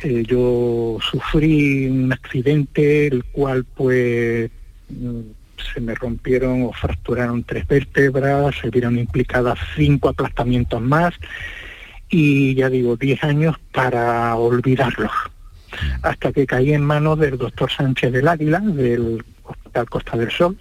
eh, 0.00 0.22
yo 0.24 0.98
sufrí 1.00 1.88
un 1.88 2.12
accidente 2.12 3.08
el 3.08 3.24
cual 3.24 3.64
pues 3.64 4.48
mm, 4.88 5.20
se 5.74 5.80
me 5.80 5.94
rompieron 5.96 6.62
o 6.62 6.72
fracturaron 6.72 7.42
tres 7.42 7.66
vértebras, 7.66 8.54
se 8.60 8.70
vieron 8.70 8.96
implicadas 8.96 9.58
cinco 9.74 10.10
aplastamientos 10.10 10.80
más 10.80 11.14
y 12.08 12.54
ya 12.54 12.70
digo, 12.70 12.96
diez 12.96 13.24
años 13.24 13.56
para 13.72 14.36
olvidarlos. 14.36 15.10
Hasta 16.02 16.32
que 16.32 16.46
caí 16.46 16.72
en 16.72 16.84
manos 16.84 17.18
del 17.18 17.36
doctor 17.36 17.70
Sánchez 17.70 18.12
del 18.12 18.28
Águila, 18.28 18.60
del 18.60 19.22
Hospital 19.42 19.90
Costa 19.90 20.16
del 20.16 20.30
Sol, 20.30 20.56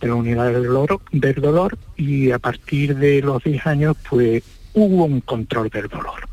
de 0.00 0.08
la 0.08 0.14
unidad 0.14 0.52
del 0.52 0.64
dolor, 0.64 1.00
del 1.12 1.34
dolor 1.34 1.78
y 1.96 2.30
a 2.30 2.38
partir 2.38 2.96
de 2.96 3.20
los 3.20 3.42
diez 3.42 3.66
años 3.66 3.96
pues 4.08 4.42
hubo 4.74 5.04
un 5.04 5.20
control 5.20 5.68
del 5.70 5.88
dolor 5.88 6.28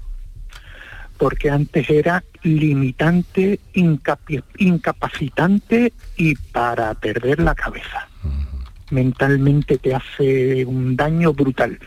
porque 1.18 1.50
antes 1.50 1.90
era 1.90 2.24
limitante, 2.44 3.60
incapacitante 4.58 5.94
y 6.18 6.36
para 6.36 6.94
perder 6.94 7.40
la 7.40 7.56
cabeza. 7.56 8.08
Mentalmente 8.92 9.78
te 9.78 9.96
hace 9.96 10.66
un 10.66 10.96
daño 10.96 11.34
brutal. 11.34 11.80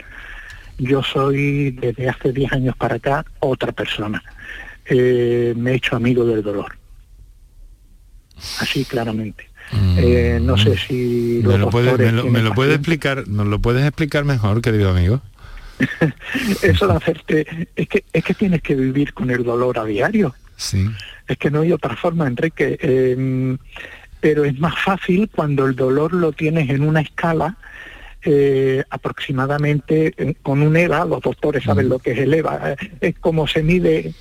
Yo 0.78 1.02
soy 1.02 1.72
desde 1.72 2.08
hace 2.08 2.32
10 2.32 2.52
años 2.52 2.76
para 2.76 2.96
acá 2.96 3.24
otra 3.40 3.72
persona. 3.72 4.22
Eh, 4.84 5.52
me 5.56 5.72
he 5.72 5.74
hecho 5.74 5.96
amigo 5.96 6.24
del 6.24 6.42
dolor. 6.42 6.76
Así 8.60 8.84
claramente. 8.84 9.48
Eh, 9.72 10.38
no 10.42 10.56
sé 10.56 10.76
si... 10.76 11.42
¿Me 11.44 11.58
lo, 11.58 11.70
me 12.24 12.42
lo 12.42 12.54
puede 12.54 12.74
explicar? 12.74 13.28
¿Nos 13.28 13.46
lo 13.46 13.58
puedes 13.58 13.84
explicar 13.84 14.24
mejor, 14.24 14.60
querido 14.62 14.90
amigo? 14.90 15.20
Eso 16.62 16.88
de 16.88 16.94
hacerte, 16.94 17.68
es 17.76 17.88
que, 17.88 18.04
es 18.12 18.24
que 18.24 18.34
tienes 18.34 18.62
que 18.62 18.74
vivir 18.74 19.14
con 19.14 19.30
el 19.30 19.44
dolor 19.44 19.78
a 19.78 19.84
diario. 19.84 20.34
Sí. 20.56 20.88
Es 21.26 21.38
que 21.38 21.50
no 21.50 21.60
hay 21.60 21.72
otra 21.72 21.94
forma, 21.96 22.26
Enrique. 22.26 22.78
Em, 22.80 23.58
pero 24.20 24.44
es 24.44 24.58
más 24.58 24.74
fácil 24.80 25.30
cuando 25.32 25.66
el 25.66 25.76
dolor 25.76 26.12
lo 26.12 26.32
tienes 26.32 26.68
en 26.70 26.82
una 26.82 27.00
escala 27.00 27.56
eh, 28.22 28.82
aproximadamente 28.90 30.12
eh, 30.16 30.34
con 30.42 30.62
un 30.62 30.76
EVA, 30.76 31.04
los 31.04 31.20
doctores 31.20 31.62
saben 31.62 31.88
lo 31.88 32.00
que 32.00 32.12
es 32.12 32.18
el 32.18 32.34
EVA, 32.34 32.74
es 33.00 33.18
como 33.20 33.46
se 33.46 33.62
mide, 33.62 34.12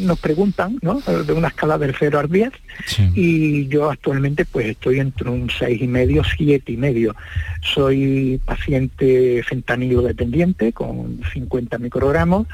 nos 0.00 0.18
preguntan, 0.18 0.78
¿no? 0.80 1.00
De 1.00 1.32
una 1.34 1.48
escala 1.48 1.76
del 1.76 1.94
0 1.98 2.18
al 2.18 2.30
10, 2.30 2.50
y 3.14 3.68
yo 3.68 3.90
actualmente 3.90 4.46
pues 4.46 4.66
estoy 4.66 5.00
entre 5.00 5.28
un 5.28 5.50
seis 5.50 5.82
y 5.82 5.86
medio, 5.86 6.22
siete 6.24 6.72
y 6.72 6.76
medio. 6.78 7.14
Soy 7.60 8.40
paciente 8.44 9.42
fentanilo 9.42 10.00
dependiente 10.00 10.72
con 10.72 11.20
50 11.32 11.76
microgramos, 11.78 12.46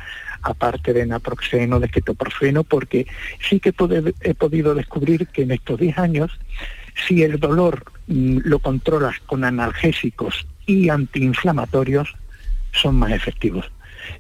aparte 0.42 0.92
de 0.92 1.06
naproxeno, 1.06 1.78
de 1.78 1.88
ketoprofeno, 1.88 2.64
porque 2.64 3.06
sí 3.48 3.60
que 3.60 3.72
he 4.20 4.34
podido 4.34 4.74
descubrir 4.74 5.28
que 5.28 5.42
en 5.42 5.52
estos 5.52 5.78
10 5.78 5.98
años, 5.98 6.38
si 7.06 7.22
el 7.22 7.38
dolor 7.38 7.84
mm, 8.08 8.38
lo 8.44 8.58
controlas 8.58 9.20
con 9.26 9.44
analgésicos 9.44 10.46
y 10.68 10.90
antiinflamatorios, 10.90 12.14
son 12.72 12.94
más 12.94 13.10
efectivos. 13.10 13.68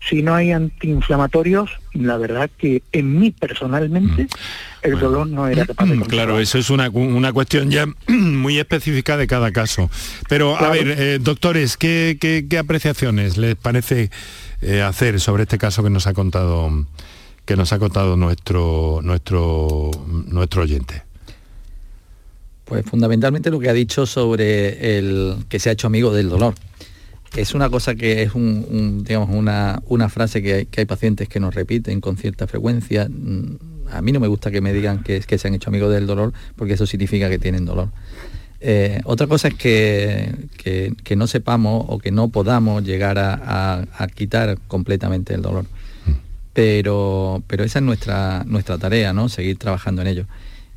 Si 0.08 0.22
no 0.22 0.34
hay 0.34 0.52
antiinflamatorios, 0.52 1.70
la 1.92 2.16
verdad 2.16 2.50
que 2.58 2.82
en 2.92 3.18
mí 3.18 3.30
personalmente 3.30 4.24
mm. 4.24 4.28
el 4.82 4.98
dolor 4.98 5.26
no 5.26 5.46
era 5.46 5.66
capaz 5.66 5.86
de 5.86 6.00
Claro, 6.00 6.40
eso 6.40 6.58
es 6.58 6.70
una, 6.70 6.90
cuestión 6.90 7.70
ya 7.70 7.86
muy 8.08 8.58
específica 8.58 9.16
de 9.16 9.26
cada 9.26 9.52
caso. 9.52 9.90
Pero, 10.28 10.56
a 10.56 10.70
ver, 10.70 10.88
eh, 10.90 11.18
doctores, 11.20 11.76
¿qué, 11.76 12.16
¿qué, 12.18 12.58
apreciaciones 12.58 13.36
les 13.36 13.54
parece 13.54 14.10
eh, 14.62 14.82
hacer 14.82 15.20
sobre 15.20 15.44
este 15.44 15.58
caso 15.58 15.82
que 15.82 15.90
nos 15.90 16.06
ha 16.06 16.14
contado 16.14 16.86
que 17.44 17.56
nos 17.56 17.72
ha 17.72 17.78
contado 17.78 18.16
nuestro 18.16 19.00
nuestro 19.02 19.90
nuestro 20.26 20.62
oyente? 20.62 21.07
Pues 22.68 22.84
fundamentalmente 22.84 23.50
lo 23.50 23.58
que 23.58 23.70
ha 23.70 23.72
dicho 23.72 24.04
sobre 24.04 24.98
el 24.98 25.36
que 25.48 25.58
se 25.58 25.70
ha 25.70 25.72
hecho 25.72 25.86
amigo 25.86 26.12
del 26.12 26.28
dolor. 26.28 26.54
Es 27.34 27.54
una 27.54 27.70
cosa 27.70 27.94
que 27.94 28.22
es 28.22 28.34
un, 28.34 29.04
digamos, 29.04 29.30
una, 29.30 29.82
una, 29.86 30.08
frase 30.10 30.42
que 30.42 30.68
hay, 30.76 30.84
pacientes 30.84 31.28
que 31.28 31.40
nos 31.40 31.54
repiten 31.54 32.00
con 32.00 32.16
cierta 32.18 32.46
frecuencia. 32.46 33.08
Mm, 33.08 33.58
a 33.90 34.02
mí 34.02 34.12
no 34.12 34.20
me 34.20 34.28
gusta 34.28 34.50
que 34.50 34.60
me 34.60 34.72
digan 34.72 35.02
que, 35.02 35.20
que 35.20 35.38
se 35.38 35.48
han 35.48 35.54
hecho 35.54 35.70
amigos 35.70 35.92
del 35.92 36.06
dolor, 36.06 36.32
porque 36.56 36.74
eso 36.74 36.86
significa 36.86 37.30
que 37.30 37.38
tienen 37.38 37.64
dolor. 37.64 37.88
Eh, 38.60 39.00
otra 39.04 39.26
cosa 39.26 39.48
es 39.48 39.54
que, 39.54 40.34
que, 40.56 41.16
no 41.16 41.26
sepamos 41.26 41.86
o 41.88 41.98
que 41.98 42.10
no 42.10 42.28
podamos 42.28 42.82
llegar 42.82 43.18
a, 43.18 43.86
quitar 44.14 44.58
completamente 44.66 45.32
el 45.32 45.42
dolor. 45.42 45.64
Mm. 45.64 46.12
Pero, 46.52 47.42
pero 47.46 47.64
esa 47.64 47.78
es 47.78 47.84
nuestra, 47.84 48.44
nuestra 48.46 48.76
tarea, 48.78 49.12
¿no? 49.12 49.28
Seguir 49.28 49.58
trabajando 49.58 50.02
en 50.02 50.08
ello. 50.08 50.26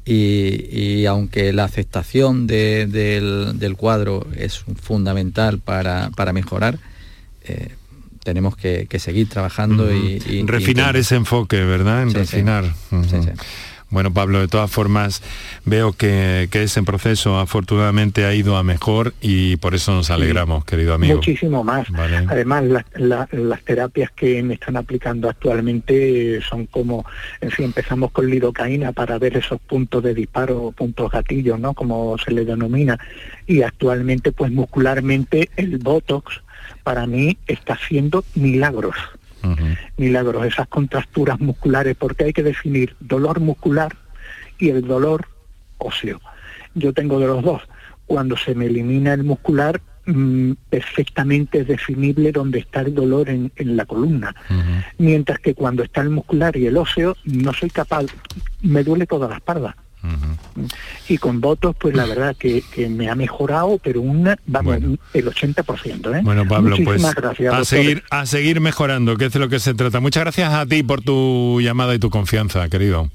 Y, 0.04 1.06
aunque 1.06 1.54
la 1.54 1.64
aceptación 1.64 2.48
del, 2.48 3.76
cuadro 3.78 4.26
es 4.36 4.64
fundamental 4.82 5.60
para, 5.60 6.10
mejorar, 6.34 6.80
eh, 7.44 7.70
tenemos 8.24 8.56
que, 8.56 8.88
seguir 9.00 9.30
trabajando 9.30 9.94
y, 9.94 10.44
Refinar 10.44 10.96
ese 10.96 11.16
enfoque, 11.16 11.64
¿verdad? 11.64 12.04
En 12.04 12.14
refinar. 12.14 12.66
Bueno, 13.92 14.14
Pablo, 14.14 14.40
de 14.40 14.48
todas 14.48 14.72
formas, 14.72 15.22
veo 15.66 15.92
que, 15.92 16.48
ese 16.52 16.82
proceso 16.84 17.38
afortunadamente 17.38 18.26
ha 18.26 18.34
ido 18.34 18.56
a 18.56 18.64
mejor 18.64 19.14
y 19.20 19.58
por 19.58 19.76
eso 19.76 19.92
nos 19.92 20.10
alegramos, 20.10 20.64
querido 20.64 20.94
amigo. 20.94 21.16
Muchísimo 21.16 21.64
más. 21.64 21.88
Además, 22.30 22.64
las 22.94 23.62
terapias 23.64 24.10
que 24.12 24.42
me 24.44 24.54
están 24.54 24.78
aplicando 24.78 25.30
actualmente 25.30 26.40
son 26.42 26.68
como, 26.68 27.06
en 27.42 27.52
fin, 27.52 27.66
empezamos 27.66 28.12
con 28.12 28.30
lidocaína 28.30 28.94
para 28.94 29.20
ver 29.20 29.36
esos 29.36 29.60
puntos 29.60 30.02
de 30.02 30.14
disparo, 30.14 30.72
puntos 30.72 31.12
gatillos, 31.12 31.60
¿no? 31.60 31.74
Como 31.74 32.18
se 32.18 32.32
le 32.32 32.46
denomina. 32.46 32.98
Y 33.46 33.62
actualmente, 33.62 34.32
pues 34.32 34.54
muscularmente, 34.54 35.50
el 35.58 35.80
Botox 35.80 36.42
para 36.84 37.06
mí 37.08 37.38
está 37.46 37.74
haciendo 37.74 38.24
milagros 38.36 38.96
milagros, 39.98 40.46
esas 40.46 40.68
contracturas 40.68 41.40
musculares, 41.40 41.96
porque 41.98 42.26
hay 42.26 42.34
que 42.34 42.44
definir 42.44 42.96
dolor 43.00 43.40
muscular 43.40 43.96
y 44.60 44.70
el 44.70 44.88
dolor 44.88 45.28
óseo. 45.78 46.22
Yo 46.74 46.94
tengo 46.94 47.20
de 47.20 47.28
los 47.28 47.44
dos. 47.44 47.62
Cuando 48.06 48.38
se 48.38 48.56
me 48.56 48.66
elimina 48.66 49.14
el 49.14 49.24
muscular, 49.24 49.82
mm, 50.06 50.54
perfectamente 50.70 51.60
es 51.60 51.68
definible 51.68 52.32
dónde 52.32 52.60
está 52.60 52.82
el 52.82 52.94
dolor 52.94 53.30
en, 53.30 53.52
la 53.56 53.86
columna. 53.86 54.36
Mientras 54.98 55.40
que 55.40 55.54
cuando 55.54 55.84
está 55.84 56.02
el 56.02 56.10
muscular 56.10 56.56
y 56.58 56.68
el 56.68 56.78
óseo, 56.78 57.16
no 57.26 57.54
soy 57.54 57.70
capaz, 57.70 58.06
me 58.62 58.84
duele 58.84 59.06
toda 59.06 59.28
la 59.28 59.36
espalda. 59.36 59.76
Y 61.08 61.18
con 61.18 61.42
votos, 61.42 61.76
pues 61.80 61.96
la 61.96 62.06
verdad 62.06 62.36
que, 62.36 62.64
me 62.90 63.10
ha 63.10 63.16
mejorado, 63.16 63.80
pero 63.84 64.02
una, 64.02 64.38
vamos, 64.46 64.78
el 65.14 65.26
80%. 65.26 66.18
¿eh? 66.18 66.22
Bueno, 66.24 66.48
Pablo, 66.48 66.78
pues 66.84 67.04
a 67.04 67.66
seguir, 67.66 68.04
a 68.10 68.26
seguir 68.26 68.62
mejorando, 68.62 69.18
que 69.18 69.26
es 69.26 69.34
de 69.34 69.40
lo 69.40 69.50
que 69.50 69.60
se 69.60 69.74
trata. 69.74 70.00
Muchas 70.00 70.24
gracias 70.24 70.54
a 70.54 70.66
ti 70.66 70.84
por 70.84 71.02
tu 71.02 71.60
llamada 71.62 71.94
y 71.94 72.00
tu 72.00 72.10
confianza, 72.10 72.68
querido. 72.70 73.10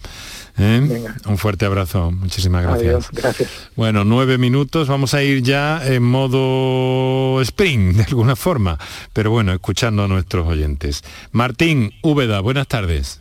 ¿Eh? 0.58 1.06
Un 1.26 1.36
fuerte 1.36 1.66
abrazo, 1.66 2.10
muchísimas 2.10 2.62
gracias. 2.62 3.10
gracias. 3.12 3.70
Bueno, 3.76 4.04
nueve 4.04 4.38
minutos, 4.38 4.88
vamos 4.88 5.12
a 5.12 5.22
ir 5.22 5.42
ya 5.42 5.82
en 5.84 6.02
modo 6.02 7.42
spring, 7.42 7.94
de 7.94 8.04
alguna 8.04 8.36
forma, 8.36 8.78
pero 9.12 9.30
bueno, 9.30 9.52
escuchando 9.52 10.04
a 10.04 10.08
nuestros 10.08 10.46
oyentes. 10.46 11.02
Martín 11.32 11.92
Úbeda, 12.02 12.40
buenas 12.40 12.68
tardes. 12.68 13.20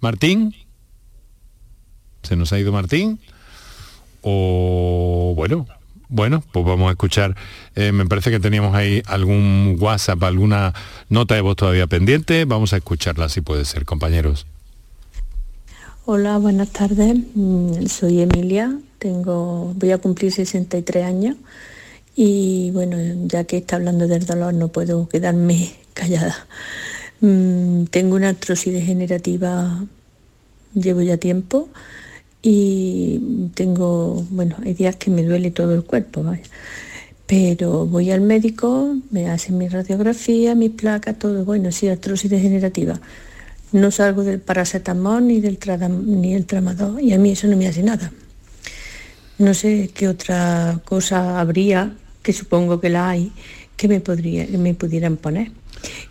Martín 0.00 0.54
se 2.24 2.36
nos 2.36 2.52
ha 2.52 2.58
ido 2.58 2.72
Martín. 2.72 3.20
O 4.22 5.34
bueno, 5.36 5.66
bueno, 6.08 6.42
pues 6.52 6.64
vamos 6.64 6.88
a 6.88 6.92
escuchar. 6.92 7.34
Eh, 7.74 7.92
me 7.92 8.06
parece 8.06 8.30
que 8.30 8.40
teníamos 8.40 8.74
ahí 8.74 9.02
algún 9.06 9.76
WhatsApp, 9.80 10.22
alguna 10.22 10.74
nota 11.08 11.34
de 11.34 11.40
voz 11.40 11.56
todavía 11.56 11.86
pendiente. 11.86 12.44
Vamos 12.44 12.72
a 12.72 12.76
escucharla 12.76 13.28
si 13.28 13.40
puede 13.40 13.64
ser, 13.64 13.84
compañeros. 13.84 14.46
Hola, 16.06 16.38
buenas 16.38 16.70
tardes. 16.70 17.16
Mm, 17.34 17.86
soy 17.86 18.20
Emilia. 18.20 18.78
Tengo, 18.98 19.72
voy 19.74 19.90
a 19.92 19.98
cumplir 19.98 20.32
63 20.32 21.04
años 21.04 21.36
y 22.16 22.70
bueno, 22.70 22.96
ya 23.26 23.44
que 23.44 23.56
está 23.56 23.76
hablando 23.76 24.06
del 24.06 24.24
dolor, 24.24 24.54
no 24.54 24.68
puedo 24.68 25.08
quedarme 25.08 25.74
callada. 25.94 26.46
Mm, 27.20 27.84
tengo 27.86 28.16
una 28.16 28.30
artrosis 28.30 28.72
degenerativa, 28.72 29.84
llevo 30.74 31.02
ya 31.02 31.16
tiempo 31.16 31.68
y 32.46 33.50
tengo, 33.54 34.22
bueno, 34.28 34.56
hay 34.62 34.74
días 34.74 34.96
que 34.96 35.10
me 35.10 35.22
duele 35.22 35.50
todo 35.50 35.74
el 35.74 35.82
cuerpo, 35.82 36.22
vaya. 36.22 36.42
Pero 37.26 37.86
voy 37.86 38.10
al 38.10 38.20
médico, 38.20 38.96
me 39.10 39.30
hacen 39.30 39.56
mi 39.56 39.66
radiografía, 39.66 40.54
mi 40.54 40.68
placa, 40.68 41.14
todo, 41.14 41.46
bueno, 41.46 41.72
sí, 41.72 41.88
artrosis 41.88 42.30
degenerativa. 42.30 43.00
No 43.72 43.90
salgo 43.90 44.24
del 44.24 44.40
paracetamol 44.40 45.26
ni 45.26 45.40
del 45.40 45.58
ni 46.04 46.34
el 46.34 46.44
tramador 46.44 47.00
y 47.00 47.14
a 47.14 47.18
mí 47.18 47.30
eso 47.30 47.46
no 47.46 47.56
me 47.56 47.66
hace 47.66 47.82
nada. 47.82 48.12
No 49.38 49.54
sé 49.54 49.90
qué 49.94 50.06
otra 50.06 50.82
cosa 50.84 51.40
habría, 51.40 51.96
que 52.22 52.34
supongo 52.34 52.78
que 52.78 52.90
la 52.90 53.08
hay, 53.08 53.32
que 53.78 53.88
me, 53.88 54.00
podría, 54.00 54.46
que 54.46 54.58
me 54.58 54.74
pudieran 54.74 55.16
poner. 55.16 55.50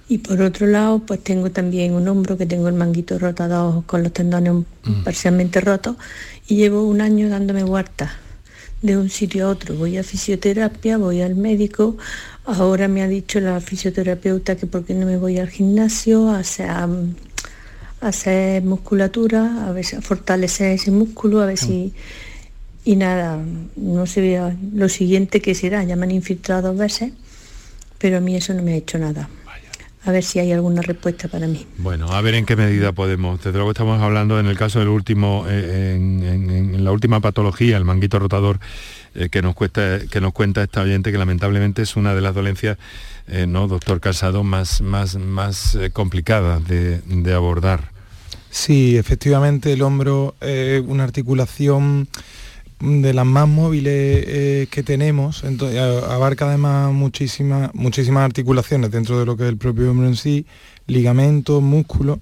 Y 0.07 0.19
por 0.19 0.41
otro 0.41 0.67
lado, 0.67 0.99
pues 0.99 1.23
tengo 1.23 1.51
también 1.51 1.93
un 1.93 2.07
hombro 2.07 2.37
que 2.37 2.45
tengo 2.45 2.67
el 2.67 2.75
manguito 2.75 3.17
rotado 3.19 3.83
con 3.85 4.03
los 4.03 4.13
tendones 4.13 4.53
mm. 4.53 5.03
parcialmente 5.03 5.61
rotos 5.61 5.95
y 6.47 6.55
llevo 6.57 6.83
un 6.83 7.01
año 7.01 7.29
dándome 7.29 7.63
vueltas 7.63 8.11
de 8.81 8.97
un 8.97 9.09
sitio 9.09 9.47
a 9.47 9.49
otro. 9.49 9.75
Voy 9.75 9.97
a 9.97 10.03
fisioterapia, 10.03 10.97
voy 10.97 11.21
al 11.21 11.35
médico. 11.35 11.97
Ahora 12.45 12.87
me 12.87 13.01
ha 13.01 13.07
dicho 13.07 13.39
la 13.39 13.59
fisioterapeuta 13.61 14.55
que 14.55 14.67
por 14.67 14.83
qué 14.83 14.93
no 14.93 15.05
me 15.05 15.17
voy 15.17 15.39
al 15.39 15.49
gimnasio 15.49 16.29
a 16.29 16.39
hacer, 18.01 18.63
musculatura, 18.63 19.67
a 19.67 19.71
ver 19.71 19.85
si 19.85 19.95
a 19.95 20.01
fortalecer 20.01 20.71
ese 20.71 20.91
músculo, 20.91 21.41
a 21.41 21.45
ver 21.45 21.57
si... 21.57 21.93
Y 22.85 22.97
nada, 22.97 23.39
no 23.77 24.05
sé 24.05 24.37
lo 24.73 24.89
siguiente 24.89 25.41
que 25.41 25.55
será, 25.55 25.85
ya 25.85 25.95
me 25.95 26.03
han 26.03 26.11
infiltrado 26.11 26.73
dos 26.73 26.77
veces 26.77 27.13
pero 28.03 28.17
a 28.17 28.19
mí 28.19 28.35
eso 28.35 28.53
no 28.53 28.61
me 28.61 28.73
ha 28.73 28.75
hecho 28.75 28.99
nada. 28.99 29.29
A 30.05 30.11
ver 30.11 30.23
si 30.23 30.39
hay 30.39 30.51
alguna 30.51 30.81
respuesta 30.81 31.29
para 31.29 31.47
mí. 31.47 31.65
Bueno, 31.77 32.11
a 32.11 32.19
ver 32.21 32.35
en 32.35 32.45
qué 32.45 32.57
medida 32.57 32.91
podemos. 32.91 33.37
Desde 33.41 33.53
luego 33.53 33.71
estamos 33.71 34.01
hablando 34.01 34.37
en 34.37 34.47
el 34.47 34.57
caso 34.57 34.79
del 34.79 34.89
último, 34.89 35.45
eh, 35.47 35.95
en, 35.95 36.83
la 36.83 36.91
última 36.91 37.21
patología, 37.21 37.77
el 37.77 37.85
manguito 37.85 38.19
rotador, 38.19 38.59
eh, 39.15 39.29
que, 39.29 39.41
nos 39.41 39.55
cuesta, 39.55 39.99
que 40.11 40.19
nos 40.19 40.33
cuenta 40.33 40.61
esta 40.61 40.81
oyente, 40.81 41.13
que 41.13 41.17
lamentablemente 41.17 41.81
es 41.81 41.95
una 41.95 42.13
de 42.13 42.19
las 42.19 42.35
dolencias, 42.35 42.77
eh, 43.27 43.45
¿no, 43.47 43.69
doctor 43.69 44.01
Casado, 44.01 44.43
más, 44.43 44.81
más, 44.81 45.15
más 45.15 45.77
complicadas 45.93 46.67
de, 46.67 46.99
de 46.99 47.33
abordar. 47.33 47.93
Sí, 48.49 48.97
efectivamente 48.97 49.71
el 49.71 49.81
hombro 49.81 50.35
es 50.41 50.83
una 50.85 51.05
articulación 51.05 52.09
de 52.83 53.13
las 53.13 53.25
más 53.25 53.47
móviles 53.47 54.25
eh, 54.27 54.67
que 54.69 54.83
tenemos, 54.83 55.43
entonces, 55.43 55.79
abarca 55.79 56.47
además 56.47 56.91
muchísimas, 56.93 57.73
muchísimas 57.73 58.25
articulaciones 58.25 58.91
dentro 58.91 59.17
de 59.17 59.25
lo 59.25 59.37
que 59.37 59.43
es 59.43 59.49
el 59.49 59.57
propio 59.57 59.89
hombro 59.89 60.07
en 60.07 60.17
sí, 60.17 60.45
ligamentos, 60.85 61.61
músculos, 61.61 62.19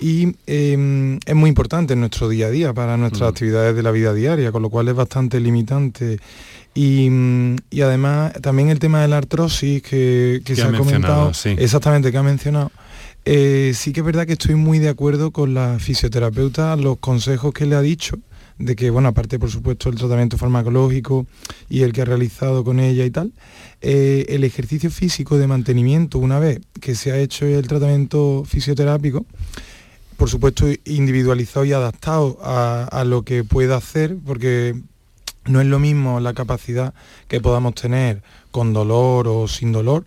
y 0.00 0.36
em, 0.46 1.18
es 1.26 1.34
muy 1.34 1.48
importante 1.48 1.92
en 1.92 2.00
nuestro 2.00 2.28
día 2.28 2.46
a 2.46 2.50
día 2.50 2.72
para 2.72 2.96
nuestras 2.96 3.30
actividades 3.30 3.74
de 3.74 3.82
la 3.82 3.90
vida 3.90 4.14
diaria, 4.14 4.52
con 4.52 4.62
lo 4.62 4.70
cual 4.70 4.88
es 4.88 4.94
bastante 4.94 5.40
limitante. 5.40 6.18
Y, 6.74 7.10
y 7.70 7.80
además 7.80 8.32
también 8.40 8.68
el 8.68 8.78
tema 8.78 9.02
de 9.02 9.08
la 9.08 9.18
artrosis 9.18 9.82
que, 9.82 10.40
se 10.44 10.62
ha, 10.62 10.72
comentado, 10.72 11.32
exactamente, 11.58 12.12
que 12.12 12.18
ha 12.18 12.22
mencionado. 12.22 12.70
Eh, 13.24 13.72
sí 13.74 13.92
que 13.92 14.00
es 14.00 14.06
verdad 14.06 14.26
que 14.26 14.34
estoy 14.34 14.54
muy 14.54 14.78
de 14.78 14.88
acuerdo 14.88 15.32
con 15.32 15.52
la 15.52 15.78
fisioterapeuta, 15.80 16.76
los 16.76 16.98
consejos 16.98 17.52
que 17.52 17.66
le 17.66 17.74
ha 17.74 17.82
dicho, 17.82 18.16
de 18.58 18.76
que, 18.76 18.90
bueno, 18.90 19.08
aparte 19.08 19.38
por 19.38 19.50
supuesto 19.50 19.88
el 19.88 19.96
tratamiento 19.96 20.36
farmacológico 20.36 21.26
y 21.68 21.82
el 21.82 21.92
que 21.92 22.02
ha 22.02 22.04
realizado 22.04 22.64
con 22.64 22.80
ella 22.80 23.04
y 23.04 23.10
tal, 23.10 23.32
eh, 23.80 24.26
el 24.28 24.44
ejercicio 24.44 24.90
físico 24.90 25.38
de 25.38 25.46
mantenimiento, 25.46 26.18
una 26.18 26.38
vez 26.38 26.60
que 26.80 26.94
se 26.94 27.12
ha 27.12 27.18
hecho 27.18 27.46
el 27.46 27.66
tratamiento 27.68 28.44
fisioterápico, 28.46 29.24
por 30.16 30.28
supuesto 30.28 30.66
individualizado 30.84 31.64
y 31.64 31.72
adaptado 31.72 32.38
a, 32.42 33.04
lo 33.06 33.22
que 33.22 33.44
pueda 33.44 33.76
hacer, 33.76 34.16
porque 34.26 34.74
no 35.46 35.60
es 35.60 35.68
lo 35.68 35.78
mismo 35.78 36.18
la 36.18 36.34
capacidad 36.34 36.92
que 37.28 37.40
podamos 37.40 37.76
tener 37.76 38.22
con 38.50 38.72
dolor 38.72 39.28
o 39.28 39.46
sin 39.46 39.70
dolor 39.70 40.06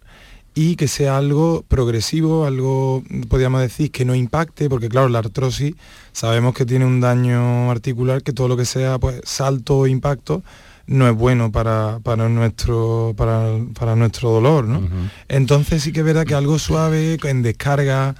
y 0.53 0.75
que 0.75 0.87
sea 0.87 1.17
algo 1.17 1.63
progresivo, 1.67 2.45
algo, 2.45 3.03
podríamos 3.29 3.61
decir, 3.61 3.91
que 3.91 4.05
no 4.05 4.15
impacte, 4.15 4.69
porque 4.69 4.89
claro, 4.89 5.07
la 5.09 5.19
artrosis 5.19 5.75
sabemos 6.11 6.53
que 6.53 6.65
tiene 6.65 6.85
un 6.85 6.99
daño 6.99 7.71
articular, 7.71 8.21
que 8.21 8.33
todo 8.33 8.47
lo 8.47 8.57
que 8.57 8.65
sea 8.65 8.99
pues, 8.99 9.21
salto 9.23 9.79
o 9.79 9.87
impacto 9.87 10.43
no 10.87 11.07
es 11.07 11.15
bueno 11.15 11.51
para, 11.51 11.99
nuestro, 12.27 13.13
para, 13.15 13.95
nuestro 13.95 14.29
dolor. 14.31 14.65
¿no? 14.65 14.87
Entonces 15.29 15.83
sí 15.83 15.93
que 15.93 16.01
es 16.01 16.05
verdad 16.05 16.25
que 16.25 16.35
algo 16.35 16.59
suave, 16.59 17.17
en 17.23 17.41
descarga, 17.43 18.15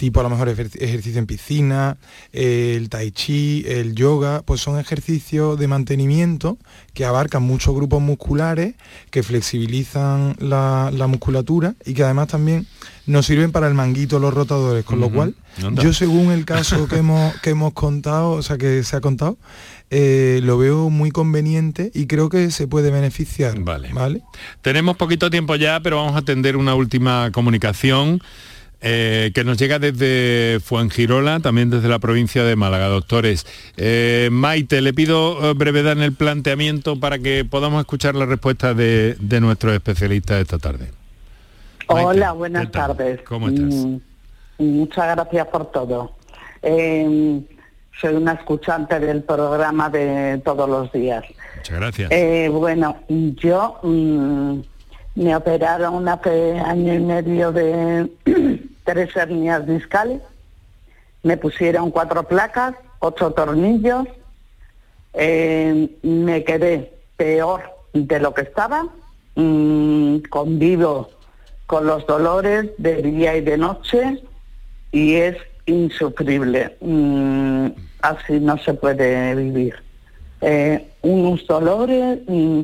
tipo 0.00 0.20
a 0.20 0.22
lo 0.22 0.30
mejor 0.30 0.48
ejercicio 0.48 1.18
en 1.18 1.26
piscina, 1.26 1.98
el 2.32 2.88
tai 2.88 3.10
chi, 3.10 3.62
el 3.68 3.94
yoga, 3.94 4.40
pues 4.40 4.62
son 4.62 4.80
ejercicios 4.80 5.58
de 5.58 5.68
mantenimiento 5.68 6.56
que 6.94 7.04
abarcan 7.04 7.42
muchos 7.42 7.74
grupos 7.74 8.00
musculares, 8.00 8.76
que 9.10 9.22
flexibilizan 9.22 10.36
la, 10.38 10.90
musculatura 11.06 11.74
y 11.84 11.92
que 11.92 12.02
además 12.02 12.28
también 12.28 12.66
nos 13.04 13.26
sirven 13.26 13.52
para 13.52 13.68
el 13.68 13.74
manguito, 13.74 14.18
los 14.18 14.32
rotadores, 14.32 14.86
con 14.86 15.00
lo 15.00 15.10
cual 15.10 15.34
yo 15.74 15.92
según 15.92 16.32
el 16.32 16.46
caso 16.46 16.88
que 16.88 16.96
hemos, 17.04 17.38
que 17.40 17.50
hemos 17.50 17.74
contado, 17.74 18.30
o 18.30 18.42
sea 18.42 18.56
que 18.56 18.82
se 18.82 18.96
ha 18.96 19.02
contado, 19.02 19.36
eh, 19.90 20.40
lo 20.44 20.56
veo 20.56 20.88
muy 20.88 21.10
conveniente 21.10 21.90
y 21.92 22.06
creo 22.06 22.30
que 22.30 22.50
se 22.50 22.66
puede 22.66 22.90
beneficiar. 22.90 23.58
Vale. 23.58 23.92
¿vale? 23.92 24.22
Tenemos 24.62 24.96
poquito 24.96 25.28
tiempo 25.28 25.56
ya, 25.56 25.80
pero 25.80 25.96
vamos 25.98 26.14
a 26.14 26.20
atender 26.20 26.56
una 26.56 26.74
última 26.74 27.30
comunicación. 27.32 28.22
Eh, 28.82 29.32
que 29.34 29.44
nos 29.44 29.58
llega 29.58 29.78
desde 29.78 30.58
Fuengirola, 30.60 31.40
también 31.40 31.68
desde 31.68 31.88
la 31.88 31.98
provincia 31.98 32.44
de 32.44 32.56
Málaga, 32.56 32.88
doctores. 32.88 33.46
Eh, 33.76 34.30
Maite, 34.32 34.80
le 34.80 34.94
pido 34.94 35.50
eh, 35.50 35.54
brevedad 35.54 35.92
en 35.92 36.02
el 36.02 36.14
planteamiento 36.14 36.98
para 36.98 37.18
que 37.18 37.44
podamos 37.44 37.80
escuchar 37.80 38.14
la 38.14 38.24
respuesta 38.24 38.72
de, 38.72 39.16
de 39.20 39.40
nuestros 39.42 39.74
especialistas 39.74 40.40
esta 40.40 40.58
tarde. 40.58 40.90
Hola, 41.88 42.32
buenas 42.32 42.70
tardes. 42.70 43.20
¿Cómo 43.22 43.48
estás? 43.48 43.66
Mm, 43.66 43.98
muchas 44.58 45.14
gracias 45.14 45.46
por 45.48 45.70
todo. 45.70 46.12
Em, 46.62 47.44
soy 48.00 48.14
una 48.14 48.32
escuchante 48.32 48.98
del 48.98 49.22
programa 49.24 49.90
de 49.90 50.40
todos 50.42 50.66
los 50.66 50.90
días. 50.90 51.22
Muchas 51.56 51.78
gracias. 51.78 52.10
bueno, 52.50 52.96
yo 53.08 53.78
mm, 53.82 54.60
me 55.16 55.36
operaron 55.36 56.08
hace 56.08 56.58
año 56.58 56.94
y 56.94 57.00
medio 57.00 57.52
de 57.52 58.10
tres 58.90 59.14
hernias 59.14 59.66
discales, 59.66 60.20
me 61.22 61.36
pusieron 61.36 61.92
cuatro 61.92 62.24
placas, 62.24 62.74
ocho 62.98 63.30
tornillos, 63.30 64.08
eh, 65.14 65.88
me 66.02 66.42
quedé 66.42 66.92
peor 67.16 67.62
de 67.92 68.18
lo 68.18 68.34
que 68.34 68.42
estaba, 68.42 68.88
mm, 69.36 70.18
convivo 70.28 71.10
con 71.66 71.86
los 71.86 72.04
dolores 72.06 72.70
de 72.78 73.00
día 73.00 73.36
y 73.36 73.42
de 73.42 73.56
noche 73.58 74.22
y 74.90 75.14
es 75.14 75.36
insufrible. 75.66 76.76
Mm, 76.80 77.68
así 78.02 78.40
no 78.40 78.58
se 78.58 78.74
puede 78.74 79.36
vivir. 79.36 79.74
Eh, 80.40 80.84
unos 81.02 81.46
dolores, 81.46 82.18
mm, 82.26 82.62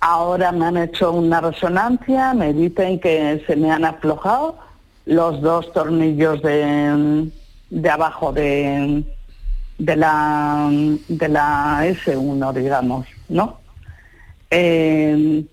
ahora 0.00 0.50
me 0.52 0.64
han 0.64 0.78
hecho 0.78 1.12
una 1.12 1.42
resonancia, 1.42 2.32
me 2.32 2.54
dicen 2.54 3.00
que 3.00 3.44
se 3.46 3.54
me 3.54 3.70
han 3.70 3.84
aflojado 3.84 4.67
los 5.08 5.40
dos 5.40 5.72
tornillos 5.72 6.42
de, 6.42 7.30
de 7.70 7.90
abajo 7.90 8.30
de, 8.30 9.02
de, 9.78 9.96
la, 9.96 10.68
de 10.70 11.28
la 11.28 11.86
S1, 11.86 12.52
digamos, 12.52 13.06
¿no? 13.30 13.58
Eh, 14.50 15.44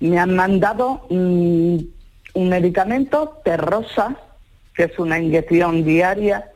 me 0.00 0.18
han 0.18 0.34
mandado 0.34 1.06
un, 1.10 1.92
medicamento, 2.34 3.40
Terrosa, 3.44 4.16
que 4.74 4.84
es 4.84 4.98
una 4.98 5.18
inyección 5.18 5.84
diaria, 5.84 6.50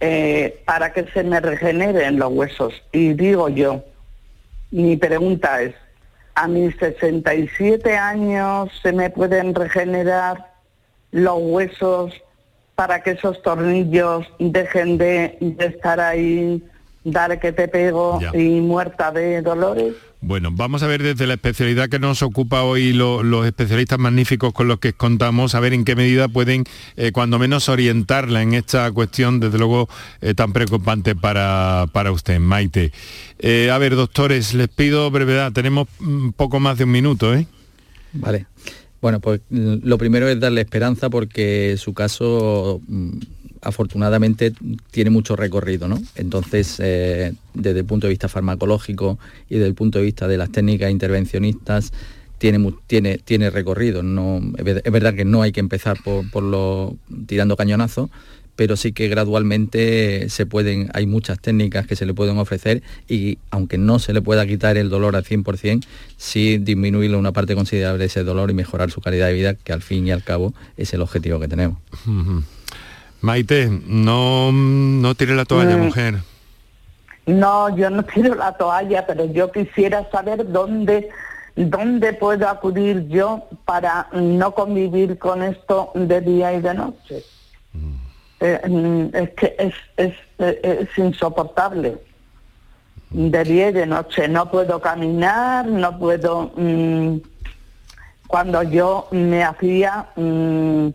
eh, 0.00 0.62
para 0.64 0.94
que 0.94 1.04
se 1.12 1.22
me 1.22 1.40
regeneren 1.40 2.18
los 2.18 2.32
huesos. 2.32 2.72
Y 2.92 3.12
digo 3.12 3.50
yo, 3.50 3.84
mi 4.70 4.96
pregunta 4.96 5.60
es, 5.60 5.74
¿a 6.34 6.48
mis 6.48 6.74
67 6.76 7.94
años 7.94 8.70
se 8.82 8.92
me 8.92 9.10
pueden 9.10 9.54
regenerar 9.54 10.49
los 11.12 11.36
huesos 11.38 12.12
para 12.74 13.02
que 13.02 13.10
esos 13.10 13.42
tornillos 13.42 14.26
dejen 14.38 14.96
de, 14.96 15.36
estar 15.58 16.00
ahí, 16.00 16.62
dar 17.04 17.38
que 17.38 17.52
te 17.52 17.68
pego 17.68 18.18
y 18.32 18.60
muerta 18.60 19.12
de 19.12 19.42
dolores? 19.42 19.94
Bueno, 20.22 20.50
vamos 20.52 20.82
a 20.82 20.86
ver 20.86 21.02
desde 21.02 21.26
la 21.26 21.34
especialidad 21.34 21.88
que 21.88 21.98
nos 21.98 22.22
ocupa 22.22 22.62
hoy 22.62 22.92
los 22.92 23.46
especialistas 23.46 23.98
magníficos 23.98 24.52
con 24.52 24.68
los 24.68 24.78
que 24.78 24.92
contamos, 24.92 25.54
a 25.54 25.60
ver 25.60 25.72
en 25.72 25.84
qué 25.84 25.96
medida 25.96 26.28
pueden, 26.28 26.64
eh, 26.96 27.10
cuando 27.10 27.38
menos, 27.38 27.70
orientarla 27.70 28.42
en 28.42 28.52
esta 28.52 28.90
cuestión, 28.92 29.40
desde 29.40 29.56
luego, 29.56 29.88
eh, 30.20 30.34
tan 30.34 30.52
preocupante 30.52 31.16
para, 31.16 31.86
para 31.92 32.12
usted, 32.12 32.38
Maite. 32.38 32.92
Eh, 33.38 33.70
a 33.70 33.78
ver, 33.78 33.96
doctores, 33.96 34.52
les 34.52 34.68
pido 34.68 35.10
brevedad, 35.10 35.52
tenemos 35.52 35.88
un 36.00 36.34
poco 36.34 36.60
más 36.60 36.76
de 36.76 36.84
un 36.84 36.92
minuto, 36.92 37.34
¿eh? 37.34 37.46
Vale. 38.12 38.46
Bueno, 39.00 39.20
pues 39.20 39.40
lo 39.50 39.96
primero 39.98 40.28
es 40.28 40.38
darle 40.38 40.60
esperanza 40.60 41.08
porque 41.08 41.76
su 41.78 41.94
caso 41.94 42.80
mm, 42.86 43.18
afortunadamente 43.62 44.52
tiene 44.90 45.10
mucho 45.10 45.36
recorrido, 45.36 45.88
¿no? 45.88 46.00
Entonces, 46.16 46.76
eh, 46.80 47.32
desde 47.54 47.80
el 47.80 47.84
punto 47.86 48.06
de 48.06 48.10
vista 48.10 48.28
farmacológico 48.28 49.18
y 49.48 49.54
desde 49.54 49.68
el 49.68 49.74
punto 49.74 49.98
de 49.98 50.04
vista 50.04 50.28
de 50.28 50.36
las 50.36 50.52
técnicas 50.52 50.90
intervencionistas, 50.90 51.92
tiene, 52.38 52.72
tiene, 52.86 53.18
tiene 53.18 53.50
recorrido. 53.50 54.02
No, 54.02 54.40
es 54.56 54.92
verdad 54.92 55.14
que 55.14 55.26
no 55.26 55.42
hay 55.42 55.52
que 55.52 55.60
empezar 55.60 55.98
por, 56.02 56.30
por 56.30 56.42
lo 56.42 56.96
tirando 57.26 57.56
cañonazo, 57.56 58.10
pero 58.60 58.76
sí 58.76 58.92
que 58.92 59.08
gradualmente 59.08 60.28
se 60.28 60.44
pueden, 60.44 60.90
hay 60.92 61.06
muchas 61.06 61.40
técnicas 61.40 61.86
que 61.86 61.96
se 61.96 62.04
le 62.04 62.12
pueden 62.12 62.36
ofrecer 62.36 62.82
y 63.08 63.38
aunque 63.50 63.78
no 63.78 63.98
se 63.98 64.12
le 64.12 64.20
pueda 64.20 64.46
quitar 64.46 64.76
el 64.76 64.90
dolor 64.90 65.16
al 65.16 65.24
100%, 65.24 65.82
sí 66.18 66.58
disminuirle 66.58 67.16
una 67.16 67.32
parte 67.32 67.54
considerable 67.54 68.00
de 68.00 68.04
ese 68.04 68.22
dolor 68.22 68.50
y 68.50 68.52
mejorar 68.52 68.90
su 68.90 69.00
calidad 69.00 69.28
de 69.28 69.32
vida, 69.32 69.54
que 69.54 69.72
al 69.72 69.80
fin 69.80 70.06
y 70.06 70.10
al 70.10 70.22
cabo 70.22 70.52
es 70.76 70.92
el 70.92 71.00
objetivo 71.00 71.40
que 71.40 71.48
tenemos. 71.48 71.78
Maite, 73.22 73.70
no, 73.86 74.52
no 74.52 75.14
tire 75.14 75.34
la 75.34 75.46
toalla, 75.46 75.78
mm. 75.78 75.80
mujer. 75.80 76.16
No, 77.24 77.74
yo 77.74 77.88
no 77.88 78.04
tiro 78.04 78.34
la 78.34 78.58
toalla, 78.58 79.06
pero 79.06 79.24
yo 79.24 79.50
quisiera 79.50 80.06
saber 80.10 80.52
dónde, 80.52 81.08
dónde 81.56 82.12
puedo 82.12 82.46
acudir 82.46 83.08
yo 83.08 83.42
para 83.64 84.08
no 84.12 84.52
convivir 84.52 85.16
con 85.16 85.42
esto 85.42 85.92
de 85.94 86.20
día 86.20 86.52
y 86.52 86.60
de 86.60 86.74
noche. 86.74 87.24
Eh, 88.40 89.10
es 89.12 89.30
que 89.30 89.54
es, 89.58 89.74
es, 89.96 90.14
es, 90.38 90.98
insoportable. 90.98 91.98
De 93.10 93.44
día 93.44 93.68
y 93.68 93.72
de 93.72 93.86
noche 93.86 94.28
no 94.28 94.50
puedo 94.50 94.80
caminar, 94.80 95.66
no 95.66 95.98
puedo... 95.98 96.52
Mm, 96.56 97.18
cuando 98.26 98.62
yo 98.62 99.08
me 99.10 99.42
hacía, 99.42 100.06
mm, 100.14 100.88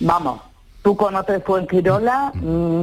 vamos, 0.00 0.40
tú 0.82 0.96
conoces 0.96 1.44
Fuenquirola, 1.44 2.32
mm, 2.34 2.82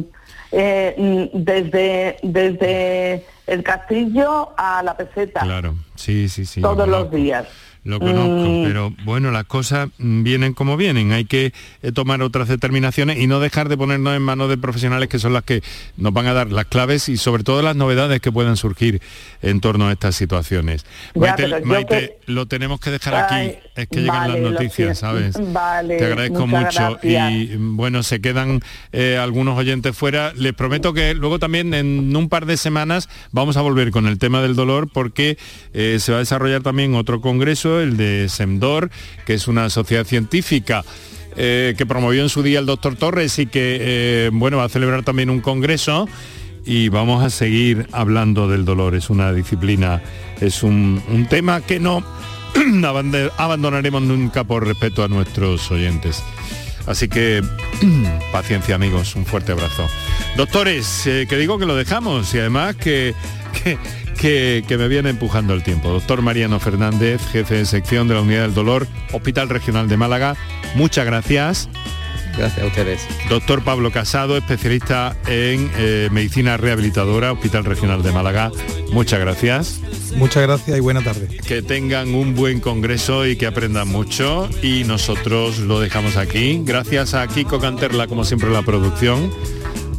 eh, 0.52 1.30
desde, 1.34 2.18
desde 2.22 3.26
el 3.48 3.64
castillo 3.64 4.54
a 4.56 4.84
la 4.84 4.96
peseta. 4.96 5.42
Claro, 5.42 5.74
sí, 5.96 6.30
sí, 6.30 6.46
sí. 6.46 6.62
Todos 6.62 6.88
los 6.88 7.10
días. 7.10 7.48
Lo 7.84 8.00
conozco, 8.00 8.50
Mm. 8.50 8.64
pero 8.66 8.94
bueno, 9.04 9.32
las 9.32 9.44
cosas 9.46 9.90
vienen 9.98 10.54
como 10.54 10.78
vienen. 10.78 11.12
Hay 11.12 11.26
que 11.26 11.52
eh, 11.82 11.92
tomar 11.92 12.22
otras 12.22 12.48
determinaciones 12.48 13.18
y 13.20 13.28
no 13.28 13.40
dejar 13.40 13.68
de 13.68 13.76
ponernos 13.78 14.16
en 14.16 14.22
manos 14.22 14.48
de 14.50 14.58
profesionales 14.58 15.10
que 15.10 15.20
son 15.20 15.34
las 15.34 15.44
que 15.44 15.62
nos 15.98 16.14
van 16.14 16.28
a 16.28 16.34
dar 16.34 16.52
las 16.52 16.66
claves 16.66 17.10
y 17.10 17.18
sobre 17.18 17.44
todo 17.44 17.62
las 17.62 17.76
novedades 17.76 18.22
que 18.22 18.32
puedan 18.32 18.56
surgir 18.58 19.02
en 19.42 19.60
torno 19.60 19.88
a 19.88 19.92
estas 19.92 20.16
situaciones. 20.16 20.86
Ya, 21.14 21.36
Maite, 21.66 22.18
lo 22.26 22.46
tenemos 22.46 22.80
que 22.80 22.90
dejar 22.92 23.16
aquí. 23.16 23.52
Es 23.76 23.88
que 23.88 24.02
llegan 24.02 24.16
vale, 24.30 24.42
las 24.42 24.52
noticias. 24.54 25.00
¿sabes? 25.00 25.36
Vale, 25.52 25.98
Te 25.98 26.06
agradezco 26.06 26.48
mucho. 26.48 26.98
gracias. 27.02 27.32
Y 27.34 27.56
bueno, 27.58 28.04
se 28.04 28.22
quedan 28.22 28.62
eh, 28.92 29.18
algunos 29.22 29.58
oyentes 29.58 29.96
fuera. 29.98 30.32
Les 30.36 30.54
prometo 30.54 30.94
que 30.94 31.14
luego 31.16 31.40
también 31.40 31.74
en 31.74 32.16
un 32.16 32.30
par 32.30 32.46
de 32.46 32.56
semanas 32.58 33.10
vamos 33.32 33.58
a 33.58 33.62
volver 33.62 33.92
con 33.92 34.08
el 34.08 34.20
tema 34.20 34.42
del 34.42 34.56
dolor 34.56 34.90
porque 34.94 35.38
eh, 35.74 35.98
se 36.00 36.12
va 36.12 36.20
a 36.20 36.22
desarrollar 36.22 36.62
también 36.62 36.96
otro 36.96 37.20
congreso, 37.20 37.73
el 37.82 37.98
de 37.98 38.28
SEMDOR, 38.30 38.90
que 39.26 39.34
es 39.34 39.48
una 39.48 39.70
sociedad 39.70 40.06
científica. 40.06 40.84
eh, 41.36 41.74
que 41.76 41.88
promovió 41.88 42.22
en 42.22 42.30
su 42.30 42.44
día 42.44 42.60
el 42.60 42.68
doctor 42.68 42.96
Torres 42.96 43.40
y 43.40 43.48
que 43.48 43.80
eh, 43.82 44.30
bueno 44.32 44.58
va 44.58 44.66
a 44.66 44.70
celebrar 44.70 45.02
también 45.02 45.32
un 45.32 45.42
congreso 45.42 46.08
y 46.66 46.90
vamos 46.90 47.24
a 47.24 47.30
seguir 47.30 47.88
hablando 47.92 48.48
del 48.48 48.66
dolor. 48.66 48.96
Es 48.96 49.10
una 49.10 49.34
disciplina, 49.34 50.02
es 50.40 50.64
un, 50.64 51.28
tema 51.30 51.62
que 51.62 51.80
no 51.80 52.04
abandonaremos 53.38 54.02
nunca 54.02 54.44
por 54.44 54.66
respeto 54.66 55.04
a 55.04 55.08
nuestros 55.08 55.70
oyentes. 55.72 56.24
Así 56.86 57.08
que 57.08 57.42
paciencia 58.32 58.76
amigos, 58.76 59.16
un 59.16 59.26
fuerte 59.26 59.52
abrazo. 59.52 59.88
Doctores, 60.38 61.08
eh, 61.08 61.26
que 61.28 61.38
digo 61.38 61.58
que 61.58 61.66
lo 61.66 61.76
dejamos 61.76 62.34
y 62.34 62.40
además 62.40 62.76
que, 62.76 63.14
que- 64.20 64.64
que 64.68 64.78
me 64.78 64.88
viene 64.88 65.10
empujando 65.10 65.54
el 65.54 65.64
tiempo. 65.64 65.90
Doctor 65.90 66.22
Mariano 66.22 66.60
Fernández, 66.60 67.22
jefe 67.32 67.56
de 67.56 67.66
sección 67.66 68.08
de 68.08 68.14
la 68.16 68.22
Unidad 68.22 68.44
del 68.44 68.54
Dolor, 68.54 68.88
Hospital 69.12 69.50
Regional 69.50 69.88
de 69.88 69.98
Málaga, 69.98 70.36
muchas 70.76 71.06
gracias. 71.06 71.70
Gracias 72.38 72.64
a 72.64 72.68
ustedes. 72.68 73.08
Doctor 73.30 73.64
Pablo 73.64 73.92
Casado, 73.92 74.36
especialista 74.38 75.16
en 75.28 75.70
eh, 75.78 76.10
medicina 76.12 76.58
rehabilitadora, 76.58 77.32
Hospital 77.32 77.64
Regional 77.64 78.02
de 78.02 78.12
Málaga, 78.12 78.52
muchas 78.92 79.20
gracias. 79.20 79.80
Muchas 80.16 80.42
gracias 80.44 80.76
y 80.78 80.80
buena 80.80 81.02
tarde. 81.04 81.28
Que 81.48 81.62
tengan 81.62 82.16
un 82.16 82.34
buen 82.36 82.60
congreso 82.60 83.28
y 83.28 83.36
que 83.36 83.46
aprendan 83.46 83.88
mucho. 83.88 84.48
Y 84.64 84.84
nosotros 84.84 85.60
lo 85.60 85.80
dejamos 85.80 86.18
aquí. 86.18 86.62
Gracias 86.64 87.14
a 87.14 87.28
Kiko 87.28 87.60
Canterla, 87.60 88.08
como 88.08 88.24
siempre, 88.24 88.50
la 88.52 88.62
producción. 88.64 89.32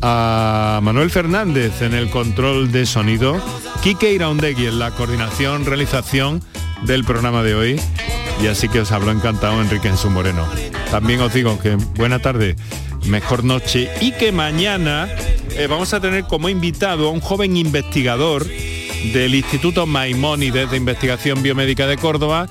A 0.06 0.80
Manuel 0.82 1.08
Fernández 1.08 1.80
en 1.80 1.94
el 1.94 2.10
control 2.10 2.70
de 2.70 2.84
sonido. 2.84 3.40
Quique 3.82 4.12
Iraundegui 4.12 4.66
en 4.66 4.78
la 4.78 4.90
coordinación, 4.90 5.64
realización 5.64 6.42
del 6.82 7.04
programa 7.04 7.42
de 7.42 7.54
hoy. 7.54 7.80
Y 8.42 8.48
así 8.48 8.68
que 8.68 8.80
os 8.80 8.92
habló 8.92 9.12
encantado 9.12 9.62
Enrique 9.62 9.88
Jesús 9.88 10.10
Moreno. 10.10 10.46
También 10.90 11.22
os 11.22 11.32
digo 11.32 11.58
que 11.58 11.76
buena 11.96 12.18
tarde, 12.18 12.54
mejor 13.06 13.44
noche 13.44 13.90
y 14.02 14.12
que 14.12 14.30
mañana 14.30 15.08
eh, 15.52 15.66
vamos 15.70 15.94
a 15.94 16.00
tener 16.00 16.24
como 16.24 16.50
invitado 16.50 17.08
a 17.08 17.10
un 17.10 17.20
joven 17.20 17.56
investigador 17.56 18.44
del 19.14 19.34
Instituto 19.34 19.86
Maimónides 19.86 20.70
de 20.70 20.76
Investigación 20.76 21.42
Biomédica 21.42 21.86
de 21.86 21.96
Córdoba 21.96 22.46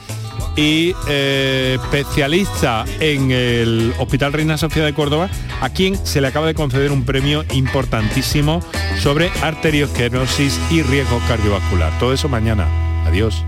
y 0.56 0.94
eh, 1.08 1.78
especialista 1.82 2.86
en 3.00 3.32
el 3.32 3.94
Hospital 4.00 4.34
Reina 4.34 4.58
Sofía 4.58 4.86
de 4.86 4.94
Córdoba, 4.94 5.30
a 5.62 5.70
quien 5.70 5.96
se 6.06 6.22
le 6.22 6.28
acaba 6.28 6.48
de 6.48 6.54
conceder 6.54 6.92
un 6.92 7.06
premio 7.06 7.44
importantísimo 7.54 8.62
sobre 9.00 9.32
arteriosclerosis 9.42 10.60
y 10.72 10.82
riesgo 10.84 11.20
cardiovascular. 11.28 11.98
Todo 12.00 12.14
eso 12.14 12.30
mañana. 12.30 12.68
Adiós. 13.06 13.44